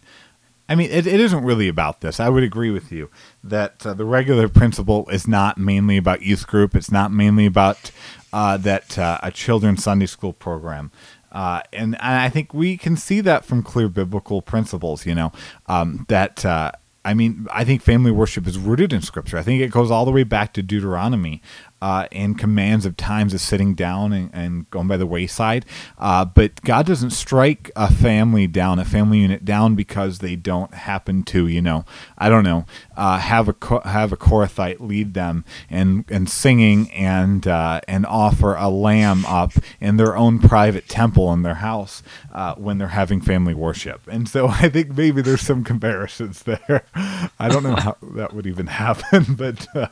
I 0.68 0.74
mean, 0.74 0.90
it, 0.90 1.06
it 1.06 1.18
isn't 1.18 1.44
really 1.44 1.66
about 1.66 2.02
this. 2.02 2.20
I 2.20 2.28
would 2.28 2.42
agree 2.42 2.70
with 2.70 2.92
you 2.92 3.08
that 3.42 3.86
uh, 3.86 3.94
the 3.94 4.04
regular 4.04 4.48
principle 4.48 5.08
is 5.08 5.26
not 5.26 5.56
mainly 5.56 5.96
about 5.96 6.22
youth 6.22 6.46
group. 6.46 6.76
It's 6.76 6.92
not 6.92 7.10
mainly 7.10 7.46
about 7.46 7.90
uh, 8.32 8.58
that 8.58 8.98
uh, 8.98 9.18
a 9.22 9.30
children's 9.30 9.82
Sunday 9.82 10.04
school 10.04 10.34
program. 10.34 10.90
Uh, 11.32 11.62
and, 11.72 11.94
and, 11.94 12.18
I 12.20 12.28
think 12.28 12.52
we 12.54 12.76
can 12.76 12.96
see 12.96 13.20
that 13.20 13.44
from 13.44 13.62
clear 13.62 13.88
biblical 13.88 14.40
principles, 14.40 15.04
you 15.04 15.14
know, 15.14 15.32
um, 15.66 16.06
that, 16.08 16.44
uh, 16.44 16.72
I 17.08 17.14
mean, 17.14 17.46
I 17.50 17.64
think 17.64 17.80
family 17.80 18.10
worship 18.10 18.46
is 18.46 18.58
rooted 18.58 18.92
in 18.92 19.00
scripture. 19.00 19.38
I 19.38 19.42
think 19.42 19.62
it 19.62 19.70
goes 19.70 19.90
all 19.90 20.04
the 20.04 20.10
way 20.10 20.24
back 20.24 20.52
to 20.52 20.62
Deuteronomy 20.62 21.40
uh, 21.80 22.06
and 22.12 22.38
commands 22.38 22.84
of 22.84 22.96
times 22.96 23.34
of 23.34 23.40
sitting 23.40 23.74
down 23.74 24.12
and, 24.12 24.30
and 24.32 24.70
going 24.70 24.88
by 24.88 24.96
the 24.96 25.06
wayside. 25.06 25.64
Uh, 25.98 26.24
but 26.24 26.60
God 26.62 26.86
doesn't 26.86 27.10
strike 27.10 27.70
a 27.76 27.92
family 27.92 28.46
down, 28.46 28.78
a 28.78 28.84
family 28.84 29.18
unit 29.18 29.44
down 29.44 29.74
because 29.74 30.18
they 30.18 30.36
don't 30.36 30.74
happen 30.74 31.22
to, 31.24 31.46
you 31.46 31.62
know, 31.62 31.84
I 32.16 32.28
don't 32.28 32.44
know, 32.44 32.66
uh, 32.96 33.18
have 33.18 33.48
a 33.48 33.54
have 33.88 34.12
a 34.12 34.16
Korathite 34.16 34.80
lead 34.80 35.14
them 35.14 35.44
and 35.70 36.04
and 36.08 36.28
singing 36.28 36.90
and 36.92 37.46
uh, 37.46 37.80
and 37.86 38.04
offer 38.06 38.54
a 38.54 38.68
lamb 38.68 39.24
up 39.26 39.52
in 39.80 39.96
their 39.96 40.16
own 40.16 40.38
private 40.38 40.88
temple 40.88 41.32
in 41.32 41.42
their 41.42 41.54
house 41.54 42.02
uh, 42.32 42.54
when 42.56 42.78
they're 42.78 42.88
having 42.88 43.20
family 43.20 43.54
worship. 43.54 44.00
And 44.08 44.28
so 44.28 44.48
I 44.48 44.68
think 44.68 44.96
maybe 44.96 45.22
there's 45.22 45.42
some 45.42 45.62
comparisons 45.62 46.42
there. 46.42 46.84
I 46.94 47.48
don't 47.48 47.62
know 47.62 47.76
how 47.76 47.96
that 48.14 48.34
would 48.34 48.46
even 48.46 48.66
happen, 48.78 49.34
but 49.34 49.66
uh, 49.76 49.88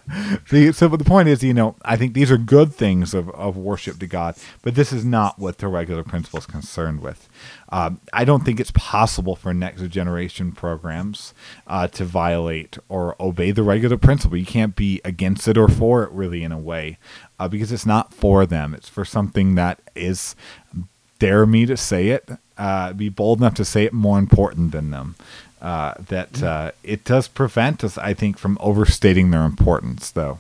the 0.51 0.73
so 0.73 0.89
but 0.89 0.99
the 0.99 1.05
point 1.05 1.29
is, 1.29 1.43
you 1.43 1.55
know 1.55 1.76
I 1.85 1.97
think 1.97 2.15
these 2.15 2.31
are 2.31 2.39
good 2.39 2.75
things 2.75 3.15
of, 3.15 3.31
of 3.31 3.57
worship 3.57 3.99
to 4.01 4.07
God, 4.07 4.37
but 4.63 4.75
this 4.75 4.93
is 4.93 5.05
not 5.05 5.39
what 5.39 5.59
the 5.59 5.69
regular 5.69 6.03
principle 6.03 6.39
is 6.39 6.47
concerned 6.47 7.01
with. 7.01 7.29
Um, 7.69 8.01
I 8.13 8.25
don't 8.25 8.45
think 8.45 8.61
it's 8.61 8.73
possible 8.73 9.37
for 9.37 9.53
next 9.55 9.87
generation 9.89 10.53
programs 10.53 11.35
uh, 11.67 11.89
to 11.89 12.05
violate 12.05 12.79
or 12.89 13.15
obey 13.21 13.51
the 13.51 13.63
regular 13.63 13.97
principle. 13.97 14.37
You 14.37 14.47
can't 14.47 14.77
be 14.77 15.01
against 15.05 15.49
it 15.49 15.57
or 15.57 15.69
for 15.69 16.03
it, 16.05 16.11
really, 16.11 16.43
in 16.43 16.53
a 16.53 16.59
way, 16.59 16.99
uh, 17.39 17.49
because 17.49 17.73
it's 17.73 17.87
not 17.87 18.15
for 18.15 18.47
them. 18.47 18.75
It's 18.75 18.89
for 18.89 19.05
something 19.05 19.55
that 19.55 19.81
is, 19.95 20.35
dare 21.19 21.47
me 21.47 21.67
to 21.67 21.77
say 21.77 22.09
it, 22.09 22.29
uh, 22.59 22.93
be 22.93 23.09
bold 23.09 23.39
enough 23.39 23.55
to 23.55 23.65
say 23.65 23.85
it, 23.85 23.93
more 23.93 24.19
important 24.19 24.73
than 24.73 24.91
them. 24.91 25.17
Uh, 25.61 25.95
that 26.09 26.43
uh, 26.43 26.71
it 26.83 27.03
does 27.05 27.29
prevent 27.29 27.83
us, 27.83 27.97
I 27.97 28.13
think, 28.13 28.39
from 28.39 28.59
overstating 28.61 29.31
their 29.31 29.45
importance, 29.45 30.11
though. 30.11 30.39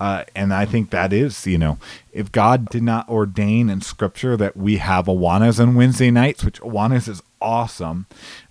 Uh, 0.00 0.24
and 0.34 0.54
I 0.54 0.64
think 0.64 0.90
that 0.90 1.12
is, 1.12 1.46
you 1.46 1.58
know, 1.58 1.78
if 2.12 2.30
God 2.30 2.68
did 2.70 2.82
not 2.82 3.08
ordain 3.08 3.68
in 3.68 3.80
Scripture 3.80 4.36
that 4.36 4.56
we 4.56 4.78
have 4.78 5.06
Awanas 5.06 5.60
on 5.60 5.74
Wednesday 5.74 6.10
nights, 6.10 6.44
which 6.44 6.60
Awanas 6.60 7.08
is 7.08 7.22
awesome, 7.40 8.06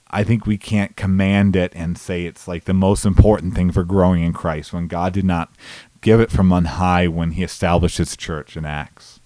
I 0.10 0.24
think 0.24 0.46
we 0.46 0.58
can't 0.58 0.96
command 0.96 1.56
it 1.56 1.72
and 1.76 1.98
say 1.98 2.26
it's 2.26 2.48
like 2.48 2.66
the 2.66 2.74
most 2.74 3.06
important 3.06 3.56
thing 3.56 3.72
for 3.72 3.84
growing 3.84 4.24
in 4.24 4.34
Christ 4.34 4.74
when 4.74 4.88
God 4.88 5.14
did 5.14 5.26
not 5.26 5.52
give 6.02 6.20
it 6.20 6.32
from 6.32 6.52
on 6.54 6.66
high 6.66 7.08
when 7.08 7.32
He 7.32 7.44
established 7.44 7.98
His 7.98 8.16
church 8.16 8.56
in 8.56 8.66
Acts. 8.66 9.17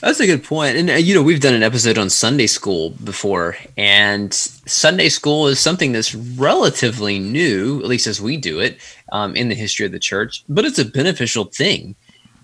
That's 0.00 0.20
a 0.20 0.26
good 0.26 0.44
point. 0.44 0.76
And, 0.76 0.90
uh, 0.90 0.94
you 0.94 1.14
know, 1.14 1.22
we've 1.22 1.40
done 1.40 1.54
an 1.54 1.62
episode 1.62 1.96
on 1.96 2.10
Sunday 2.10 2.46
school 2.46 2.90
before, 3.02 3.56
and 3.78 4.32
Sunday 4.32 5.08
school 5.08 5.46
is 5.46 5.58
something 5.58 5.92
that's 5.92 6.14
relatively 6.14 7.18
new, 7.18 7.80
at 7.80 7.86
least 7.86 8.06
as 8.06 8.20
we 8.20 8.36
do 8.36 8.60
it 8.60 8.78
um, 9.12 9.34
in 9.34 9.48
the 9.48 9.54
history 9.54 9.86
of 9.86 9.92
the 9.92 9.98
church, 9.98 10.44
but 10.50 10.66
it's 10.66 10.78
a 10.78 10.84
beneficial 10.84 11.44
thing. 11.44 11.94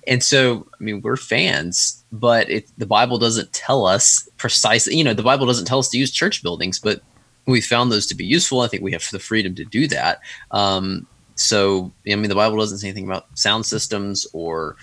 And 0.06 0.22
so, 0.24 0.66
I 0.80 0.82
mean, 0.82 1.02
we're 1.02 1.16
fans, 1.16 2.02
but 2.10 2.50
it, 2.50 2.70
the 2.78 2.86
Bible 2.86 3.18
doesn't 3.18 3.52
tell 3.52 3.86
us 3.86 4.28
precisely, 4.38 4.96
you 4.96 5.04
know, 5.04 5.14
the 5.14 5.22
Bible 5.22 5.46
doesn't 5.46 5.66
tell 5.66 5.78
us 5.78 5.90
to 5.90 5.98
use 5.98 6.10
church 6.10 6.42
buildings, 6.42 6.78
but 6.78 7.02
we 7.46 7.60
found 7.60 7.92
those 7.92 8.06
to 8.06 8.14
be 8.14 8.24
useful. 8.24 8.60
I 8.60 8.68
think 8.68 8.82
we 8.82 8.92
have 8.92 9.06
the 9.12 9.18
freedom 9.18 9.54
to 9.56 9.64
do 9.64 9.86
that. 9.88 10.20
Um, 10.52 11.06
so, 11.34 11.92
I 12.10 12.14
mean, 12.14 12.28
the 12.28 12.34
Bible 12.34 12.58
doesn't 12.58 12.78
say 12.78 12.88
anything 12.88 13.06
about 13.06 13.26
sound 13.38 13.66
systems 13.66 14.26
or 14.32 14.76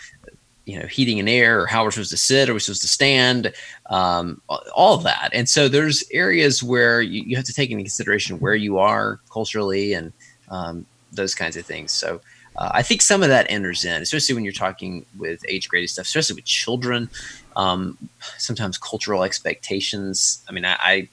you 0.70 0.80
know 0.80 0.88
heating 0.88 1.20
and 1.20 1.30
air 1.30 1.62
or 1.62 1.66
how 1.66 1.84
we're 1.84 1.92
supposed 1.92 2.12
to 2.12 2.18
sit 2.18 2.50
are 2.50 2.54
we're 2.54 2.60
supposed 2.60 2.82
to 2.82 2.88
stand? 2.88 3.54
Um, 3.88 4.42
all 4.76 4.96
of 4.96 5.04
that. 5.04 5.32
And 5.34 5.50
so 5.50 5.68
there's 5.68 6.04
areas 6.12 6.62
where 6.62 7.02
you, 7.02 7.24
you, 7.24 7.36
have 7.36 7.46
to 7.46 7.54
take 7.54 7.72
into 7.72 7.84
consideration 7.84 8.40
where 8.40 8.56
you 8.56 8.78
are 8.78 9.20
culturally 9.32 9.94
and 9.94 10.14
um, 10.50 10.86
those 11.12 11.34
kinds 11.34 11.58
of 11.58 11.66
things. 11.66 11.92
So 11.92 12.22
uh, 12.56 12.72
i 12.74 12.82
think 12.82 13.02
some 13.02 13.24
of 13.24 13.30
that 13.30 13.46
enters 13.50 13.86
in 13.86 14.02
especially 14.02 14.36
when 14.36 14.44
you're 14.44 14.54
talking 14.54 15.06
with 15.18 15.44
age 15.48 15.70
graded 15.70 15.90
stuff 15.90 16.06
especially 16.06 16.36
with 16.36 16.46
children. 16.46 17.10
Um, 17.56 17.98
sometimes 18.38 18.78
cultural 18.78 19.24
expectations 19.24 20.44
i 20.48 20.52
mean 20.52 20.66
i, 20.66 20.78
I 20.80 21.10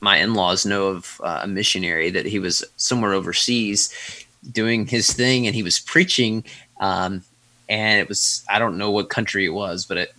my 0.00 0.18
in-laws 0.18 0.66
know 0.66 0.88
of 0.88 1.20
uh, 1.24 1.40
a 1.42 1.46
missionary 1.46 2.10
that 2.10 2.26
he 2.26 2.38
was 2.38 2.64
somewhere 2.76 3.12
overseas 3.12 3.92
doing 4.52 4.86
his 4.86 5.12
thing 5.12 5.46
and 5.46 5.54
he 5.54 5.62
was 5.62 5.78
preaching 5.78 6.44
um, 6.80 7.22
and 7.68 8.00
it 8.00 8.08
was 8.08 8.44
I 8.48 8.58
don't 8.58 8.78
know 8.78 8.90
what 8.90 9.08
country 9.08 9.44
it 9.44 9.50
was, 9.50 9.84
but 9.84 9.96
it, 9.96 10.14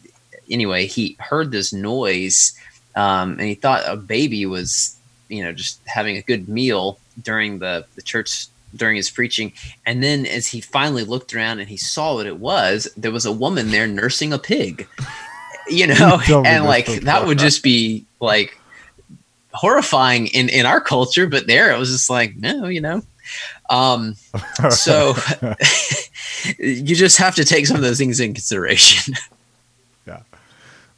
anyway, 0.50 0.86
he 0.88 1.16
heard 1.20 1.52
this 1.52 1.74
noise, 1.74 2.58
um, 2.96 3.32
and 3.32 3.42
he 3.42 3.56
thought 3.56 3.84
a 3.86 3.96
baby 3.96 4.46
was 4.46 4.96
you 5.30 5.44
know 5.44 5.52
just 5.52 5.80
having 5.86 6.18
a 6.18 6.22
good 6.22 6.48
meal 6.48 7.00
during 7.22 7.60
the 7.60 7.86
the 7.96 8.02
church 8.02 8.48
during 8.76 8.96
his 8.96 9.10
preaching, 9.10 9.54
and 9.86 10.04
then 10.04 10.26
as 10.26 10.48
he 10.48 10.62
finally 10.62 11.04
looked 11.04 11.34
around 11.34 11.60
and 11.60 11.70
he 11.70 11.78
saw 11.78 12.16
what 12.16 12.26
it 12.26 12.40
was, 12.40 12.88
there 12.98 13.12
was 13.12 13.26
a 13.26 13.32
woman 13.32 13.72
there 13.72 13.88
nursing 13.88 14.34
a 14.34 14.38
pig, 14.38 14.88
you 15.68 15.88
know, 15.88 16.20
and 16.46 16.66
like 16.66 16.88
that 17.02 17.26
would 17.26 17.40
just 17.40 17.64
be 17.64 18.06
like 18.20 18.60
horrifying 19.54 20.28
in 20.28 20.50
in 20.50 20.66
our 20.66 20.82
culture, 20.82 21.28
but 21.28 21.48
there 21.48 21.72
it 21.74 21.80
was 21.80 21.92
just 21.92 22.10
like 22.10 22.36
no, 22.36 22.68
you 22.68 22.82
know. 22.82 23.02
Um, 23.70 24.16
so 24.70 25.16
you 26.60 26.96
just 26.96 27.18
have 27.18 27.36
to 27.36 27.46
take 27.46 27.66
some 27.68 27.78
of 27.78 27.84
those 27.84 27.98
things 27.98 28.20
in 28.20 28.34
consideration. 28.34 29.16
yeah, 30.08 30.22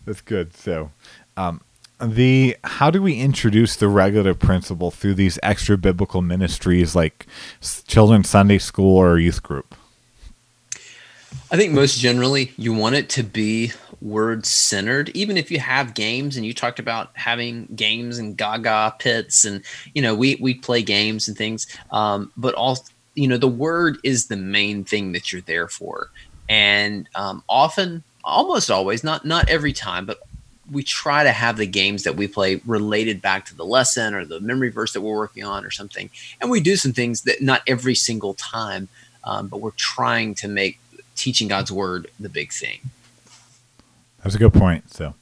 that's 0.06 0.22
good. 0.22 0.56
So, 0.56 0.92
um, 1.38 1.62
the 2.02 2.56
how 2.64 2.90
do 2.92 3.02
we 3.02 3.16
introduce 3.16 3.76
the 3.76 3.88
regular 3.88 4.34
principle 4.34 4.92
through 4.92 5.16
these 5.16 5.38
extra 5.44 5.78
biblical 5.78 6.22
ministries 6.22 6.96
like 6.96 7.26
children's 7.88 8.30
Sunday 8.30 8.58
school 8.58 8.98
or 8.98 9.18
youth 9.20 9.44
group? 9.44 9.76
I 11.52 11.58
think 11.58 11.74
most 11.74 12.00
generally 12.00 12.54
you 12.58 12.74
want 12.74 12.96
it 12.96 13.10
to 13.10 13.24
be 13.24 13.74
word 14.02 14.46
centered 14.46 15.10
even 15.10 15.36
if 15.36 15.52
you 15.52 15.60
have 15.60 15.94
games 15.94 16.38
and 16.38 16.46
you 16.46 16.54
talked 16.54 16.80
about 16.80 17.10
having 17.16 17.66
games 17.76 18.18
and 18.18 18.38
gaga 18.38 18.96
pits 18.98 19.44
and 19.44 19.62
you 19.94 20.02
know 20.02 20.16
we 20.16 20.36
we 20.36 20.54
play 20.54 20.82
games 20.82 21.28
and 21.28 21.38
things 21.38 21.68
um, 21.92 22.32
but 22.38 22.54
all 22.54 22.78
you 23.20 23.28
know 23.28 23.38
the 23.38 23.48
word 23.48 23.98
is 24.04 24.28
the 24.28 24.38
main 24.38 24.84
thing 24.84 25.12
that 25.12 25.32
you're 25.32 25.42
there 25.42 25.68
for. 25.68 26.10
And 26.48 27.08
um, 27.16 27.44
often 27.50 28.04
almost 28.24 28.72
always 28.72 29.04
not 29.04 29.26
not 29.26 29.50
every 29.50 29.74
time 29.74 30.06
but 30.06 30.20
we 30.72 30.84
try 30.84 31.24
to 31.24 31.32
have 31.32 31.58
the 31.58 31.66
games 31.66 32.04
that 32.04 32.16
we 32.16 32.28
play 32.28 32.62
related 32.66 33.22
back 33.22 33.46
to 33.46 33.56
the 33.56 33.66
lesson 33.66 34.14
or 34.14 34.24
the 34.24 34.40
memory 34.40 34.70
verse 34.70 34.94
that 34.94 35.02
we're 35.02 35.18
working 35.18 35.44
on 35.44 35.66
or 35.66 35.72
something. 35.72 36.10
And 36.40 36.52
we 36.52 36.60
do 36.60 36.76
some 36.76 36.94
things 36.94 37.22
that 37.22 37.42
not 37.42 37.62
every 37.68 37.96
single 37.96 38.36
time 38.36 38.88
um, 39.26 39.48
but 39.48 39.60
we're 39.60 39.72
trying 39.72 40.34
to 40.36 40.48
make 40.48 40.80
teaching 41.16 41.50
god's 41.50 41.72
word 41.72 42.10
the 42.20 42.30
big 42.30 42.54
thing 42.54 42.80
that's 44.24 44.36
a 44.36 44.40
good 44.40 44.54
point 44.54 44.92
so 44.92 45.14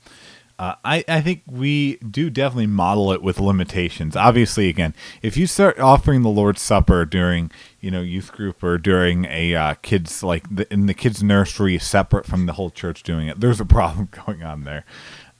uh, 0.59 0.73
I, 0.83 1.03
I 1.07 1.21
think 1.21 1.43
we 1.45 1.97
do 1.97 2.31
definitely 2.31 2.65
model 2.65 3.11
it 3.11 3.21
with 3.21 3.39
limitations. 3.39 4.15
Obviously, 4.15 4.69
again, 4.69 4.95
if 5.21 5.37
you 5.37 5.45
start 5.45 5.79
offering 5.79 6.23
the 6.23 6.29
Lord's 6.29 6.63
Supper 6.63 7.05
during, 7.05 7.51
you 7.79 7.91
know, 7.91 8.01
youth 8.01 8.31
group 8.31 8.63
or 8.63 8.79
during 8.79 9.25
a 9.25 9.53
uh, 9.53 9.73
kids 9.75 10.23
like 10.23 10.43
the, 10.53 10.71
in 10.73 10.87
the 10.87 10.95
kids' 10.95 11.21
nursery, 11.21 11.77
separate 11.77 12.25
from 12.25 12.47
the 12.47 12.53
whole 12.53 12.71
church 12.71 13.03
doing 13.03 13.27
it, 13.27 13.39
there's 13.39 13.61
a 13.61 13.65
problem 13.77 14.09
going 14.25 14.41
on 14.41 14.63
there. 14.63 14.83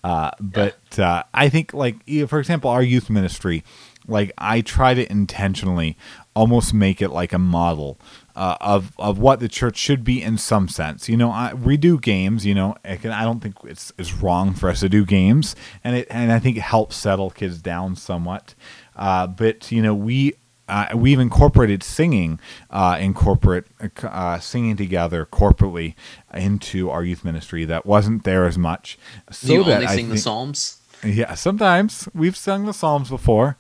Uh, 0.04 0.30
but 0.40 1.00
uh, 1.00 1.24
I 1.34 1.50
think, 1.50 1.74
like, 1.74 1.96
for 2.28 2.40
example, 2.40 2.70
our 2.70 2.84
youth 2.84 3.10
ministry, 3.10 3.64
like, 4.08 4.32
I 4.38 4.62
try 4.62 4.94
to 4.94 5.12
intentionally 5.12 5.98
almost 6.36 6.76
make 6.76 7.02
it 7.02 7.10
like 7.10 7.34
a 7.34 7.40
model 7.40 8.00
uh, 8.38 8.56
of 8.62 8.94
of 9.00 9.18
what 9.18 9.40
the 9.40 9.50
church 9.50 9.78
should 9.78 10.04
be 10.04 10.22
in 10.22 10.38
some 10.38 10.68
sense. 10.68 11.10
You 11.10 11.18
know, 11.18 11.32
I, 11.32 11.54
we 11.56 11.76
do 11.76 12.00
games. 12.00 12.46
You 12.46 12.54
know, 12.54 12.76
I, 12.86 12.96
can, 12.96 13.12
I 13.12 13.24
don't 13.24 13.40
think 13.40 13.56
it's 13.64 13.92
it's 13.98 14.14
wrong 14.14 14.54
for 14.54 14.70
us 14.70 14.82
to 14.82 14.90
do 14.90 15.06
games, 15.06 15.56
and 15.84 15.96
it 15.96 16.08
and 16.12 16.32
I 16.32 16.38
think 16.38 16.56
it 16.56 16.62
helps 16.62 16.96
settle 16.96 17.32
kids 17.32 17.62
down 17.62 17.96
somewhat. 17.96 18.54
Uh, 18.96 19.26
but 19.26 19.72
you 19.72 19.82
know, 19.82 19.96
we 19.96 20.36
uh, 20.70 20.90
we've 20.94 21.20
incorporated 21.20 21.82
singing, 21.82 22.40
uh, 22.70 22.98
incorporate 23.02 23.64
uh, 24.04 24.40
singing 24.40 24.78
together 24.78 25.26
corporately 25.26 25.96
into 26.32 26.92
our 26.92 27.04
youth 27.04 27.26
ministry 27.26 27.66
that 27.66 27.88
wasn't 27.88 28.24
there 28.24 28.46
as 28.46 28.58
much. 28.58 29.00
So 29.32 29.52
you 29.52 29.60
only 29.64 29.88
sing 29.88 29.96
think, 29.96 30.10
the 30.10 30.18
psalms. 30.20 30.80
Yeah, 31.04 31.34
sometimes 31.34 32.08
we've 32.14 32.38
sung 32.38 32.66
the 32.66 32.74
psalms 32.74 33.10
before. 33.10 33.58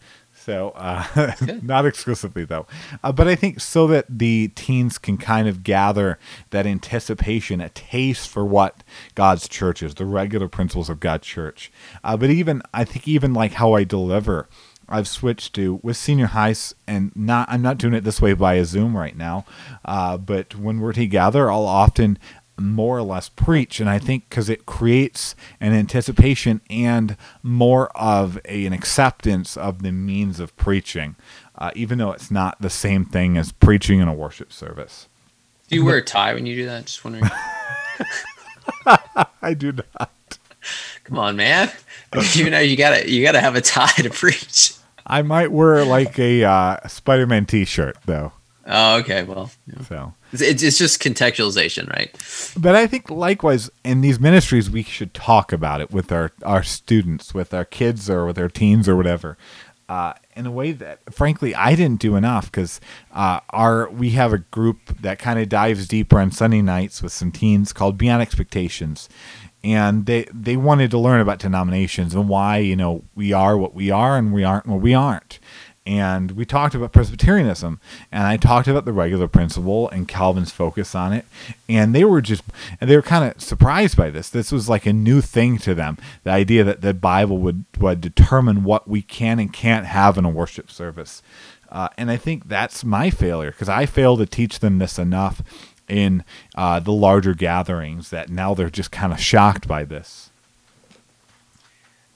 So, 0.48 0.70
uh, 0.78 1.34
not 1.62 1.86
exclusively 1.86 2.46
though. 2.46 2.68
Uh, 3.04 3.12
but 3.12 3.28
I 3.28 3.36
think 3.36 3.60
so 3.60 3.86
that 3.88 4.06
the 4.08 4.48
teens 4.56 4.98
can 4.98 5.18
kind 5.18 5.46
of 5.46 5.62
gather 5.62 6.20
that 6.52 6.66
anticipation, 6.66 7.60
a 7.60 7.68
taste 7.68 8.30
for 8.30 8.46
what 8.46 8.82
God's 9.14 9.50
church 9.50 9.84
is, 9.84 9.96
the 9.96 10.06
regular 10.06 10.48
principles 10.48 10.90
of 10.90 11.02
God's 11.02 11.28
church. 11.28 11.70
Uh, 12.02 12.16
but 12.16 12.30
even, 12.30 12.62
I 12.74 12.86
think, 12.86 13.10
even 13.10 13.34
like 13.34 13.54
how 13.56 13.74
I 13.74 13.84
deliver. 13.84 14.48
I've 14.88 15.10
switched 15.10 15.54
to 15.56 15.82
with 15.84 15.98
senior 15.98 16.28
highs, 16.28 16.74
and 16.88 17.12
not 17.14 17.50
I'm 17.50 17.62
not 17.62 17.78
doing 17.78 17.94
it 17.94 18.06
this 18.06 18.22
way 18.22 18.32
via 18.32 18.64
Zoom 18.64 18.96
right 18.96 19.18
now. 19.18 19.46
Uh, 19.84 20.18
but 20.18 20.56
when 20.56 20.80
we're 20.80 20.94
together, 20.94 21.52
I'll 21.52 21.66
often 21.66 22.18
more 22.58 22.98
or 22.98 23.04
less 23.04 23.30
preach. 23.30 23.80
And 23.80 23.90
i 23.90 24.00
think 24.00 24.30
because 24.30 24.50
it 24.50 24.66
creates 24.66 25.36
an 25.62 25.74
anticipation 25.74 26.62
and 26.70 27.16
more 27.44 27.90
of 27.96 28.40
a, 28.46 28.66
an 28.66 28.74
acceptance 28.74 29.58
of 29.58 29.84
the 29.84 29.92
means 29.92 30.40
of 30.40 30.56
preaching 30.58 31.16
uh, 31.58 31.72
even 31.76 31.98
though 31.98 32.12
it's 32.12 32.30
not 32.30 32.60
the 32.62 32.70
same 32.70 33.04
thing 33.06 33.38
as 33.38 33.52
preaching 33.52 34.00
in 34.00 34.08
a 34.08 34.14
worship 34.14 34.54
service. 34.54 35.08
Do 35.68 35.76
you 35.76 35.84
wear 35.86 35.98
a 35.98 36.02
tie 36.06 36.34
when 36.34 36.46
you 36.46 36.56
do 36.56 36.66
that? 36.66 36.86
Just 36.86 37.04
wondering. 37.04 37.26
I 39.42 39.54
do 39.54 39.72
not. 39.72 40.12
Come 41.04 41.20
on 41.20 41.36
man. 41.36 41.72
You 42.34 42.50
know 42.50 42.60
you 42.60 42.76
gotta 42.76 43.10
you 43.10 43.24
gotta 43.24 43.40
have 43.40 43.56
a 43.56 43.62
tie 43.62 43.92
to 43.92 44.10
preach. 44.10 44.74
I 45.06 45.22
might 45.22 45.52
wear 45.52 45.86
like 45.86 46.20
a 46.20 46.44
uh, 46.44 46.88
spider-man 46.88 47.46
t-shirt 47.46 47.98
though 48.06 48.34
oh 48.68 48.98
okay 48.98 49.24
well 49.24 49.50
yeah. 49.66 49.82
so 49.84 50.14
it's, 50.34 50.64
it's 50.64 50.78
just 50.78 51.02
contextualization, 51.02 51.90
right? 51.90 52.12
But 52.58 52.76
I 52.76 52.88
think 52.88 53.10
likewise 53.10 53.70
in 53.84 54.02
these 54.02 54.20
ministries, 54.20 54.70
we 54.70 54.84
should 54.84 55.14
talk 55.14 55.54
about 55.54 55.82
it 55.82 55.92
with 55.92 56.12
our, 56.12 56.32
our 56.44 56.64
students, 56.64 57.34
with 57.34 57.54
our 57.54 57.66
kids 57.66 58.10
or 58.10 58.26
with 58.26 58.38
our 58.38 58.50
teens 58.50 58.90
or 58.90 58.96
whatever. 58.96 59.38
Uh, 59.88 60.14
in 60.36 60.46
a 60.46 60.52
way 60.52 60.74
that, 60.74 61.00
frankly, 61.14 61.56
I 61.56 61.74
didn't 61.74 62.02
do 62.02 62.18
enough 62.18 62.52
because 62.52 62.82
uh, 63.14 63.40
our 63.52 63.90
we 63.90 64.10
have 64.12 64.34
a 64.34 64.40
group 64.40 64.80
that 65.00 65.18
kind 65.18 65.40
of 65.40 65.48
dives 65.48 65.88
deeper 65.88 66.20
on 66.20 66.32
Sunday 66.32 66.62
nights 66.62 67.02
with 67.02 67.14
some 67.14 67.32
teens 67.32 67.72
called 67.72 67.98
Beyond 67.98 68.22
Expectations, 68.22 69.08
and 69.64 70.06
they 70.06 70.28
they 70.34 70.58
wanted 70.58 70.92
to 70.92 70.98
learn 70.98 71.22
about 71.22 71.40
denominations 71.40 72.14
and 72.14 72.28
why 72.28 72.58
you 72.58 72.76
know 72.76 73.06
we 73.16 73.32
are 73.32 73.58
what 73.58 73.74
we 73.74 73.90
are 73.90 74.18
and 74.18 74.34
we 74.34 74.44
aren't 74.44 74.68
what 74.68 74.82
we 74.82 74.94
aren't 74.94 75.40
and 75.88 76.32
we 76.32 76.44
talked 76.44 76.76
about 76.76 76.92
Presbyterianism, 76.92 77.80
and 78.12 78.24
I 78.24 78.36
talked 78.36 78.68
about 78.68 78.84
the 78.84 78.92
regular 78.92 79.30
principle 79.30 79.88
and 79.90 80.06
Calvin's 80.06 80.52
focus 80.52 80.94
on 80.94 81.14
it, 81.14 81.26
and 81.70 81.96
they 81.96 82.04
were 82.04 82.22
just 82.22 82.44
and 82.82 82.90
they 82.90 82.96
were 82.98 83.02
kind 83.02 83.32
of 83.32 83.42
surprised 83.42 83.96
by 83.96 84.10
this. 84.10 84.30
This 84.30 84.52
was 84.52 84.68
like 84.68 84.86
a 84.86 84.92
new 84.92 85.22
thing 85.22 85.58
to 85.60 85.74
them, 85.74 85.98
the 86.26 86.32
idea 86.32 86.66
that 86.66 86.82
the 86.82 86.94
Bible 86.94 87.38
would 87.38 87.64
would 87.80 88.02
determine 88.02 88.66
what 88.66 88.90
we 88.90 89.02
can 89.02 89.40
and 89.40 89.54
can't 89.54 89.86
have 89.86 90.18
in 90.18 90.26
a 90.26 90.30
worship 90.30 90.70
service, 90.70 91.24
uh, 91.70 91.88
and 91.98 92.12
I 92.12 92.18
think 92.18 92.50
that's 92.50 92.84
my 92.84 93.10
failure 93.10 93.52
because 93.52 93.70
I 93.70 93.86
failed 93.86 94.20
to 94.20 94.26
teach 94.26 94.60
them 94.60 94.80
this 94.80 95.00
enough 95.00 95.42
in 95.88 96.26
uh, 96.56 96.82
the 96.82 96.92
larger 96.92 97.34
gatherings 97.34 98.10
that 98.10 98.30
now 98.30 98.54
they're 98.54 98.70
just 98.70 98.92
kind 98.92 99.14
of 99.14 99.22
shocked 99.22 99.70
by 99.70 99.86
this. 99.86 100.32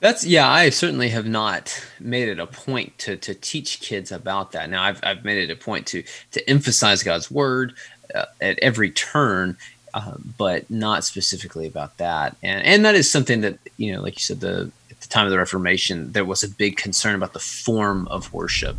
That's 0.02 0.26
yeah. 0.26 0.50
I 0.50 0.70
certainly 0.70 1.10
have 1.10 1.26
not 1.26 1.80
made 2.00 2.28
it 2.28 2.40
a 2.40 2.46
point 2.48 2.98
to 2.98 3.16
to 3.18 3.34
teach 3.36 3.80
kids 3.80 4.10
about 4.10 4.50
that. 4.50 4.68
Now 4.68 4.82
I've 4.82 4.98
I've 5.04 5.24
made 5.24 5.38
it 5.38 5.52
a 5.52 5.54
point 5.54 5.86
to 5.88 6.02
to 6.32 6.50
emphasize 6.50 7.04
God's 7.04 7.30
word 7.30 7.74
uh, 8.12 8.24
at 8.40 8.58
every 8.58 8.90
turn, 8.90 9.56
uh, 9.94 10.14
but 10.36 10.68
not 10.68 11.04
specifically 11.04 11.68
about 11.68 11.98
that. 11.98 12.36
And 12.42 12.64
and 12.66 12.84
that 12.84 12.96
is 12.96 13.08
something 13.08 13.42
that 13.42 13.60
you 13.76 13.92
know, 13.92 14.02
like 14.02 14.14
you 14.16 14.22
said, 14.22 14.40
the 14.40 14.72
at 14.90 15.00
the 15.00 15.06
time 15.06 15.24
of 15.26 15.30
the 15.30 15.38
Reformation, 15.38 16.10
there 16.10 16.24
was 16.24 16.42
a 16.42 16.48
big 16.48 16.76
concern 16.76 17.14
about 17.14 17.32
the 17.32 17.38
form 17.38 18.08
of 18.08 18.32
worship, 18.32 18.78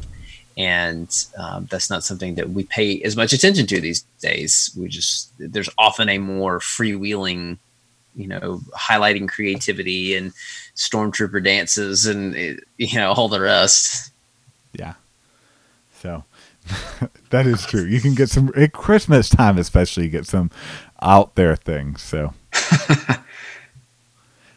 and 0.58 1.08
um, 1.38 1.70
that's 1.72 1.90
not 1.90 2.04
something 2.04 2.36
that 2.36 2.50
we 2.50 2.66
pay 2.66 3.02
as 3.02 3.16
much 3.16 3.32
attention 3.32 3.66
to 3.68 3.80
these 3.80 4.02
days. 4.20 4.76
We 4.78 4.90
just 4.90 5.32
there's 5.40 5.70
often 5.78 6.10
a 6.10 6.18
more 6.18 6.60
freewheeling 6.60 7.60
you 8.16 8.28
know, 8.28 8.62
highlighting 8.78 9.28
creativity 9.28 10.16
and 10.16 10.34
stormtrooper 10.76 11.44
dances 11.44 12.06
and 12.06 12.60
you 12.78 12.98
know 12.98 13.12
all 13.14 13.28
the 13.28 13.42
rest. 13.42 14.12
Yeah. 14.74 14.94
So 16.02 16.24
that 17.30 17.46
is 17.46 17.66
true. 17.66 17.84
You 17.84 18.02
can 18.02 18.16
get 18.16 18.30
some 18.30 18.52
at 18.56 18.74
Christmas 18.74 19.30
time, 19.30 19.58
especially 19.58 20.10
get 20.10 20.26
some 20.26 20.52
out 21.02 21.36
there 21.36 21.56
things. 21.56 22.02
So 22.02 22.34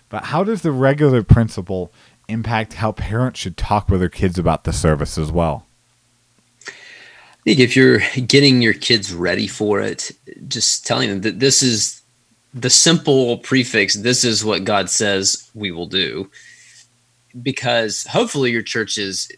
but 0.08 0.24
how 0.24 0.44
does 0.44 0.62
the 0.62 0.72
regular 0.72 1.22
principle 1.22 1.92
impact 2.28 2.74
how 2.74 2.92
parents 2.92 3.40
should 3.40 3.56
talk 3.56 3.88
with 3.88 4.00
their 4.00 4.08
kids 4.08 4.38
about 4.38 4.64
the 4.64 4.72
service 4.72 5.18
as 5.18 5.30
well? 5.32 5.66
I 6.68 7.50
think 7.50 7.60
if 7.60 7.76
you're 7.76 8.00
getting 8.26 8.60
your 8.60 8.74
kids 8.74 9.14
ready 9.14 9.46
for 9.46 9.80
it, 9.80 10.10
just 10.48 10.84
telling 10.84 11.08
them 11.08 11.20
that 11.20 11.38
this 11.38 11.62
is 11.62 11.95
the 12.56 12.70
simple 12.70 13.38
prefix, 13.38 13.94
this 13.94 14.24
is 14.24 14.44
what 14.44 14.64
God 14.64 14.88
says 14.88 15.50
we 15.54 15.70
will 15.70 15.86
do. 15.86 16.30
Because 17.42 18.04
hopefully 18.04 18.50
your 18.50 18.62
church 18.62 18.96
is 18.98 19.30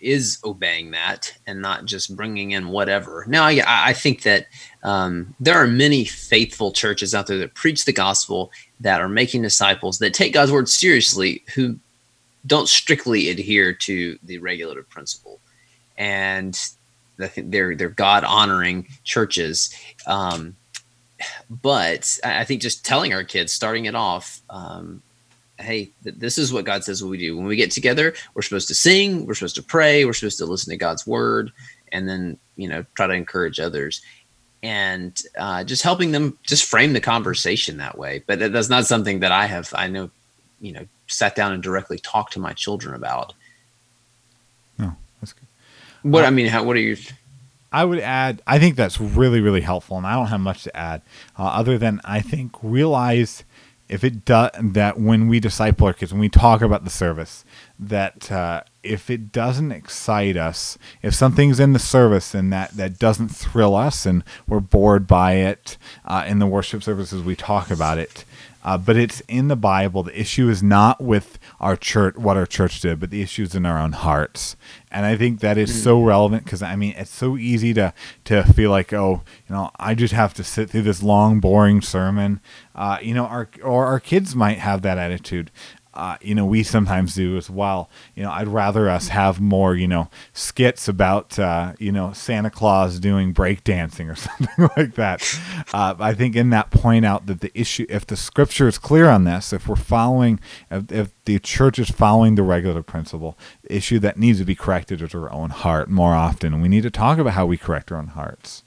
is 0.00 0.38
obeying 0.44 0.90
that 0.90 1.32
and 1.46 1.62
not 1.62 1.84
just 1.84 2.16
bringing 2.16 2.50
in 2.50 2.66
whatever. 2.66 3.24
Now, 3.28 3.44
I, 3.44 3.62
I 3.64 3.92
think 3.92 4.22
that 4.22 4.48
um, 4.82 5.32
there 5.38 5.54
are 5.54 5.68
many 5.68 6.04
faithful 6.04 6.72
churches 6.72 7.14
out 7.14 7.28
there 7.28 7.38
that 7.38 7.54
preach 7.54 7.84
the 7.84 7.92
gospel, 7.92 8.50
that 8.80 9.00
are 9.00 9.08
making 9.08 9.42
disciples, 9.42 10.00
that 10.00 10.12
take 10.12 10.32
God's 10.32 10.50
word 10.50 10.68
seriously, 10.68 11.44
who 11.54 11.78
don't 12.44 12.68
strictly 12.68 13.28
adhere 13.30 13.72
to 13.72 14.18
the 14.24 14.38
regulative 14.38 14.90
principle, 14.90 15.38
and 15.96 16.58
I 17.20 17.28
think 17.28 17.52
they're 17.52 17.76
they're 17.76 17.88
God 17.88 18.24
honoring 18.24 18.88
churches. 19.04 19.72
Um, 20.08 20.56
but 21.50 22.18
I 22.24 22.44
think 22.44 22.62
just 22.62 22.84
telling 22.84 23.12
our 23.12 23.24
kids, 23.24 23.52
starting 23.52 23.86
it 23.86 23.94
off, 23.94 24.40
um, 24.50 25.02
hey, 25.58 25.90
th- 26.02 26.16
this 26.16 26.38
is 26.38 26.52
what 26.52 26.64
God 26.64 26.84
says 26.84 27.02
we 27.02 27.18
do. 27.18 27.36
When 27.36 27.46
we 27.46 27.56
get 27.56 27.70
together, 27.70 28.14
we're 28.34 28.42
supposed 28.42 28.68
to 28.68 28.74
sing, 28.74 29.26
we're 29.26 29.34
supposed 29.34 29.56
to 29.56 29.62
pray, 29.62 30.04
we're 30.04 30.12
supposed 30.12 30.38
to 30.38 30.46
listen 30.46 30.70
to 30.70 30.76
God's 30.76 31.06
word, 31.06 31.52
and 31.90 32.08
then 32.08 32.38
you 32.56 32.68
know 32.68 32.84
try 32.94 33.06
to 33.06 33.14
encourage 33.14 33.60
others, 33.60 34.02
and 34.62 35.20
uh, 35.38 35.64
just 35.64 35.82
helping 35.82 36.12
them 36.12 36.38
just 36.42 36.64
frame 36.64 36.92
the 36.92 37.00
conversation 37.00 37.78
that 37.78 37.98
way. 37.98 38.22
But 38.26 38.52
that's 38.52 38.68
not 38.68 38.86
something 38.86 39.20
that 39.20 39.32
I 39.32 39.46
have. 39.46 39.72
I 39.74 39.88
know, 39.88 40.10
you 40.60 40.72
know, 40.72 40.86
sat 41.06 41.34
down 41.34 41.52
and 41.52 41.62
directly 41.62 41.98
talked 41.98 42.32
to 42.34 42.40
my 42.40 42.52
children 42.52 42.94
about. 42.94 43.34
No, 44.78 44.94
that's 45.20 45.32
good. 45.32 45.46
What 46.02 46.24
uh, 46.24 46.28
I 46.28 46.30
mean, 46.30 46.46
how? 46.46 46.64
What 46.64 46.76
are 46.76 46.80
you? 46.80 46.96
I 47.72 47.84
would 47.84 48.00
add. 48.00 48.42
I 48.46 48.58
think 48.58 48.76
that's 48.76 49.00
really, 49.00 49.40
really 49.40 49.62
helpful, 49.62 49.96
and 49.96 50.06
I 50.06 50.14
don't 50.14 50.26
have 50.26 50.40
much 50.40 50.64
to 50.64 50.76
add, 50.76 51.02
uh, 51.38 51.44
other 51.44 51.78
than 51.78 52.00
I 52.04 52.20
think 52.20 52.52
realize 52.62 53.44
if 53.88 54.04
it 54.04 54.24
does 54.24 54.50
that 54.58 54.98
when 54.98 55.28
we 55.28 55.38
disciple 55.38 55.86
our 55.86 55.92
kids, 55.92 56.12
when 56.12 56.20
we 56.20 56.28
talk 56.28 56.62
about 56.62 56.84
the 56.84 56.90
service, 56.90 57.44
that 57.78 58.32
uh, 58.32 58.62
if 58.82 59.10
it 59.10 59.32
doesn't 59.32 59.70
excite 59.70 60.36
us, 60.36 60.78
if 61.02 61.14
something's 61.14 61.60
in 61.60 61.74
the 61.74 61.78
service 61.78 62.34
and 62.34 62.52
that 62.52 62.70
that 62.76 62.98
doesn't 62.98 63.28
thrill 63.28 63.74
us, 63.74 64.06
and 64.06 64.24
we're 64.46 64.60
bored 64.60 65.06
by 65.06 65.34
it 65.34 65.76
uh, 66.06 66.24
in 66.26 66.38
the 66.38 66.46
worship 66.46 66.82
services, 66.82 67.22
we 67.22 67.36
talk 67.36 67.70
about 67.70 67.98
it. 67.98 68.24
Uh, 68.64 68.78
but 68.78 68.96
it's 68.96 69.20
in 69.28 69.48
the 69.48 69.56
Bible. 69.56 70.04
The 70.04 70.18
issue 70.18 70.48
is 70.48 70.62
not 70.62 71.02
with 71.02 71.38
our 71.62 71.76
church, 71.76 72.16
what 72.16 72.36
our 72.36 72.44
church 72.44 72.80
did, 72.80 72.98
but 72.98 73.10
the 73.10 73.22
issues 73.22 73.54
in 73.54 73.64
our 73.64 73.78
own 73.78 73.92
hearts. 73.92 74.56
And 74.90 75.06
I 75.06 75.16
think 75.16 75.40
that 75.40 75.56
is 75.56 75.82
so 75.82 76.02
relevant 76.02 76.44
because 76.44 76.60
I 76.60 76.74
mean, 76.76 76.94
it's 76.96 77.10
so 77.10 77.38
easy 77.38 77.72
to 77.74 77.94
to 78.24 78.42
feel 78.42 78.70
like, 78.70 78.92
oh, 78.92 79.22
you 79.48 79.54
know, 79.54 79.70
I 79.78 79.94
just 79.94 80.12
have 80.12 80.34
to 80.34 80.44
sit 80.44 80.68
through 80.68 80.82
this 80.82 81.02
long, 81.02 81.40
boring 81.40 81.80
sermon. 81.80 82.40
Uh, 82.74 82.98
you 83.00 83.14
know, 83.14 83.26
our 83.26 83.48
or 83.62 83.86
our 83.86 84.00
kids 84.00 84.34
might 84.34 84.58
have 84.58 84.82
that 84.82 84.98
attitude 84.98 85.50
uh, 85.94 86.16
you 86.22 86.34
know, 86.34 86.46
we 86.46 86.62
sometimes 86.62 87.14
do 87.14 87.36
as 87.36 87.50
well. 87.50 87.90
You 88.14 88.22
know, 88.22 88.30
I'd 88.30 88.48
rather 88.48 88.88
us 88.88 89.08
have 89.08 89.40
more, 89.40 89.74
you 89.74 89.86
know, 89.86 90.08
skits 90.32 90.88
about, 90.88 91.38
uh, 91.38 91.74
you 91.78 91.92
know, 91.92 92.12
Santa 92.12 92.50
Claus 92.50 92.98
doing 92.98 93.34
breakdancing 93.34 94.10
or 94.10 94.14
something 94.16 94.70
like 94.76 94.94
that. 94.94 95.22
Uh, 95.72 95.94
I 95.98 96.14
think 96.14 96.34
in 96.34 96.50
that 96.50 96.70
point 96.70 97.04
out 97.04 97.26
that 97.26 97.40
the 97.40 97.50
issue, 97.54 97.84
if 97.90 98.06
the 98.06 98.16
scripture 98.16 98.68
is 98.68 98.78
clear 98.78 99.08
on 99.08 99.24
this, 99.24 99.52
if 99.52 99.68
we're 99.68 99.76
following, 99.76 100.40
if, 100.70 100.90
if 100.90 101.24
the 101.26 101.38
church 101.38 101.78
is 101.78 101.90
following 101.90 102.36
the 102.36 102.42
regulative 102.42 102.86
principle, 102.86 103.36
the 103.62 103.76
issue 103.76 103.98
that 103.98 104.18
needs 104.18 104.38
to 104.38 104.44
be 104.46 104.54
corrected 104.54 105.02
is 105.02 105.14
our 105.14 105.30
own 105.30 105.50
heart 105.50 105.90
more 105.90 106.14
often. 106.14 106.62
We 106.62 106.68
need 106.68 106.84
to 106.84 106.90
talk 106.90 107.18
about 107.18 107.34
how 107.34 107.44
we 107.44 107.58
correct 107.58 107.92
our 107.92 107.98
own 107.98 108.08
hearts. 108.08 108.62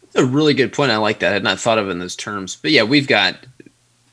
That's 0.00 0.24
a 0.24 0.26
really 0.26 0.54
good 0.54 0.72
point. 0.72 0.90
I 0.90 0.96
like 0.96 1.18
that. 1.18 1.32
I 1.32 1.34
had 1.34 1.44
not 1.44 1.60
thought 1.60 1.76
of 1.76 1.88
it 1.88 1.90
in 1.90 1.98
those 1.98 2.16
terms. 2.16 2.56
But 2.56 2.70
yeah, 2.70 2.84
we've 2.84 3.06
got, 3.06 3.36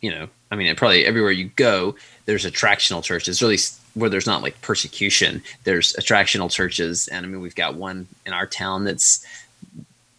you 0.01 0.11
know, 0.11 0.27
I 0.51 0.55
mean, 0.55 0.75
probably 0.75 1.05
everywhere 1.05 1.31
you 1.31 1.45
go, 1.55 1.95
there's 2.25 2.45
attractional 2.45 3.03
churches. 3.03 3.41
Really, 3.41 3.57
where 3.95 4.09
there's 4.09 4.27
not 4.27 4.41
like 4.41 4.59
persecution, 4.61 5.41
there's 5.65 5.93
attractional 5.93 6.49
churches, 6.49 7.07
and 7.07 7.25
I 7.25 7.29
mean, 7.29 7.41
we've 7.41 7.55
got 7.55 7.75
one 7.75 8.07
in 8.25 8.33
our 8.33 8.47
town 8.47 8.83
that's 8.83 9.25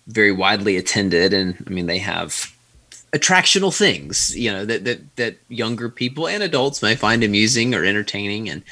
very 0.07 0.33
widely 0.33 0.77
attended, 0.77 1.33
and 1.33 1.57
I 1.67 1.71
mean, 1.71 1.87
they 1.87 1.99
have 1.99 2.53
attractional 3.13 3.77
things, 3.77 4.37
you 4.37 4.51
know, 4.51 4.65
that 4.65 4.85
that 4.85 5.17
that 5.17 5.37
younger 5.49 5.89
people 5.89 6.29
and 6.29 6.43
adults 6.43 6.83
may 6.83 6.95
find 6.95 7.25
amusing 7.25 7.75
or 7.75 7.85
entertaining, 7.85 8.49
and 8.49 8.63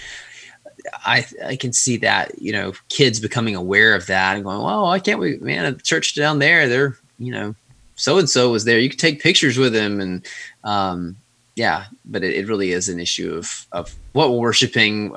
I 1.05 1.27
I 1.45 1.57
can 1.57 1.73
see 1.73 1.97
that, 1.99 2.41
you 2.41 2.53
know, 2.53 2.73
kids 2.89 3.19
becoming 3.19 3.57
aware 3.57 3.95
of 3.95 4.07
that 4.07 4.37
and 4.37 4.45
going, 4.45 4.61
"Well, 4.61 4.83
why 4.85 4.99
can't 4.99 5.21
we, 5.21 5.39
man? 5.39 5.65
A 5.65 5.73
church 5.75 6.15
down 6.15 6.39
there, 6.39 6.69
they're, 6.69 6.97
you 7.19 7.33
know, 7.33 7.55
so 7.97 8.19
and 8.19 8.29
so 8.29 8.51
was 8.51 8.65
there. 8.65 8.79
You 8.79 8.91
could 8.91 8.99
take 8.99 9.23
pictures 9.23 9.59
with 9.59 9.75
him, 9.75 10.01
and 10.01 10.27
um, 10.65 11.17
yeah, 11.57 11.85
but 12.05 12.25
it, 12.25 12.35
it, 12.35 12.49
really 12.49 12.73
is 12.73 12.89
an 12.89 12.99
issue 12.99 13.35
of 13.35 13.67
of 13.73 13.95
what 14.13 14.31
we're 14.31 14.39
worshiping 14.39 15.15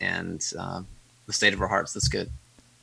and 0.00 0.44
uh, 0.58 0.82
the 1.26 1.32
state 1.32 1.52
of 1.52 1.60
our 1.60 1.68
hearts. 1.68 1.92
That's 1.92 2.08
good. 2.08 2.30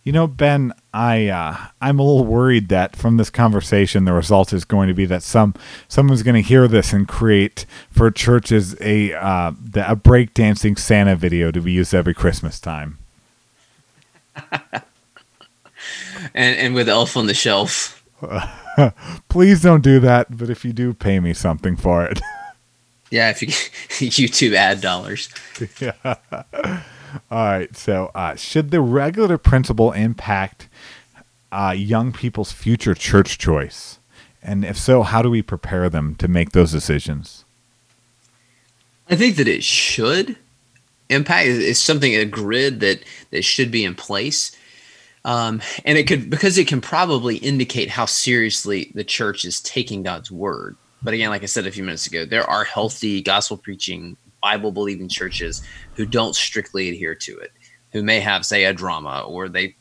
You 0.04 0.14
know, 0.14 0.28
Ben, 0.28 0.74
I 0.94 1.28
uh, 1.28 1.58
I'm 1.82 2.00
a 2.00 2.04
little 2.04 2.26
worried 2.26 2.70
that 2.70 2.96
from 2.96 3.18
this 3.18 3.30
conversation, 3.30 4.06
the 4.06 4.14
result 4.14 4.54
is 4.54 4.66
going 4.66 4.88
to 4.88 4.94
be 4.94 5.06
that 5.06 5.24
some 5.24 5.54
someone's 5.88 6.24
going 6.24 6.36
to 6.36 6.42
hear 6.42 6.68
this 6.68 6.94
and 6.94 7.08
create 7.08 7.66
for 7.92 8.10
churches 8.10 8.76
a 8.82 9.14
uh, 9.14 9.50
a 9.76 9.96
breakdancing 9.96 10.80
Santa 10.80 11.16
video 11.16 11.52
to 11.52 11.62
be 11.62 11.72
used 11.72 11.94
every 11.94 12.14
Christmas 12.14 12.60
time. 12.60 12.98
and 14.52 14.84
and 16.34 16.74
with 16.74 16.90
Elf 16.90 17.16
on 17.16 17.28
the 17.28 17.34
Shelf. 17.34 18.04
Please 19.30 19.62
don't 19.62 19.84
do 19.84 20.00
that. 20.00 20.38
But 20.38 20.50
if 20.50 20.66
you 20.66 20.74
do, 20.74 20.94
pay 20.94 21.20
me 21.20 21.34
something 21.34 21.76
for 21.76 22.06
it. 22.06 22.20
Yeah, 23.12 23.30
if 23.30 23.42
you 23.42 23.48
YouTube 24.10 24.54
ad 24.54 24.82
dollars. 24.82 25.30
yeah. 25.80 25.94
All 27.32 27.46
right. 27.46 27.76
So, 27.76 28.12
uh, 28.14 28.36
should 28.36 28.72
the 28.72 28.82
regulative 28.82 29.44
principle 29.44 29.92
impact 29.92 30.68
uh, 31.52 31.74
young 31.76 32.12
people's 32.12 32.52
future 32.52 32.94
church 32.94 33.38
choice? 33.38 34.00
And 34.42 34.64
if 34.64 34.78
so, 34.78 35.04
how 35.04 35.22
do 35.22 35.30
we 35.30 35.42
prepare 35.42 35.90
them 35.90 36.16
to 36.16 36.28
make 36.28 36.52
those 36.52 36.72
decisions? 36.72 37.46
I 39.10 39.16
think 39.16 39.38
that 39.38 39.48
it 39.48 39.64
should 39.64 40.38
impact. 41.10 41.48
It's 41.48 41.80
something 41.80 42.16
a 42.16 42.26
grid 42.26 42.80
that 42.82 43.04
that 43.32 43.44
should 43.44 43.72
be 43.72 43.84
in 43.84 43.96
place, 43.96 44.56
um, 45.26 45.62
and 45.84 45.98
it 45.98 46.08
could 46.08 46.30
because 46.30 46.58
it 46.58 46.68
can 46.68 46.80
probably 46.80 47.38
indicate 47.38 47.90
how 47.90 48.06
seriously 48.06 48.92
the 48.94 49.04
church 49.04 49.46
is 49.46 49.60
taking 49.62 50.04
God's 50.04 50.32
word. 50.32 50.78
But 51.02 51.14
again, 51.14 51.30
like 51.30 51.44
I 51.44 51.48
said 51.48 51.66
a 51.66 51.72
few 51.72 51.84
minutes 51.84 52.08
ago, 52.08 52.26
there 52.26 52.50
are 52.50 52.64
healthy 52.64 53.22
gospel 53.22 53.58
preaching, 53.58 54.18
Bible 54.42 54.72
believing 54.72 55.08
churches 55.08 55.62
who 55.96 56.06
don't 56.06 56.36
strictly 56.36 56.90
adhere 56.90 57.16
to 57.16 57.38
it, 57.40 57.52
who 57.92 58.04
may 58.04 58.20
have, 58.20 58.46
say, 58.46 58.66
a 58.66 58.74
drama 58.74 59.24
or 59.26 59.50
they, 59.50 59.76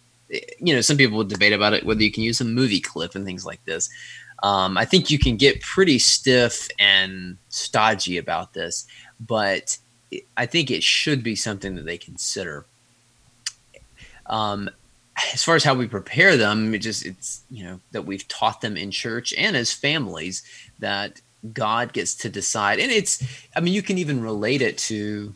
you 0.58 0.74
know, 0.74 0.80
some 0.80 0.96
people 0.96 1.18
would 1.18 1.28
debate 1.28 1.52
about 1.52 1.72
it 1.72 1.84
whether 1.84 2.02
you 2.02 2.12
can 2.12 2.22
use 2.22 2.40
a 2.40 2.44
movie 2.44 2.80
clip 2.80 3.14
and 3.14 3.24
things 3.24 3.44
like 3.44 3.64
this. 3.64 3.88
Um, 4.42 4.78
I 4.78 4.84
think 4.84 5.10
you 5.10 5.18
can 5.18 5.36
get 5.36 5.60
pretty 5.62 5.98
stiff 5.98 6.68
and 6.78 7.38
stodgy 7.48 8.18
about 8.18 8.54
this, 8.54 8.86
but 9.18 9.76
I 10.36 10.46
think 10.46 10.70
it 10.70 10.82
should 10.82 11.22
be 11.22 11.34
something 11.34 11.74
that 11.74 11.84
they 11.84 11.98
consider. 11.98 12.64
Um, 14.26 14.70
as 15.32 15.42
far 15.42 15.56
as 15.56 15.64
how 15.64 15.74
we 15.74 15.86
prepare 15.86 16.36
them, 16.36 16.74
it 16.74 16.78
just 16.78 17.04
it's 17.04 17.42
you 17.50 17.64
know 17.64 17.80
that 17.92 18.02
we've 18.06 18.26
taught 18.28 18.60
them 18.60 18.76
in 18.76 18.90
church 18.90 19.34
and 19.36 19.56
as 19.56 19.72
families 19.72 20.42
that 20.78 21.20
God 21.52 21.92
gets 21.92 22.14
to 22.16 22.28
decide. 22.28 22.78
And 22.80 22.90
it's, 22.90 23.22
I 23.54 23.60
mean, 23.60 23.74
you 23.74 23.82
can 23.82 23.98
even 23.98 24.22
relate 24.22 24.62
it 24.62 24.78
to 24.78 25.34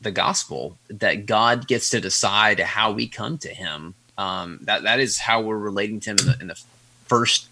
the 0.00 0.10
gospel 0.10 0.78
that 0.88 1.26
God 1.26 1.68
gets 1.68 1.90
to 1.90 2.00
decide 2.00 2.58
how 2.60 2.92
we 2.92 3.06
come 3.06 3.38
to 3.38 3.48
Him. 3.48 3.94
Um, 4.18 4.58
that 4.62 4.82
that 4.82 5.00
is 5.00 5.18
how 5.18 5.40
we're 5.40 5.58
relating 5.58 6.00
to 6.00 6.10
Him 6.10 6.18
in 6.18 6.26
the, 6.26 6.38
in 6.40 6.46
the 6.48 6.60
first 7.06 7.48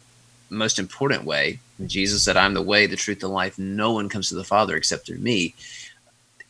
most 0.50 0.79
important 0.79 1.24
way. 1.24 1.61
Jesus 1.87 2.22
said, 2.22 2.37
"I'm 2.37 2.55
the 2.55 2.62
way, 2.62 2.87
the 2.87 2.96
truth, 2.96 3.20
the 3.20 3.29
life. 3.29 3.59
No 3.59 3.92
one 3.92 4.09
comes 4.09 4.29
to 4.29 4.35
the 4.35 4.44
Father 4.44 4.76
except 4.76 5.07
through 5.07 5.18
me." 5.18 5.55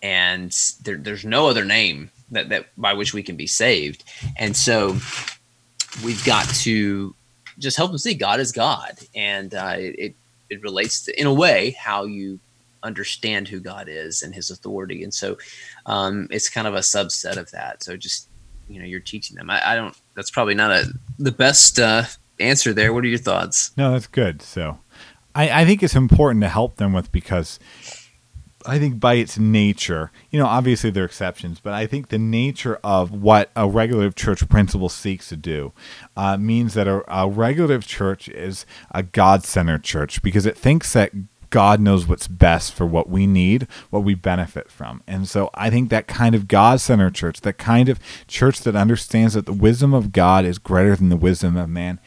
And 0.03 0.51
there, 0.83 0.97
there's 0.97 1.27
no 1.27 1.49
other 1.49 1.65
name 1.65 2.11
that 2.31 2.49
that 2.49 2.67
by 2.77 2.95
which 2.95 3.15
we 3.15 3.23
can 3.23 3.37
be 3.37 3.47
saved. 3.47 4.05
And 4.39 4.57
so 4.57 4.97
we've 6.05 6.25
got 6.25 6.49
to 6.57 7.15
just 7.59 7.77
help 7.77 7.91
them 7.91 7.99
see 7.99 8.15
God 8.15 8.41
is 8.41 8.53
God, 8.53 8.99
and 9.15 9.55
uh, 9.55 9.75
it 9.77 10.15
it 10.49 10.63
relates 10.63 11.05
to 11.05 11.21
in 11.21 11.27
a 11.27 11.35
way 11.35 11.71
how 11.73 12.05
you 12.05 12.41
understand 12.83 13.47
who 13.49 13.61
God 13.61 13.89
is 13.89 14.23
and 14.23 14.35
His 14.35 14.51
authority, 14.51 15.03
and 15.03 15.13
so 15.13 15.39
um, 15.87 16.29
it's 16.31 16.49
kind 16.49 16.67
of 16.67 16.75
a 16.75 16.81
subset 16.81 17.37
of 17.37 17.51
that. 17.51 17.83
So 17.83 17.97
just 17.97 18.29
you 18.69 18.79
know, 18.79 18.87
you're 18.87 19.01
teaching 19.01 19.37
them. 19.37 19.51
I, 19.51 19.73
I 19.73 19.75
don't. 19.75 19.97
That's 20.15 20.31
probably 20.31 20.55
not 20.55 20.71
a 20.71 20.93
the 21.19 21.33
best 21.33 21.79
uh, 21.79 22.05
answer 22.39 22.73
there. 22.73 22.93
What 22.93 23.05
are 23.05 23.09
your 23.09 23.19
thoughts? 23.19 23.73
No, 23.77 23.93
that's 23.93 24.07
good. 24.07 24.43
So. 24.43 24.79
I, 25.33 25.63
I 25.63 25.65
think 25.65 25.85
it's 25.85 25.95
important 25.95 26.43
to 26.43 26.49
help 26.49 26.77
them 26.77 26.93
with 26.93 27.13
because 27.13 27.61
I 28.67 28.79
think 28.79 29.01
by 29.01 29.15
its 29.15 29.39
nature, 29.39 30.11
you 30.31 30.39
know, 30.39 30.47
obviously 30.47 30.91
there 30.91 31.03
are 31.03 31.07
exceptions, 31.07 31.61
but 31.61 31.73
I 31.73 31.87
think 31.87 32.09
the 32.09 32.19
nature 32.19 32.79
of 32.85 33.11
what 33.11 33.51
a 33.57 33.69
regulative 33.69 34.15
church 34.15 34.47
principle 34.49 34.89
seeks 34.89 35.29
to 35.31 35.37
do 35.37 35.73
uh, 36.17 36.37
means 36.37 36.75
that 36.75 36.87
a, 36.87 37.03
a 37.09 37.29
regulative 37.29 37.87
church 37.87 38.29
is 38.29 38.67
a 38.91 39.03
God 39.03 39.45
centered 39.45 39.83
church 39.83 40.23
because 40.23 40.47
it 40.47 40.57
thinks 40.57 40.93
that 40.93 41.13
God 41.51 41.81
knows 41.81 42.07
what's 42.07 42.29
best 42.29 42.73
for 42.73 42.87
what 42.87 43.11
we 43.11 43.27
need, 43.27 43.67
what 43.91 44.05
we 44.05 44.15
benefit 44.15 44.71
from. 44.71 45.03
And 45.07 45.29
so 45.29 45.51
I 45.55 45.69
think 45.69 45.91
that 45.91 46.07
kind 46.07 46.35
of 46.35 46.47
God 46.49 46.81
centered 46.81 47.15
church, 47.15 47.41
that 47.41 47.59
kind 47.59 47.89
of 47.89 47.99
church 48.29 48.61
that 48.61 48.77
understands 48.77 49.35
that 49.35 49.47
the 49.47 49.53
wisdom 49.53 49.93
of 49.93 50.13
God 50.13 50.45
is 50.45 50.59
greater 50.59 50.95
than 50.97 51.09
the 51.09 51.17
wisdom 51.17 51.57
of 51.57 51.69
man, 51.69 51.99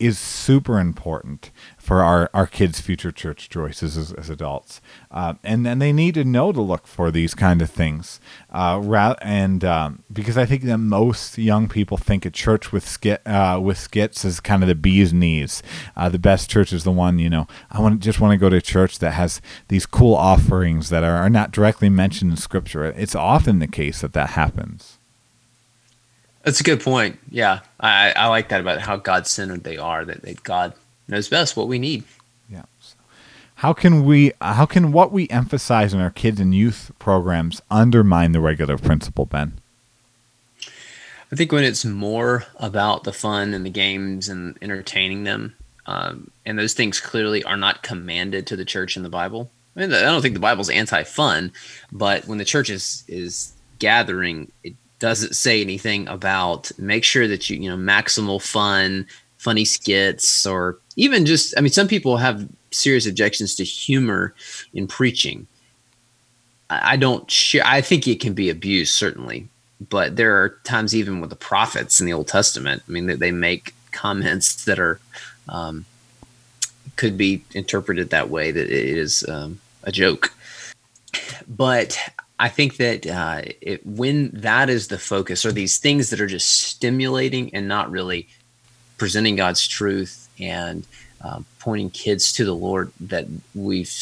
is 0.00 0.18
super 0.18 0.80
important 0.80 1.50
for 1.90 2.04
our, 2.04 2.30
our 2.32 2.46
kids' 2.46 2.80
future 2.80 3.10
church 3.10 3.48
choices 3.48 3.96
as, 3.96 4.12
as 4.12 4.30
adults. 4.30 4.80
Uh, 5.10 5.34
and 5.42 5.66
then 5.66 5.80
they 5.80 5.92
need 5.92 6.14
to 6.14 6.22
know 6.22 6.52
to 6.52 6.60
look 6.60 6.86
for 6.86 7.10
these 7.10 7.34
kind 7.34 7.60
of 7.60 7.68
things. 7.68 8.20
Uh, 8.48 8.78
ra- 8.80 9.16
and 9.22 9.64
um, 9.64 10.04
because 10.12 10.38
I 10.38 10.46
think 10.46 10.62
that 10.62 10.78
most 10.78 11.36
young 11.36 11.68
people 11.68 11.96
think 11.96 12.24
a 12.24 12.30
church 12.30 12.70
with 12.70 12.86
skit 12.86 13.26
uh, 13.26 13.58
with 13.60 13.76
skits 13.76 14.24
is 14.24 14.38
kind 14.38 14.62
of 14.62 14.68
the 14.68 14.76
bee's 14.76 15.12
knees. 15.12 15.64
Uh, 15.96 16.08
the 16.08 16.20
best 16.20 16.48
church 16.48 16.72
is 16.72 16.84
the 16.84 16.92
one 16.92 17.18
you 17.18 17.28
know. 17.28 17.48
I 17.72 17.80
want 17.80 17.98
just 17.98 18.20
want 18.20 18.34
to 18.34 18.38
go 18.38 18.48
to 18.48 18.58
a 18.58 18.60
church 18.60 19.00
that 19.00 19.14
has 19.14 19.42
these 19.66 19.84
cool 19.84 20.14
offerings 20.14 20.90
that 20.90 21.02
are, 21.02 21.16
are 21.16 21.28
not 21.28 21.50
directly 21.50 21.88
mentioned 21.88 22.30
in 22.30 22.36
Scripture. 22.36 22.84
It's 22.84 23.16
often 23.16 23.58
the 23.58 23.66
case 23.66 24.02
that 24.02 24.12
that 24.12 24.30
happens. 24.30 24.98
That's 26.44 26.60
a 26.60 26.62
good 26.62 26.82
point. 26.82 27.18
Yeah, 27.28 27.62
I, 27.80 28.12
I 28.12 28.28
like 28.28 28.50
that 28.50 28.60
about 28.60 28.80
how 28.80 28.96
God 28.96 29.26
centered 29.26 29.64
they 29.64 29.76
are. 29.76 30.04
That, 30.04 30.22
that 30.22 30.44
God 30.44 30.72
knows 31.10 31.28
best 31.28 31.56
what 31.56 31.68
we 31.68 31.78
need. 31.78 32.04
Yeah. 32.48 32.64
How 33.56 33.72
can 33.72 34.04
we? 34.04 34.32
How 34.40 34.66
can 34.66 34.92
what 34.92 35.12
we 35.12 35.28
emphasize 35.28 35.92
in 35.92 36.00
our 36.00 36.10
kids 36.10 36.40
and 36.40 36.54
youth 36.54 36.92
programs 36.98 37.60
undermine 37.70 38.32
the 38.32 38.40
regulative 38.40 38.82
principle, 38.82 39.26
Ben? 39.26 39.60
I 41.32 41.36
think 41.36 41.52
when 41.52 41.64
it's 41.64 41.84
more 41.84 42.44
about 42.56 43.04
the 43.04 43.12
fun 43.12 43.54
and 43.54 43.64
the 43.64 43.70
games 43.70 44.28
and 44.28 44.58
entertaining 44.62 45.24
them, 45.24 45.54
um, 45.86 46.30
and 46.44 46.58
those 46.58 46.74
things 46.74 47.00
clearly 47.00 47.44
are 47.44 47.56
not 47.56 47.82
commanded 47.82 48.46
to 48.48 48.56
the 48.56 48.64
church 48.64 48.96
in 48.96 49.02
the 49.02 49.08
Bible. 49.08 49.50
I 49.76 49.80
mean, 49.80 49.92
I 49.92 50.00
don't 50.02 50.22
think 50.22 50.34
the 50.34 50.40
Bible's 50.40 50.70
anti-fun, 50.70 51.52
but 51.92 52.26
when 52.26 52.38
the 52.38 52.44
church 52.44 52.70
is 52.70 53.04
is 53.06 53.52
gathering, 53.78 54.50
it 54.64 54.74
doesn't 54.98 55.34
say 55.34 55.60
anything 55.60 56.08
about 56.08 56.70
make 56.78 57.04
sure 57.04 57.28
that 57.28 57.48
you 57.48 57.58
you 57.58 57.70
know 57.70 57.76
maximal 57.76 58.40
fun 58.42 59.06
funny 59.40 59.64
skits 59.64 60.44
or 60.46 60.78
even 61.00 61.26
just 61.26 61.54
i 61.56 61.60
mean 61.60 61.72
some 61.72 61.88
people 61.88 62.16
have 62.16 62.48
serious 62.70 63.06
objections 63.06 63.56
to 63.56 63.64
humor 63.64 64.32
in 64.72 64.86
preaching. 64.86 65.46
I, 66.72 66.96
don't 66.96 67.28
share 67.28 67.64
i 67.66 67.80
think 67.80 68.06
it 68.06 68.20
can 68.20 68.32
be 68.32 68.48
abused 68.48 68.94
certainly 68.94 69.48
but 69.88 70.14
there 70.14 70.40
are 70.40 70.50
times 70.62 70.94
even 70.94 71.20
with 71.20 71.30
the 71.30 71.36
prophets 71.36 71.98
in 71.98 72.06
the 72.06 72.12
old 72.12 72.28
testament 72.28 72.82
i 72.88 72.92
mean 72.92 73.06
they, 73.06 73.16
they 73.16 73.32
make 73.32 73.74
comments 73.90 74.64
that 74.66 74.78
are 74.78 75.00
um, 75.48 75.84
could 77.00 77.16
be 77.16 77.42
interpreted 77.54 78.10
that 78.10 78.28
way 78.28 78.50
that 78.50 78.66
it 78.66 78.98
is 78.98 79.26
um, 79.26 79.58
a 79.84 79.90
joke. 79.90 80.34
But 81.48 81.98
I 82.38 82.48
think 82.48 82.76
that 82.76 83.06
uh, 83.06 83.42
it, 83.60 83.84
when 83.86 84.30
that 84.32 84.68
is 84.70 84.88
the 84.88 84.98
focus, 84.98 85.44
or 85.44 85.52
these 85.52 85.78
things 85.78 86.10
that 86.10 86.20
are 86.20 86.26
just 86.26 86.50
stimulating 86.50 87.54
and 87.54 87.66
not 87.66 87.90
really 87.90 88.28
presenting 88.98 89.36
God's 89.36 89.66
truth 89.66 90.28
and 90.40 90.86
uh, 91.22 91.40
pointing 91.58 91.90
kids 91.90 92.32
to 92.34 92.44
the 92.44 92.54
Lord, 92.54 92.92
that 93.00 93.26
we've 93.54 93.92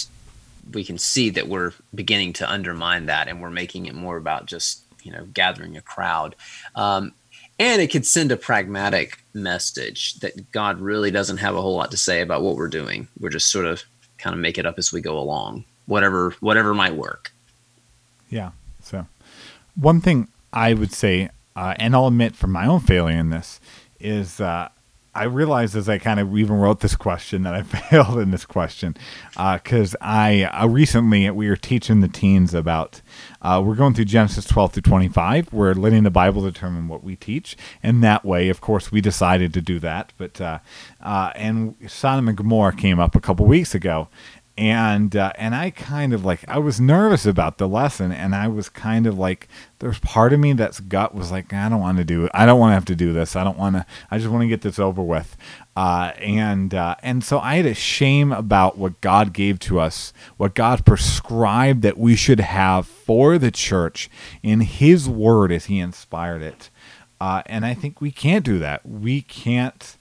we 0.73 0.85
can 0.85 0.99
see 0.99 1.31
that 1.31 1.49
we're 1.49 1.73
beginning 1.95 2.35
to 2.35 2.51
undermine 2.51 3.07
that, 3.07 3.29
and 3.29 3.41
we're 3.41 3.51
making 3.51 3.87
it 3.87 3.95
more 3.95 4.17
about 4.17 4.47
just 4.47 4.83
you 5.03 5.13
know 5.13 5.27
gathering 5.33 5.77
a 5.77 5.81
crowd. 5.81 6.35
Um, 6.75 7.13
and 7.59 7.83
it 7.83 7.91
could 7.91 8.07
send 8.07 8.31
a 8.31 8.37
pragmatic 8.37 9.19
message 9.35 10.15
that 10.21 10.53
God 10.53 10.81
really 10.81 11.11
doesn't 11.11 11.39
have 11.39 11.57
a 11.57 11.61
whole 11.61 11.77
lot 11.77 11.91
to 11.91 11.97
say 11.97 12.21
about 12.21 12.43
what 12.43 12.57
we're 12.57 12.69
doing. 12.69 13.09
We're 13.19 13.31
just 13.31 13.51
sort 13.51 13.67
of 13.67 13.83
kind 14.17 14.35
of 14.35 14.41
make 14.41 14.59
it 14.59 14.67
up 14.67 14.79
as 14.79 14.93
we 14.93 15.01
go 15.01 15.19
along, 15.19 15.65
whatever 15.87 16.35
whatever 16.41 16.75
might 16.75 16.95
work. 16.95 17.33
Yeah. 18.29 18.51
So, 18.83 19.07
one 19.75 20.01
thing 20.01 20.29
I 20.53 20.75
would 20.75 20.93
say, 20.93 21.31
uh, 21.57 21.75
and 21.79 21.95
I'll 21.95 22.07
admit 22.07 22.37
for 22.37 22.47
my 22.47 22.67
own 22.67 22.81
failure 22.81 23.19
in 23.19 23.31
this, 23.31 23.61
is 23.99 24.41
uh, 24.41 24.69
I 25.19 25.25
realized 25.25 25.75
as 25.75 25.89
I 25.89 25.99
kind 25.99 26.21
of 26.21 26.37
even 26.39 26.57
wrote 26.57 26.79
this 26.79 26.95
question 26.95 27.43
that 27.43 27.53
I 27.53 27.63
failed 27.65 28.21
in 28.21 28.31
this 28.31 28.45
question 28.45 28.97
because 29.37 29.95
uh, 29.97 29.99
I 30.01 30.45
uh, 30.45 30.69
recently 30.69 31.29
we 31.31 31.49
were 31.49 31.57
teaching 31.57 32.01
the 32.01 32.09
teens 32.09 32.55
about 32.55 33.03
uh, 33.43 33.61
we're 33.65 33.75
going 33.75 33.95
through 33.95 34.05
Genesis 34.05 34.45
12 34.45 34.75
through 34.75 34.83
25. 34.83 35.53
We're 35.53 35.75
letting 35.75 36.05
the 36.05 36.11
Bible 36.11 36.43
determine 36.43 36.87
what 36.87 37.03
we 37.03 37.17
teach, 37.17 37.57
and 37.83 38.03
that 38.05 38.25
way, 38.25 38.49
of 38.49 38.61
course, 38.61 38.93
we 38.93 39.01
decided 39.01 39.53
to 39.55 39.61
do 39.61 39.81
that. 39.81 40.13
But 40.19 40.41
uh, 40.41 40.61
uh, 41.01 41.33
and 41.35 41.75
Sodom 41.89 42.29
and 42.29 42.37
Gomorrah 42.37 42.77
came 42.77 43.01
up 43.01 43.17
a 43.17 43.21
couple 43.21 43.47
weeks 43.47 43.75
ago, 43.75 44.09
and 44.59 45.15
uh, 45.15 45.33
and 45.37 45.55
I 45.55 45.71
kind 45.71 46.13
of 46.13 46.25
like 46.25 46.45
I 46.49 46.59
was 46.59 46.81
nervous 46.81 47.25
about 47.25 47.59
the 47.59 47.69
lesson, 47.69 48.11
and 48.11 48.35
I 48.35 48.49
was 48.49 48.69
kind 48.69 49.07
of 49.07 49.17
like 49.17 49.47
there's 49.79 50.01
part 50.01 50.33
of 50.33 50.41
me 50.41 50.53
that's 50.53 50.81
gut 50.81 51.15
was 51.15 51.31
like 51.31 51.53
I 51.53 51.69
don't 51.69 51.81
want 51.81 51.99
to 51.99 52.05
do 52.05 52.25
it. 52.25 52.33
I 52.35 52.45
don't 52.45 52.59
want 52.59 52.73
to 52.73 52.75
have 52.75 52.85
to 52.87 52.97
do 52.97 53.13
this. 53.13 53.37
I 53.37 53.45
don't 53.45 53.57
want 53.57 53.77
to. 53.77 53.87
I 54.11 54.19
just 54.19 54.31
want 54.31 54.43
to 54.43 54.49
get 54.49 54.63
this 54.63 54.81
over 54.81 55.01
with. 55.01 55.37
Uh, 55.77 56.13
and 56.19 56.75
uh, 56.75 56.97
and 57.05 57.23
so 57.23 57.39
I 57.39 57.55
had 57.55 57.67
a 57.67 57.75
shame 57.75 58.33
about 58.33 58.77
what 58.77 59.01
God 59.01 59.33
gave 59.33 59.61
to 59.61 59.79
us, 59.79 60.13
what 60.39 60.57
God 60.57 60.85
prescribed 60.85 61.83
that 61.83 61.97
we 61.97 62.17
should 62.17 62.41
have 62.41 62.85
for 62.85 63.39
the 63.39 63.53
church 63.53 64.11
in 64.43 64.63
His 64.63 65.09
Word 65.09 65.53
as 65.53 65.67
He 65.67 65.79
inspired 65.79 66.43
it. 66.43 66.69
Uh, 67.21 67.43
and 67.47 67.65
I 67.65 67.75
think 67.75 68.01
we 68.01 68.11
can't 68.11 68.45
do 68.45 68.59
that. 68.59 68.85
We 68.85 69.23
can't 69.23 69.97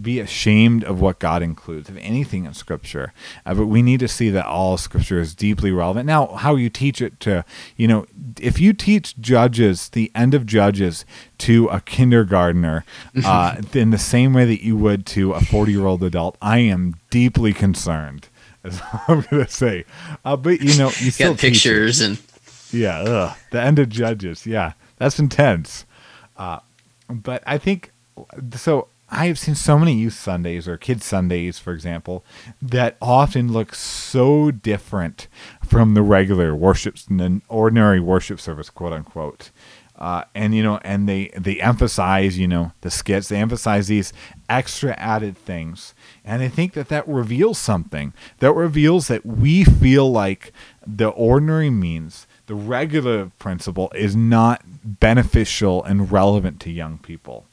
be 0.00 0.20
ashamed 0.20 0.84
of 0.84 1.00
what 1.00 1.18
God 1.18 1.42
includes 1.42 1.88
of 1.88 1.96
anything 1.98 2.44
in 2.44 2.54
Scripture. 2.54 3.12
Uh, 3.44 3.54
but 3.54 3.66
we 3.66 3.82
need 3.82 4.00
to 4.00 4.08
see 4.08 4.30
that 4.30 4.46
all 4.46 4.76
Scripture 4.76 5.20
is 5.20 5.34
deeply 5.34 5.70
relevant. 5.70 6.06
Now, 6.06 6.28
how 6.28 6.56
you 6.56 6.70
teach 6.70 7.00
it 7.00 7.18
to, 7.20 7.44
you 7.76 7.88
know, 7.88 8.06
if 8.40 8.60
you 8.60 8.72
teach 8.72 9.18
Judges, 9.18 9.88
the 9.90 10.10
end 10.14 10.34
of 10.34 10.46
Judges, 10.46 11.04
to 11.38 11.66
a 11.68 11.80
kindergartner 11.80 12.84
uh, 13.24 13.60
in 13.72 13.90
the 13.90 13.98
same 13.98 14.32
way 14.32 14.44
that 14.44 14.64
you 14.64 14.76
would 14.76 15.06
to 15.06 15.32
a 15.32 15.40
40 15.40 15.72
year 15.72 15.86
old 15.86 16.02
adult, 16.02 16.36
I 16.40 16.58
am 16.58 16.94
deeply 17.10 17.52
concerned. 17.52 18.28
As 18.64 18.80
I'm 19.08 19.22
going 19.22 19.44
to 19.44 19.50
say, 19.50 19.84
uh, 20.24 20.36
but 20.36 20.60
you 20.60 20.78
know, 20.78 20.92
you 21.00 21.10
still 21.10 21.32
got 21.32 21.40
pictures 21.40 22.00
and 22.00 22.16
yeah, 22.70 23.00
ugh, 23.00 23.36
the 23.50 23.60
end 23.60 23.80
of 23.80 23.88
Judges, 23.88 24.46
yeah, 24.46 24.74
that's 24.96 25.18
intense. 25.18 25.84
Uh, 26.36 26.60
but 27.08 27.42
I 27.44 27.58
think 27.58 27.90
so. 28.56 28.88
I 29.14 29.26
have 29.26 29.38
seen 29.38 29.54
so 29.54 29.78
many 29.78 29.92
youth 29.92 30.14
Sundays 30.14 30.66
or 30.66 30.78
kids 30.78 31.04
Sundays, 31.04 31.58
for 31.58 31.74
example, 31.74 32.24
that 32.62 32.96
often 33.02 33.52
look 33.52 33.74
so 33.74 34.50
different 34.50 35.28
from 35.62 35.92
the 35.92 36.00
regular 36.00 36.56
worship, 36.56 36.96
the 37.10 37.42
ordinary 37.46 38.00
worship 38.00 38.40
service, 38.40 38.70
quote 38.70 38.94
unquote. 38.94 39.50
Uh, 39.98 40.24
and 40.34 40.54
you 40.54 40.62
know, 40.62 40.80
and 40.82 41.06
they 41.06 41.30
they 41.36 41.60
emphasize, 41.60 42.38
you 42.38 42.48
know, 42.48 42.72
the 42.80 42.90
skits. 42.90 43.28
They 43.28 43.36
emphasize 43.36 43.86
these 43.86 44.14
extra 44.48 44.94
added 44.94 45.36
things, 45.36 45.94
and 46.24 46.42
I 46.42 46.48
think 46.48 46.72
that 46.72 46.88
that 46.88 47.06
reveals 47.06 47.58
something. 47.58 48.14
That 48.38 48.54
reveals 48.54 49.08
that 49.08 49.26
we 49.26 49.62
feel 49.62 50.10
like 50.10 50.52
the 50.86 51.08
ordinary 51.08 51.68
means, 51.68 52.26
the 52.46 52.54
regulative 52.54 53.38
principle, 53.38 53.92
is 53.94 54.16
not 54.16 54.62
beneficial 54.82 55.84
and 55.84 56.10
relevant 56.10 56.60
to 56.60 56.70
young 56.70 56.96
people. 56.96 57.46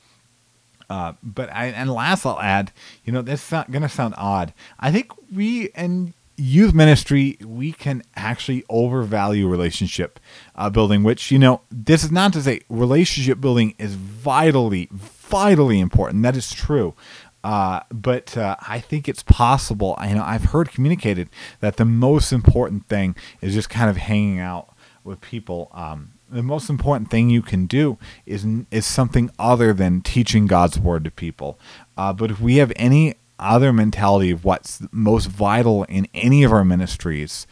Uh, 0.89 1.13
but 1.21 1.53
I, 1.53 1.67
and 1.67 1.91
last 1.91 2.25
I'll 2.25 2.39
add, 2.39 2.71
you 3.03 3.13
know, 3.13 3.21
this 3.21 3.45
is 3.45 3.51
not 3.51 3.71
going 3.71 3.83
to 3.83 3.89
sound 3.89 4.15
odd. 4.17 4.53
I 4.79 4.91
think 4.91 5.11
we 5.31 5.69
in 5.69 6.13
youth 6.39 6.73
ministry 6.73 7.37
we 7.43 7.73
can 7.73 8.01
actually 8.15 8.63
overvalue 8.69 9.47
relationship 9.47 10.19
uh, 10.55 10.69
building, 10.69 11.03
which 11.03 11.31
you 11.31 11.39
know, 11.39 11.61
this 11.69 12.03
is 12.03 12.11
not 12.11 12.33
to 12.33 12.41
say 12.41 12.61
relationship 12.69 13.39
building 13.41 13.75
is 13.77 13.95
vitally, 13.95 14.87
vitally 14.91 15.79
important. 15.79 16.23
That 16.23 16.35
is 16.35 16.51
true. 16.51 16.95
Uh, 17.43 17.81
but 17.91 18.35
uh, 18.35 18.55
I 18.67 18.79
think 18.79 19.07
it's 19.07 19.23
possible. 19.23 19.97
You 20.05 20.15
know, 20.15 20.23
I've 20.23 20.45
heard 20.45 20.71
communicated 20.71 21.29
that 21.61 21.77
the 21.77 21.85
most 21.85 22.33
important 22.33 22.87
thing 22.87 23.15
is 23.41 23.53
just 23.53 23.69
kind 23.69 23.89
of 23.89 23.97
hanging 23.97 24.39
out 24.39 24.75
with 25.03 25.21
people. 25.21 25.71
Um, 25.73 26.11
the 26.31 26.43
most 26.43 26.69
important 26.69 27.09
thing 27.09 27.29
you 27.29 27.41
can 27.41 27.65
do 27.65 27.97
is 28.25 28.45
is 28.71 28.85
something 28.85 29.31
other 29.39 29.73
than 29.73 30.01
teaching 30.01 30.47
God's 30.47 30.79
word 30.79 31.03
to 31.05 31.11
people. 31.11 31.57
Uh, 31.97 32.13
but 32.13 32.31
if 32.31 32.39
we 32.39 32.57
have 32.57 32.71
any 32.75 33.15
other 33.37 33.71
mentality 33.71 34.31
of 34.31 34.43
what's 34.43 34.81
most 34.91 35.27
vital 35.27 35.83
in 35.85 36.07
any 36.13 36.43
of 36.43 36.51
our 36.51 36.65
ministries, 36.65 37.47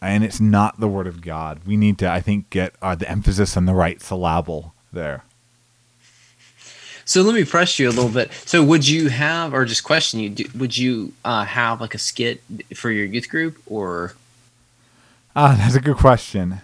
and 0.00 0.24
it's 0.24 0.40
not 0.40 0.78
the 0.78 0.88
word 0.88 1.06
of 1.06 1.20
God, 1.20 1.60
we 1.66 1.76
need 1.76 1.98
to, 1.98 2.10
I 2.10 2.20
think, 2.20 2.50
get 2.50 2.74
uh, 2.82 2.94
the 2.94 3.10
emphasis 3.10 3.56
on 3.56 3.66
the 3.66 3.74
right 3.74 4.00
syllable 4.00 4.74
there. 4.92 5.24
So 7.04 7.22
let 7.22 7.34
me 7.34 7.44
press 7.44 7.78
you 7.78 7.88
a 7.88 7.90
little 7.90 8.10
bit. 8.10 8.32
So 8.32 8.62
would 8.62 8.86
you 8.86 9.08
have, 9.08 9.52
or 9.54 9.64
just 9.64 9.82
question 9.82 10.20
you, 10.20 10.30
do, 10.30 10.44
would 10.56 10.76
you 10.78 11.12
uh, 11.24 11.44
have 11.44 11.80
like 11.80 11.94
a 11.94 11.98
skit 11.98 12.42
for 12.74 12.90
your 12.90 13.04
youth 13.04 13.28
group, 13.28 13.58
or? 13.66 14.14
Ah, 15.34 15.56
that's 15.58 15.74
a 15.74 15.80
good 15.80 15.96
question. 15.96 16.60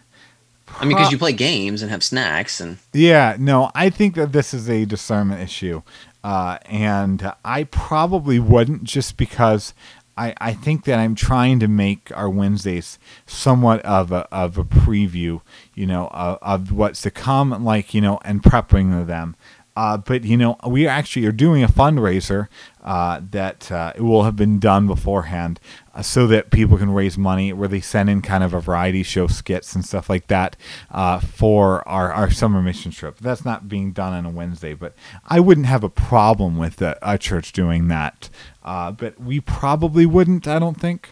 I 0.80 0.84
mean, 0.84 0.96
because 0.96 1.10
you 1.10 1.18
play 1.18 1.32
games 1.32 1.82
and 1.82 1.90
have 1.90 2.04
snacks, 2.04 2.60
and 2.60 2.78
Yeah, 2.92 3.36
no, 3.38 3.70
I 3.74 3.90
think 3.90 4.14
that 4.14 4.32
this 4.32 4.54
is 4.54 4.68
a 4.70 4.84
discernment 4.84 5.40
issue. 5.40 5.82
Uh, 6.22 6.58
and 6.66 7.32
I 7.44 7.64
probably 7.64 8.38
wouldn't 8.38 8.84
just 8.84 9.16
because 9.16 9.72
I, 10.18 10.34
I 10.40 10.52
think 10.52 10.84
that 10.84 10.98
I'm 10.98 11.14
trying 11.14 11.60
to 11.60 11.68
make 11.68 12.10
our 12.16 12.28
Wednesdays 12.28 12.98
somewhat 13.24 13.80
of 13.82 14.10
a, 14.10 14.26
of 14.34 14.58
a 14.58 14.64
preview, 14.64 15.40
you 15.74 15.86
know, 15.86 16.08
of, 16.08 16.38
of 16.42 16.72
what's 16.72 17.02
to 17.02 17.12
come, 17.12 17.64
like, 17.64 17.94
you 17.94 18.00
know, 18.00 18.18
and 18.24 18.42
prepping 18.42 19.06
them. 19.06 19.36
Uh, 19.78 19.96
but 19.96 20.24
you 20.24 20.36
know, 20.36 20.56
we 20.66 20.88
actually 20.88 21.24
are 21.24 21.30
doing 21.30 21.62
a 21.62 21.68
fundraiser 21.68 22.48
uh, 22.82 23.20
that 23.30 23.70
uh, 23.70 23.92
will 23.96 24.24
have 24.24 24.34
been 24.34 24.58
done 24.58 24.88
beforehand, 24.88 25.60
uh, 25.94 26.02
so 26.02 26.26
that 26.26 26.50
people 26.50 26.76
can 26.76 26.92
raise 26.92 27.16
money. 27.16 27.52
Where 27.52 27.68
they 27.68 27.80
send 27.80 28.10
in 28.10 28.20
kind 28.20 28.42
of 28.42 28.52
a 28.52 28.60
variety 28.60 29.04
show 29.04 29.28
skits 29.28 29.76
and 29.76 29.84
stuff 29.84 30.10
like 30.10 30.26
that 30.26 30.56
uh, 30.90 31.20
for 31.20 31.86
our, 31.88 32.12
our 32.12 32.28
summer 32.28 32.60
mission 32.60 32.90
trip. 32.90 33.18
That's 33.18 33.44
not 33.44 33.68
being 33.68 33.92
done 33.92 34.14
on 34.14 34.26
a 34.26 34.30
Wednesday, 34.30 34.74
but 34.74 34.94
I 35.28 35.38
wouldn't 35.38 35.68
have 35.68 35.84
a 35.84 35.88
problem 35.88 36.58
with 36.58 36.82
a, 36.82 36.98
a 37.00 37.16
church 37.16 37.52
doing 37.52 37.86
that. 37.86 38.30
Uh, 38.64 38.90
but 38.90 39.20
we 39.20 39.38
probably 39.38 40.06
wouldn't. 40.06 40.48
I 40.48 40.58
don't 40.58 40.80
think. 40.80 41.10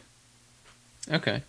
okay. 1.08 1.42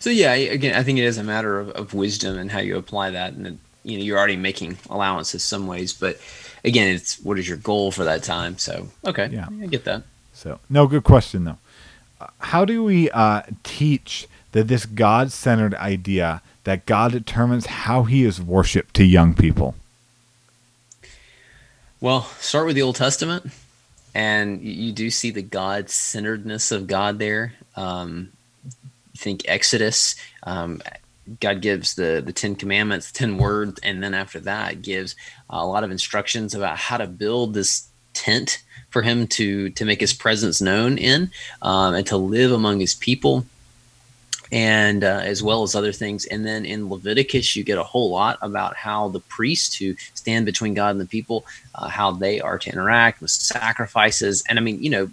So 0.00 0.08
yeah, 0.08 0.32
again, 0.32 0.74
I 0.74 0.82
think 0.84 0.98
it 0.98 1.04
is 1.04 1.18
a 1.18 1.24
matter 1.24 1.60
of, 1.60 1.68
of 1.70 1.92
wisdom 1.92 2.38
and 2.38 2.50
how 2.50 2.60
you 2.60 2.78
apply 2.78 3.10
that, 3.10 3.34
and 3.34 3.58
you 3.84 3.98
know, 3.98 4.04
you're 4.04 4.18
already 4.18 4.36
making 4.36 4.78
allowances 4.88 5.42
some 5.42 5.66
ways, 5.66 5.92
but 5.92 6.20
again, 6.64 6.88
it's 6.88 7.20
what 7.20 7.38
is 7.38 7.48
your 7.48 7.58
goal 7.58 7.90
for 7.90 8.04
that 8.04 8.22
time? 8.22 8.58
So 8.58 8.88
okay, 9.04 9.28
Yeah. 9.30 9.48
I 9.62 9.66
get 9.66 9.84
that. 9.84 10.02
So, 10.32 10.60
no, 10.70 10.86
good 10.86 11.04
question 11.04 11.44
though. 11.44 11.58
How 12.38 12.64
do 12.64 12.84
we 12.84 13.10
uh, 13.10 13.42
teach 13.64 14.28
that 14.52 14.68
this 14.68 14.86
God-centered 14.86 15.74
idea 15.74 16.42
that 16.64 16.86
God 16.86 17.12
determines 17.12 17.66
how 17.66 18.04
He 18.04 18.24
is 18.24 18.40
worshipped 18.40 18.94
to 18.94 19.04
young 19.04 19.34
people? 19.34 19.74
Well, 22.00 22.22
start 22.38 22.66
with 22.66 22.76
the 22.76 22.82
Old 22.82 22.96
Testament, 22.96 23.50
and 24.14 24.60
you, 24.62 24.92
do 24.92 25.10
see 25.10 25.30
the 25.30 25.42
God 25.42 25.90
centeredness 25.90 26.72
of 26.72 26.86
God 26.86 27.18
there. 27.18 27.54
Um, 27.76 28.32
think 29.16 29.42
Exodus, 29.46 30.16
um, 30.42 30.82
God 31.40 31.60
gives 31.60 31.94
the 31.94 32.22
the 32.24 32.32
Ten 32.32 32.56
Commandments, 32.56 33.12
ten 33.12 33.38
words, 33.38 33.80
and 33.82 34.02
then 34.02 34.14
after 34.14 34.40
that 34.40 34.82
gives 34.82 35.14
a 35.48 35.66
lot 35.66 35.84
of 35.84 35.90
instructions 35.90 36.54
about 36.54 36.78
how 36.78 36.96
to 36.96 37.06
build 37.06 37.54
this 37.54 37.88
tent 38.14 38.62
for 38.90 39.02
Him 39.02 39.26
to 39.28 39.70
to 39.70 39.84
make 39.84 40.00
His 40.00 40.12
presence 40.12 40.60
known 40.60 40.98
in, 40.98 41.30
um, 41.62 41.94
and 41.94 42.06
to 42.08 42.16
live 42.16 42.52
among 42.52 42.80
His 42.80 42.94
people 42.94 43.46
and 44.52 45.02
uh, 45.02 45.20
as 45.24 45.42
well 45.42 45.62
as 45.62 45.74
other 45.74 45.92
things. 45.92 46.26
And 46.26 46.44
then 46.44 46.66
in 46.66 46.90
Leviticus, 46.90 47.56
you 47.56 47.64
get 47.64 47.78
a 47.78 47.82
whole 47.82 48.10
lot 48.10 48.38
about 48.42 48.76
how 48.76 49.08
the 49.08 49.20
priests 49.20 49.74
who 49.74 49.94
stand 50.12 50.44
between 50.44 50.74
God 50.74 50.90
and 50.90 51.00
the 51.00 51.06
people, 51.06 51.46
uh, 51.74 51.88
how 51.88 52.10
they 52.12 52.38
are 52.38 52.58
to 52.58 52.70
interact 52.70 53.22
with 53.22 53.30
sacrifices. 53.30 54.44
And 54.48 54.58
I 54.58 54.62
mean, 54.62 54.82
you 54.82 54.90
know, 54.90 55.10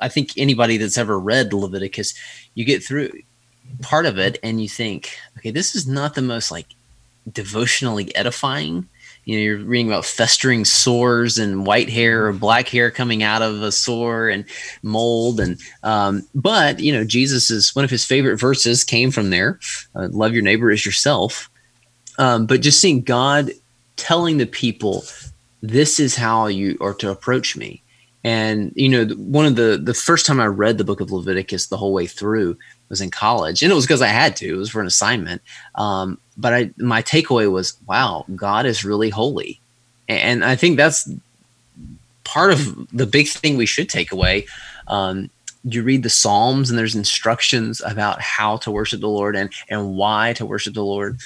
I 0.00 0.08
think 0.08 0.30
anybody 0.38 0.78
that's 0.78 0.96
ever 0.96 1.20
read 1.20 1.52
Leviticus, 1.52 2.14
you 2.54 2.64
get 2.64 2.82
through 2.82 3.12
part 3.82 4.06
of 4.06 4.18
it 4.18 4.38
and 4.42 4.60
you 4.60 4.68
think, 4.68 5.16
okay, 5.38 5.50
this 5.50 5.74
is 5.74 5.86
not 5.86 6.14
the 6.14 6.22
most 6.22 6.50
like 6.50 6.66
devotionally 7.30 8.14
edifying. 8.14 8.88
You 9.24 9.36
know, 9.36 9.42
you're 9.42 9.58
reading 9.58 9.88
about 9.88 10.06
festering 10.06 10.64
sores 10.64 11.38
and 11.38 11.66
white 11.66 11.88
hair 11.88 12.26
or 12.26 12.32
black 12.32 12.68
hair 12.68 12.90
coming 12.90 13.22
out 13.22 13.42
of 13.42 13.62
a 13.62 13.70
sore 13.70 14.28
and 14.28 14.44
mold 14.82 15.40
and 15.40 15.60
um, 15.82 16.26
but 16.34 16.80
you 16.80 16.92
know 16.92 17.04
jesus 17.04 17.50
is 17.50 17.76
one 17.76 17.84
of 17.84 17.90
his 17.90 18.04
favorite 18.04 18.38
verses 18.38 18.82
came 18.82 19.10
from 19.10 19.30
there 19.30 19.60
uh, 19.94 20.08
love 20.10 20.32
your 20.32 20.42
neighbor 20.42 20.70
as 20.70 20.84
yourself 20.84 21.50
um, 22.18 22.46
but 22.46 22.62
just 22.62 22.80
seeing 22.80 23.02
god 23.02 23.50
telling 23.96 24.38
the 24.38 24.46
people 24.46 25.04
this 25.62 26.00
is 26.00 26.16
how 26.16 26.46
you 26.46 26.76
are 26.80 26.94
to 26.94 27.10
approach 27.10 27.56
me 27.56 27.82
and 28.24 28.72
you 28.74 28.88
know 28.88 29.04
one 29.16 29.46
of 29.46 29.56
the 29.56 29.78
the 29.82 29.94
first 29.94 30.26
time 30.26 30.40
i 30.40 30.46
read 30.46 30.78
the 30.78 30.84
book 30.84 31.00
of 31.00 31.12
leviticus 31.12 31.66
the 31.66 31.76
whole 31.76 31.92
way 31.92 32.06
through 32.06 32.56
was 32.90 33.00
in 33.00 33.10
college 33.10 33.62
and 33.62 33.72
it 33.72 33.74
was 33.74 33.86
because 33.86 34.02
i 34.02 34.08
had 34.08 34.36
to 34.36 34.52
it 34.52 34.56
was 34.56 34.68
for 34.68 34.80
an 34.80 34.86
assignment. 34.86 35.40
Um, 35.76 36.18
but 36.36 36.52
i 36.52 36.70
my 36.76 37.02
takeaway 37.02 37.50
was 37.50 37.76
wow 37.86 38.26
god 38.34 38.66
is 38.66 38.84
really 38.84 39.08
holy. 39.08 39.60
And 40.08 40.44
i 40.44 40.56
think 40.56 40.76
that's 40.76 41.08
part 42.24 42.52
of 42.52 42.88
the 42.90 43.06
big 43.06 43.28
thing 43.28 43.56
we 43.56 43.66
should 43.66 43.88
take 43.88 44.12
away. 44.12 44.46
Um, 44.86 45.30
you 45.64 45.82
read 45.82 46.02
the 46.02 46.10
psalms 46.10 46.70
and 46.70 46.78
there's 46.78 46.94
instructions 46.94 47.82
about 47.84 48.20
how 48.20 48.56
to 48.58 48.70
worship 48.70 49.00
the 49.00 49.08
lord 49.08 49.36
and 49.36 49.50
and 49.68 49.96
why 49.96 50.32
to 50.34 50.44
worship 50.44 50.74
the 50.74 50.84
lord. 50.84 51.18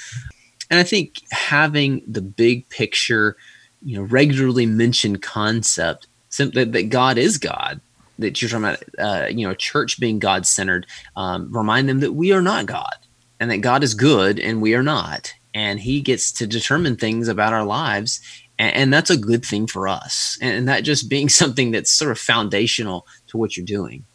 And 0.69 0.79
i 0.79 0.83
think 0.83 1.21
having 1.31 2.01
the 2.07 2.21
big 2.21 2.67
picture 2.69 3.35
you 3.83 3.97
know 3.97 4.03
regularly 4.03 4.65
mentioned 4.65 5.21
concept 5.21 6.07
that 6.37 6.87
god 6.89 7.17
is 7.17 7.37
god 7.37 7.79
that 8.19 8.41
you're 8.41 8.49
talking 8.49 8.65
about 8.65 8.83
uh, 8.97 9.27
you 9.27 9.47
know 9.47 9.53
church 9.53 9.99
being 9.99 10.19
god 10.19 10.45
centered 10.45 10.87
um, 11.15 11.51
remind 11.55 11.89
them 11.89 11.99
that 11.99 12.13
we 12.13 12.31
are 12.31 12.41
not 12.41 12.65
god 12.65 12.95
and 13.39 13.51
that 13.51 13.57
god 13.57 13.83
is 13.83 13.93
good 13.93 14.39
and 14.39 14.61
we 14.61 14.75
are 14.75 14.83
not. 14.83 15.33
And 15.53 15.79
he 15.79 16.01
gets 16.01 16.33
to 16.33 16.47
determine 16.47 16.97
things 16.97 17.29
about 17.29 17.53
our 17.53 17.63
lives 17.63 18.19
and, 18.57 18.75
and 18.75 18.93
that's 18.93 19.09
a 19.09 19.17
good 19.17 19.45
thing 19.45 19.67
for 19.67 19.87
us. 19.87 20.37
And, 20.41 20.57
and 20.57 20.67
that 20.67 20.83
just 20.83 21.09
being 21.09 21.29
something 21.41 21.71
that's 21.71 21.91
sort 21.91 22.11
of 22.11 22.19
foundational 22.19 23.05
to 23.27 23.37
what 23.37 23.57
you're 23.57 23.65
doing. 23.65 24.05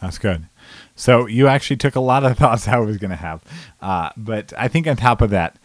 That's 0.00 0.18
good. 0.18 0.46
So 0.96 1.26
you 1.26 1.46
actually 1.46 1.76
took 1.76 1.94
a 1.94 2.00
lot 2.00 2.24
of 2.24 2.36
thoughts 2.38 2.68
I 2.68 2.78
was 2.78 2.96
going 2.98 3.10
to 3.10 3.16
have, 3.16 3.42
uh, 3.80 4.10
but 4.16 4.52
I 4.56 4.68
think 4.68 4.86
on 4.86 4.96
top 4.96 5.20
of 5.20 5.30
that, 5.30 5.56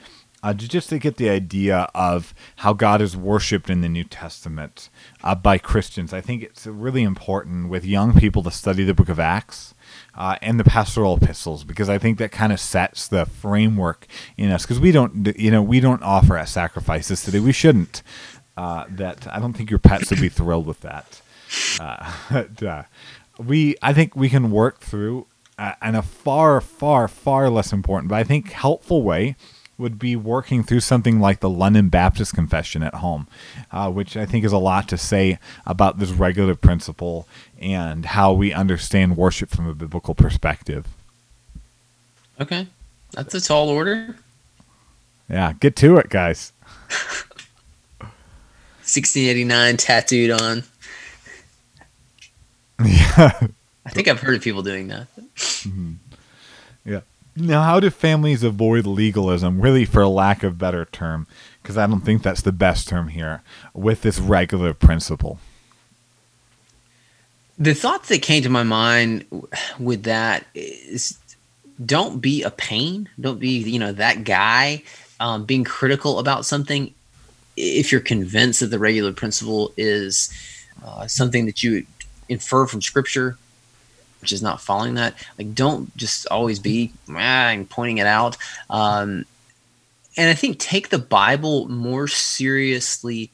uh, 0.45 0.53
just 0.53 0.89
to 0.89 0.99
get 0.99 1.17
the 1.17 1.27
idea 1.27 1.89
of 1.95 2.35
how 2.57 2.71
God 2.71 3.01
is 3.01 3.17
worshipped 3.17 3.67
in 3.67 3.81
the 3.81 3.89
New 3.89 4.03
Testament 4.03 4.91
uh, 5.23 5.33
by 5.33 5.57
Christians, 5.57 6.13
I 6.13 6.21
think 6.21 6.43
it's 6.43 6.67
really 6.67 7.01
important 7.01 7.67
with 7.67 7.83
young 7.83 8.13
people 8.13 8.43
to 8.43 8.51
study 8.51 8.83
the 8.83 8.93
Book 8.93 9.09
of 9.09 9.19
Acts. 9.19 9.73
Uh, 10.13 10.37
and 10.41 10.57
the 10.59 10.63
pastoral 10.63 11.17
epistles 11.17 11.65
because 11.65 11.89
I 11.89 11.97
think 11.97 12.19
that 12.19 12.31
kind 12.31 12.53
of 12.53 12.59
sets 12.59 13.07
the 13.07 13.25
framework 13.25 14.07
in 14.37 14.49
us. 14.49 14.63
Because 14.63 14.79
we 14.79 14.91
don't 14.91 15.37
you 15.37 15.51
know 15.51 15.61
we 15.61 15.81
don't 15.81 16.01
offer 16.01 16.41
sacrifices 16.45 17.21
today. 17.21 17.39
We 17.41 17.51
shouldn't. 17.51 18.01
Uh, 18.55 18.85
that 18.89 19.27
I 19.29 19.39
don't 19.39 19.53
think 19.53 19.69
your 19.69 19.79
pets 19.79 20.09
would 20.09 20.21
be 20.21 20.29
thrilled 20.29 20.67
with 20.67 20.79
that. 20.81 21.21
Uh, 21.79 22.13
but, 22.31 22.63
uh, 22.63 22.83
we 23.37 23.75
I 23.81 23.93
think 23.93 24.15
we 24.15 24.29
can 24.29 24.51
work 24.51 24.79
through 24.79 25.27
uh, 25.59 25.73
in 25.83 25.95
a 25.95 26.01
far 26.01 26.61
far 26.61 27.09
far 27.09 27.49
less 27.49 27.73
important 27.73 28.09
but 28.09 28.15
I 28.15 28.23
think 28.23 28.51
helpful 28.51 29.03
way 29.03 29.35
would 29.77 29.99
be 29.99 30.15
working 30.15 30.63
through 30.63 30.79
something 30.79 31.19
like 31.19 31.41
the 31.41 31.49
London 31.49 31.89
Baptist 31.89 32.33
Confession 32.33 32.81
at 32.81 32.95
home, 32.95 33.27
uh, 33.71 33.91
which 33.91 34.15
I 34.15 34.25
think 34.25 34.45
is 34.45 34.53
a 34.53 34.57
lot 34.57 34.87
to 34.89 34.97
say 34.97 35.37
about 35.65 35.99
this 35.99 36.11
regulative 36.11 36.61
principle 36.61 37.27
and 37.59 38.05
how 38.05 38.31
we 38.31 38.53
understand 38.53 39.17
worship 39.17 39.49
from 39.49 39.67
a 39.67 39.73
biblical 39.73 40.15
perspective. 40.15 40.87
okay 42.39 42.67
that's 43.11 43.33
a 43.33 43.41
tall 43.41 43.69
order 43.69 44.15
Yeah, 45.29 45.53
get 45.59 45.75
to 45.77 45.97
it, 45.97 46.09
guys. 46.09 46.51
1689 48.85 49.77
tattooed 49.77 50.29
on 50.31 50.63
yeah. 52.85 53.47
i 53.85 53.89
think 53.89 54.07
i've 54.07 54.19
heard 54.19 54.35
of 54.35 54.41
people 54.43 54.61
doing 54.61 54.87
that 54.89 55.07
Yeah. 55.65 56.04
Now, 57.35 57.63
how 57.63 57.79
do 57.81 57.89
families 57.89 58.43
avoid 58.43 58.85
legalism, 58.85 59.59
really, 59.59 59.83
for 59.85 60.07
lack 60.07 60.43
of 60.43 60.57
better 60.57 60.85
term? 60.85 61.27
Because 61.61 61.77
I 61.77 61.85
don't 61.85 62.01
think 62.01 62.23
that's 62.23 62.41
the 62.41 62.53
best 62.53 62.87
term 62.87 63.09
here, 63.09 63.41
with 63.73 64.01
this 64.03 64.19
regulative 64.19 64.79
principle. 64.79 65.39
the 67.57 67.73
thoughts 67.73 68.09
that 68.09 68.21
came 68.21 68.43
to 68.43 68.49
my 68.49 68.63
mind 68.63 69.25
with 69.79 70.03
that 70.03 70.45
is 70.53 71.17
don't 71.85 72.21
be 72.21 72.43
a 72.43 72.51
pain 72.51 73.09
don't 73.19 73.39
be 73.39 73.49
you 73.49 73.79
know 73.79 73.91
that 73.91 74.23
guy 74.23 74.81
um, 75.19 75.45
being 75.45 75.63
critical 75.63 76.19
about 76.19 76.45
something 76.45 76.93
if 77.57 77.91
you're 77.91 78.01
convinced 78.01 78.59
that 78.59 78.67
the 78.67 78.79
regulative 78.79 79.15
principle 79.15 79.71
is 79.77 80.29
uh, 80.85 81.07
something 81.07 81.45
that 81.45 81.63
you 81.63 81.85
infer 82.27 82.65
from 82.65 82.81
scripture 82.81 83.37
which 84.25 84.31
is 84.31 84.41
not 84.41 84.59
following 84.59 84.95
that 84.95 85.13
like 85.37 85.53
don't 85.53 85.95
just 85.95 86.25
always 86.31 86.57
be 86.57 86.91
ah, 87.11 87.49
and 87.49 87.69
pointing 87.69 87.99
it 87.99 88.07
out. 88.07 88.37
Um, 88.71 89.25
and 90.17 90.29
i 90.29 90.33
think 90.33 90.57
take 90.59 90.89
the 90.89 90.97
bible 90.97 91.67
more 91.67 92.07
seriously 92.07 93.29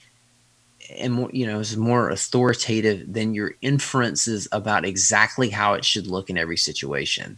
and 0.97 1.13
more 1.13 1.29
you 1.31 1.47
know 1.47 1.59
is 1.59 1.77
more 1.77 2.09
authoritative 2.09 3.13
than 3.13 3.33
your 3.33 3.53
inferences 3.61 4.47
about 4.51 4.83
exactly 4.83 5.49
how 5.49 5.73
it 5.75 5.85
should 5.85 6.07
look 6.07 6.29
in 6.29 6.37
every 6.37 6.57
situation. 6.57 7.37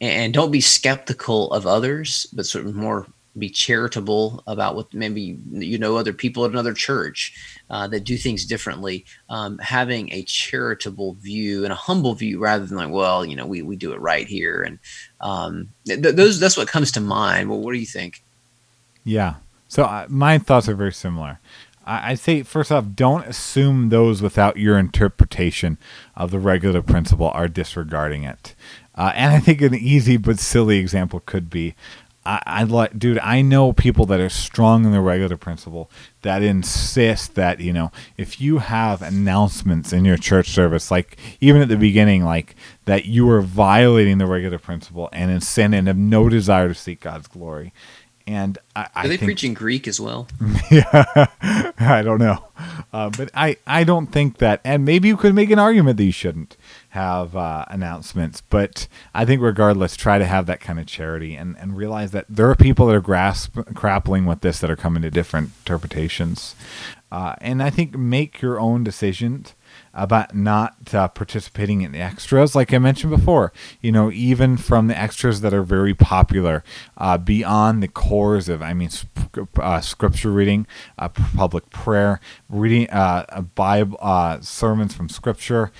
And 0.00 0.32
don't 0.32 0.52
be 0.52 0.60
skeptical 0.60 1.50
of 1.50 1.66
others 1.66 2.28
but 2.32 2.46
sort 2.46 2.66
of 2.66 2.74
more 2.76 3.08
be 3.36 3.50
charitable 3.50 4.42
about 4.46 4.74
what 4.74 4.92
maybe 4.92 5.38
you 5.50 5.78
know 5.78 5.96
other 5.96 6.12
people 6.12 6.44
at 6.44 6.50
another 6.50 6.72
church 6.72 7.34
uh, 7.70 7.86
that 7.88 8.04
do 8.04 8.16
things 8.16 8.44
differently. 8.44 9.04
Um, 9.28 9.58
having 9.58 10.12
a 10.12 10.22
charitable 10.22 11.14
view 11.14 11.64
and 11.64 11.72
a 11.72 11.76
humble 11.76 12.14
view 12.14 12.38
rather 12.38 12.66
than 12.66 12.76
like, 12.76 12.90
well, 12.90 13.24
you 13.24 13.36
know, 13.36 13.46
we, 13.46 13.62
we 13.62 13.76
do 13.76 13.92
it 13.92 14.00
right 14.00 14.26
here. 14.26 14.62
And 14.62 14.78
um, 15.20 15.68
th- 15.86 16.00
those 16.00 16.40
that's 16.40 16.56
what 16.56 16.68
comes 16.68 16.92
to 16.92 17.00
mind. 17.00 17.50
Well, 17.50 17.60
what 17.60 17.72
do 17.72 17.78
you 17.78 17.86
think? 17.86 18.22
Yeah. 19.04 19.34
So 19.68 19.84
uh, 19.84 20.06
my 20.08 20.38
thoughts 20.38 20.68
are 20.68 20.74
very 20.74 20.92
similar. 20.92 21.40
I, 21.84 22.12
I 22.12 22.14
say 22.14 22.42
first 22.42 22.72
off, 22.72 22.86
don't 22.94 23.26
assume 23.26 23.88
those 23.88 24.22
without 24.22 24.56
your 24.56 24.78
interpretation 24.78 25.78
of 26.16 26.30
the 26.30 26.38
regulative 26.38 26.86
principle 26.86 27.28
are 27.28 27.48
disregarding 27.48 28.24
it. 28.24 28.54
Uh, 28.94 29.12
and 29.14 29.32
I 29.32 29.38
think 29.38 29.62
an 29.62 29.74
easy 29.74 30.16
but 30.16 30.40
silly 30.40 30.78
example 30.78 31.20
could 31.20 31.48
be 31.48 31.74
I, 32.28 32.42
I 32.44 32.62
like, 32.64 32.98
dude, 32.98 33.18
I 33.20 33.40
know 33.40 33.72
people 33.72 34.04
that 34.06 34.20
are 34.20 34.28
strong 34.28 34.84
in 34.84 34.92
the 34.92 35.00
regulative 35.00 35.40
principle 35.40 35.90
that 36.20 36.42
insist 36.42 37.36
that, 37.36 37.60
you 37.60 37.72
know, 37.72 37.90
if 38.18 38.38
you 38.38 38.58
have 38.58 39.00
announcements 39.00 39.94
in 39.94 40.04
your 40.04 40.18
church 40.18 40.50
service, 40.50 40.90
like 40.90 41.16
even 41.40 41.62
at 41.62 41.68
the 41.68 41.76
beginning, 41.76 42.24
like 42.24 42.54
that 42.84 43.06
you 43.06 43.28
are 43.30 43.40
violating 43.40 44.18
the 44.18 44.26
regulative 44.26 44.60
principle 44.60 45.08
and 45.10 45.30
in 45.30 45.40
sin 45.40 45.72
and 45.72 45.88
have 45.88 45.96
no 45.96 46.28
desire 46.28 46.68
to 46.68 46.74
seek 46.74 47.00
God's 47.00 47.28
glory. 47.28 47.72
And 48.26 48.58
I, 48.76 48.88
are 48.94 49.08
they 49.08 49.16
think, 49.16 49.28
preaching 49.28 49.54
Greek 49.54 49.88
as 49.88 49.98
well? 49.98 50.28
yeah, 50.70 51.28
I 51.80 52.02
don't 52.04 52.18
know, 52.18 52.44
uh, 52.92 53.08
but 53.08 53.30
I 53.32 53.56
I 53.66 53.84
don't 53.84 54.08
think 54.08 54.36
that, 54.36 54.60
and 54.64 54.84
maybe 54.84 55.08
you 55.08 55.16
could 55.16 55.34
make 55.34 55.50
an 55.50 55.58
argument 55.58 55.96
that 55.96 56.04
you 56.04 56.12
shouldn't 56.12 56.58
have 56.90 57.36
uh, 57.36 57.64
announcements, 57.68 58.40
but 58.40 58.88
I 59.14 59.24
think 59.24 59.42
regardless, 59.42 59.94
try 59.96 60.18
to 60.18 60.24
have 60.24 60.46
that 60.46 60.60
kind 60.60 60.78
of 60.80 60.86
charity 60.86 61.34
and 61.34 61.56
and 61.58 61.76
realize 61.76 62.12
that 62.12 62.26
there 62.28 62.48
are 62.48 62.54
people 62.54 62.86
that 62.86 62.96
are 62.96 63.00
grasp 63.00 63.58
grappling 63.74 64.24
with 64.24 64.40
this 64.40 64.58
that 64.60 64.70
are 64.70 64.76
coming 64.76 65.02
to 65.02 65.10
different 65.10 65.50
interpretations, 65.60 66.54
uh, 67.12 67.34
and 67.40 67.62
I 67.62 67.70
think 67.70 67.96
make 67.96 68.40
your 68.40 68.58
own 68.58 68.84
decisions 68.84 69.54
about 69.94 70.34
not 70.34 70.94
uh, 70.94 71.08
participating 71.08 71.82
in 71.82 71.92
the 71.92 72.00
extras, 72.00 72.54
like 72.54 72.72
I 72.72 72.78
mentioned 72.78 73.10
before. 73.10 73.52
You 73.80 73.92
know, 73.92 74.10
even 74.10 74.56
from 74.56 74.86
the 74.86 74.98
extras 74.98 75.40
that 75.40 75.54
are 75.54 75.62
very 75.62 75.94
popular, 75.94 76.62
uh, 76.96 77.18
beyond 77.18 77.82
the 77.82 77.88
cores 77.88 78.48
of, 78.48 78.62
I 78.62 78.74
mean, 78.74 78.90
uh, 79.58 79.80
scripture 79.80 80.30
reading, 80.30 80.66
uh, 80.98 81.08
public 81.08 81.70
prayer, 81.70 82.20
reading 82.48 82.88
uh, 82.90 83.42
Bible 83.54 83.98
uh, 84.00 84.40
sermons 84.40 84.94
from 84.94 85.08
scripture, 85.08 85.72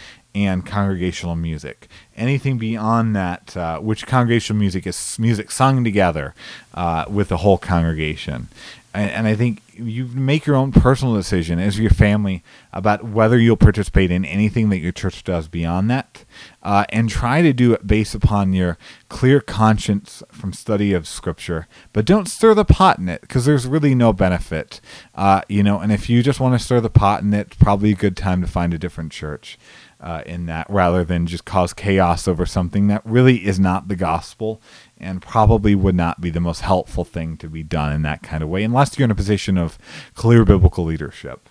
and 0.45 0.65
congregational 0.65 1.37
music. 1.37 1.89
Anything 2.17 2.59
beyond 2.59 3.15
that, 3.17 3.57
uh, 3.57 3.79
which 3.81 4.07
congregational 4.07 4.59
music 4.59 4.87
is 4.87 5.19
music 5.19 5.51
sung 5.51 5.85
together 5.85 6.35
uh, 6.75 7.05
with 7.09 7.29
the 7.29 7.39
whole 7.39 7.59
congregation. 7.59 8.49
And, 8.95 9.11
and, 9.11 9.27
I 9.27 9.35
think 9.35 9.63
you 9.75 10.07
make 10.07 10.47
your 10.47 10.57
own 10.57 10.73
personal 10.73 11.15
decision 11.15 11.59
as 11.59 11.79
your 11.79 11.91
family 11.91 12.43
about 12.73 13.05
whether 13.05 13.39
you'll 13.39 13.57
participate 13.57 14.11
in 14.11 14.25
anything 14.25 14.71
that 14.71 14.79
your 14.79 14.93
church 14.93 15.23
does 15.25 15.47
beyond 15.47 15.91
that, 15.91 16.25
uh, 16.63 16.85
and 16.89 17.11
try 17.11 17.43
to 17.43 17.53
do 17.53 17.75
it 17.75 17.87
based 17.87 18.15
upon 18.15 18.55
your 18.55 18.79
clear 19.11 19.41
conscience 19.41 20.23
from 20.33 20.55
study 20.55 20.95
of 20.95 21.07
Scripture. 21.07 21.69
But 21.93 22.07
don't 22.07 22.27
stir 22.27 22.55
the 22.55 22.65
pot 22.65 22.99
in 22.99 23.11
it 23.11 23.21
because 23.21 23.45
there's 23.45 23.67
really 23.67 23.95
no 23.95 24.15
benefit, 24.15 24.81
uh, 25.15 25.43
you 25.49 25.63
know. 25.63 25.81
And 25.81 25.93
if 25.93 26.09
you 26.09 26.23
just 26.23 26.41
want 26.41 26.59
to 26.59 26.65
stir 26.65 26.81
the 26.81 26.91
pot 26.91 27.23
in 27.23 27.35
it, 27.35 27.59
probably 27.59 27.93
a 27.93 27.97
good 27.97 28.17
time 28.17 28.41
to 28.41 28.49
find 28.49 28.73
a 28.73 28.79
different 28.79 29.13
church 29.13 29.59
uh, 30.01 30.23
in 30.27 30.47
that 30.47 30.67
rather 30.71 31.05
than 31.05 31.27
just 31.27 31.45
cause 31.45 31.73
chaos 31.73 32.29
over 32.29 32.47
something 32.47 32.87
that 32.87 33.03
really 33.05 33.47
is 33.47 33.59
not 33.59 33.89
the 33.89 33.97
gospel 33.97 34.61
and 34.97 35.23
probably 35.23 35.75
would 35.75 35.95
not 35.95 36.21
be 36.21 36.31
the 36.31 36.41
most 36.41 36.61
helpful 36.61 37.05
thing 37.05 37.37
to 37.37 37.49
be 37.49 37.63
done 37.63 37.93
in 37.93 38.03
that 38.03 38.23
kind 38.23 38.43
of 38.43 38.49
way 38.49 38.63
unless 38.63 38.99
you're 38.99 39.05
in 39.05 39.11
a 39.11 39.15
position 39.17 39.59
of 39.59 39.79
clear 40.15 40.45
biblical 40.45 40.85
leadership. 40.85 41.49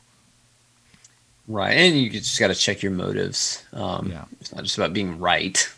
Right. 1.48 1.74
And 1.74 1.98
you 1.98 2.10
just 2.10 2.40
got 2.40 2.48
to 2.48 2.56
check 2.56 2.84
your 2.84 2.92
motives. 2.92 3.64
Um, 3.72 4.10
yeah. 4.12 4.26
It's 4.42 4.54
not 4.54 4.64
just 4.64 4.78
about 4.78 4.94
being 4.94 5.18
right. 5.18 5.70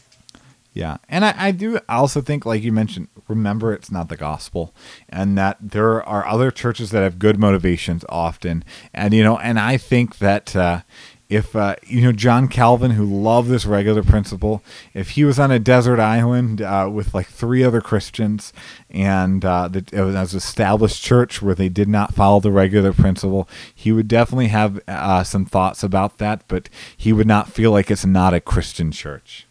Yeah. 0.74 0.98
And 1.08 1.26
I, 1.26 1.36
I 1.38 1.52
do 1.52 1.80
also 1.88 2.22
think, 2.22 2.46
like 2.46 2.64
you 2.64 2.72
mentioned, 2.72 3.08
remember 3.28 3.74
it's 3.74 3.92
not 3.92 4.10
the 4.10 4.18
gospel 4.18 4.74
and 5.08 5.38
that 5.38 5.58
there 5.62 6.04
are 6.04 6.26
other 6.26 6.50
churches 6.52 6.92
that 6.92 7.04
have 7.04 7.20
good 7.20 7.40
motivations 7.40 8.04
often. 8.10 8.64
And, 8.94 9.14
you 9.14 9.24
know, 9.24 9.38
and 9.38 9.60
I 9.60 9.78
think 9.78 10.20
that, 10.20 10.56
uh, 10.56 10.82
if 11.30 11.56
uh, 11.56 11.76
you 11.86 12.02
know 12.02 12.12
John 12.12 12.48
Calvin, 12.48 12.92
who 12.92 13.06
loved 13.06 13.50
this 13.50 13.66
regulative 13.66 14.08
principle, 14.08 14.64
if 14.96 15.12
he 15.12 15.24
was 15.24 15.40
on 15.40 15.52
a 15.52 15.60
desert 15.60 16.00
island 16.00 16.62
uh, 16.62 16.90
with 16.92 17.14
like 17.14 17.28
three 17.28 17.64
other 17.64 17.82
Christians, 17.82 18.52
and 18.90 19.46
uh, 19.46 19.68
the, 19.68 19.86
it 19.94 20.02
was 20.02 20.34
an 20.34 20.38
established 20.38 21.04
church 21.04 21.42
where 21.42 21.54
they 21.54 21.70
did 21.70 21.88
not 21.88 22.16
follow 22.16 22.40
the 22.40 22.52
regulative 22.52 22.98
principle, 22.98 23.48
he 23.74 23.92
would 23.92 24.08
definitely 24.08 24.48
have 24.48 24.82
uh, 24.88 25.24
some 25.24 25.46
thoughts 25.46 25.84
about 25.84 26.18
that, 26.18 26.42
but 26.48 26.68
he 26.98 27.14
would 27.14 27.28
not 27.28 27.52
feel 27.52 27.72
like 27.72 27.92
it's 27.92 28.06
not 28.06 28.34
a 28.34 28.42
Christian 28.42 28.92
church. 28.92 29.46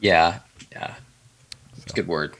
Yeah, 0.00 0.40
yeah, 0.72 0.96
it's 1.76 1.86
so. 1.86 1.92
a 1.92 1.94
good 1.94 2.08
word. 2.08 2.34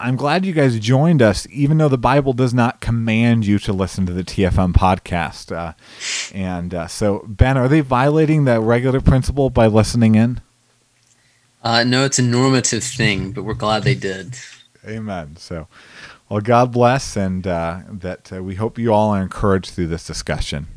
I'm 0.00 0.16
glad 0.16 0.46
you 0.46 0.54
guys 0.54 0.78
joined 0.78 1.20
us, 1.20 1.46
even 1.50 1.76
though 1.76 1.90
the 1.90 1.98
Bible 1.98 2.32
does 2.32 2.54
not 2.54 2.80
command 2.80 3.44
you 3.44 3.58
to 3.58 3.72
listen 3.74 4.06
to 4.06 4.14
the 4.14 4.24
TFM 4.24 4.72
podcast. 4.72 5.54
Uh, 5.54 5.74
and 6.34 6.72
uh, 6.72 6.86
so, 6.86 7.22
Ben, 7.28 7.58
are 7.58 7.68
they 7.68 7.82
violating 7.82 8.46
the 8.46 8.60
regulative 8.60 9.04
principle 9.04 9.50
by 9.50 9.66
listening 9.66 10.14
in? 10.14 10.40
Uh, 11.62 11.84
no, 11.84 12.06
it's 12.06 12.18
a 12.18 12.22
normative 12.22 12.82
thing, 12.82 13.32
but 13.32 13.42
we're 13.44 13.52
glad 13.52 13.82
they 13.82 13.94
did. 13.94 14.36
Amen. 14.88 15.36
So, 15.36 15.68
well, 16.30 16.40
God 16.40 16.72
bless, 16.72 17.14
and 17.14 17.46
uh, 17.46 17.80
that 17.90 18.32
uh, 18.32 18.42
we 18.42 18.54
hope 18.54 18.78
you 18.78 18.94
all 18.94 19.10
are 19.10 19.20
encouraged 19.20 19.72
through 19.72 19.88
this 19.88 20.06
discussion. 20.06 20.68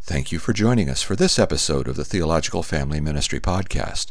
Thank 0.00 0.32
you 0.32 0.40
for 0.40 0.52
joining 0.52 0.90
us 0.90 1.04
for 1.04 1.14
this 1.14 1.38
episode 1.38 1.86
of 1.86 1.94
the 1.94 2.04
Theological 2.04 2.64
Family 2.64 2.98
Ministry 2.98 3.38
Podcast. 3.38 4.10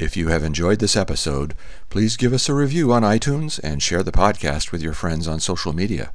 If 0.00 0.16
you 0.16 0.28
have 0.28 0.42
enjoyed 0.42 0.78
this 0.78 0.96
episode, 0.96 1.52
please 1.90 2.16
give 2.16 2.32
us 2.32 2.48
a 2.48 2.54
review 2.54 2.90
on 2.90 3.02
iTunes 3.02 3.60
and 3.62 3.82
share 3.82 4.02
the 4.02 4.10
podcast 4.10 4.72
with 4.72 4.80
your 4.80 4.94
friends 4.94 5.28
on 5.28 5.40
social 5.40 5.74
media. 5.74 6.14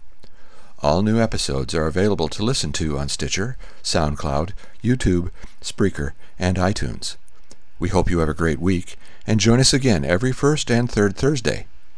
All 0.80 1.04
new 1.04 1.22
episodes 1.22 1.76
are 1.76 1.86
available 1.86 2.28
to 2.30 2.44
listen 2.44 2.72
to 2.72 2.98
on 2.98 3.10
Stitcher, 3.10 3.58
SoundCloud, 3.84 4.54
YouTube, 4.84 5.30
Spreaker, 5.62 6.14
and 6.40 6.58
iTunes. 6.58 7.18
We 7.78 7.90
hope 7.90 8.10
you 8.10 8.18
have 8.18 8.30
a 8.30 8.34
great 8.34 8.58
week 8.58 8.96
and 9.28 9.40
join 9.40 9.60
us 9.60 9.72
again 9.72 10.04
every 10.04 10.32
first 10.32 10.72
and 10.72 10.90
third 10.90 11.16
Thursday. 11.16 11.68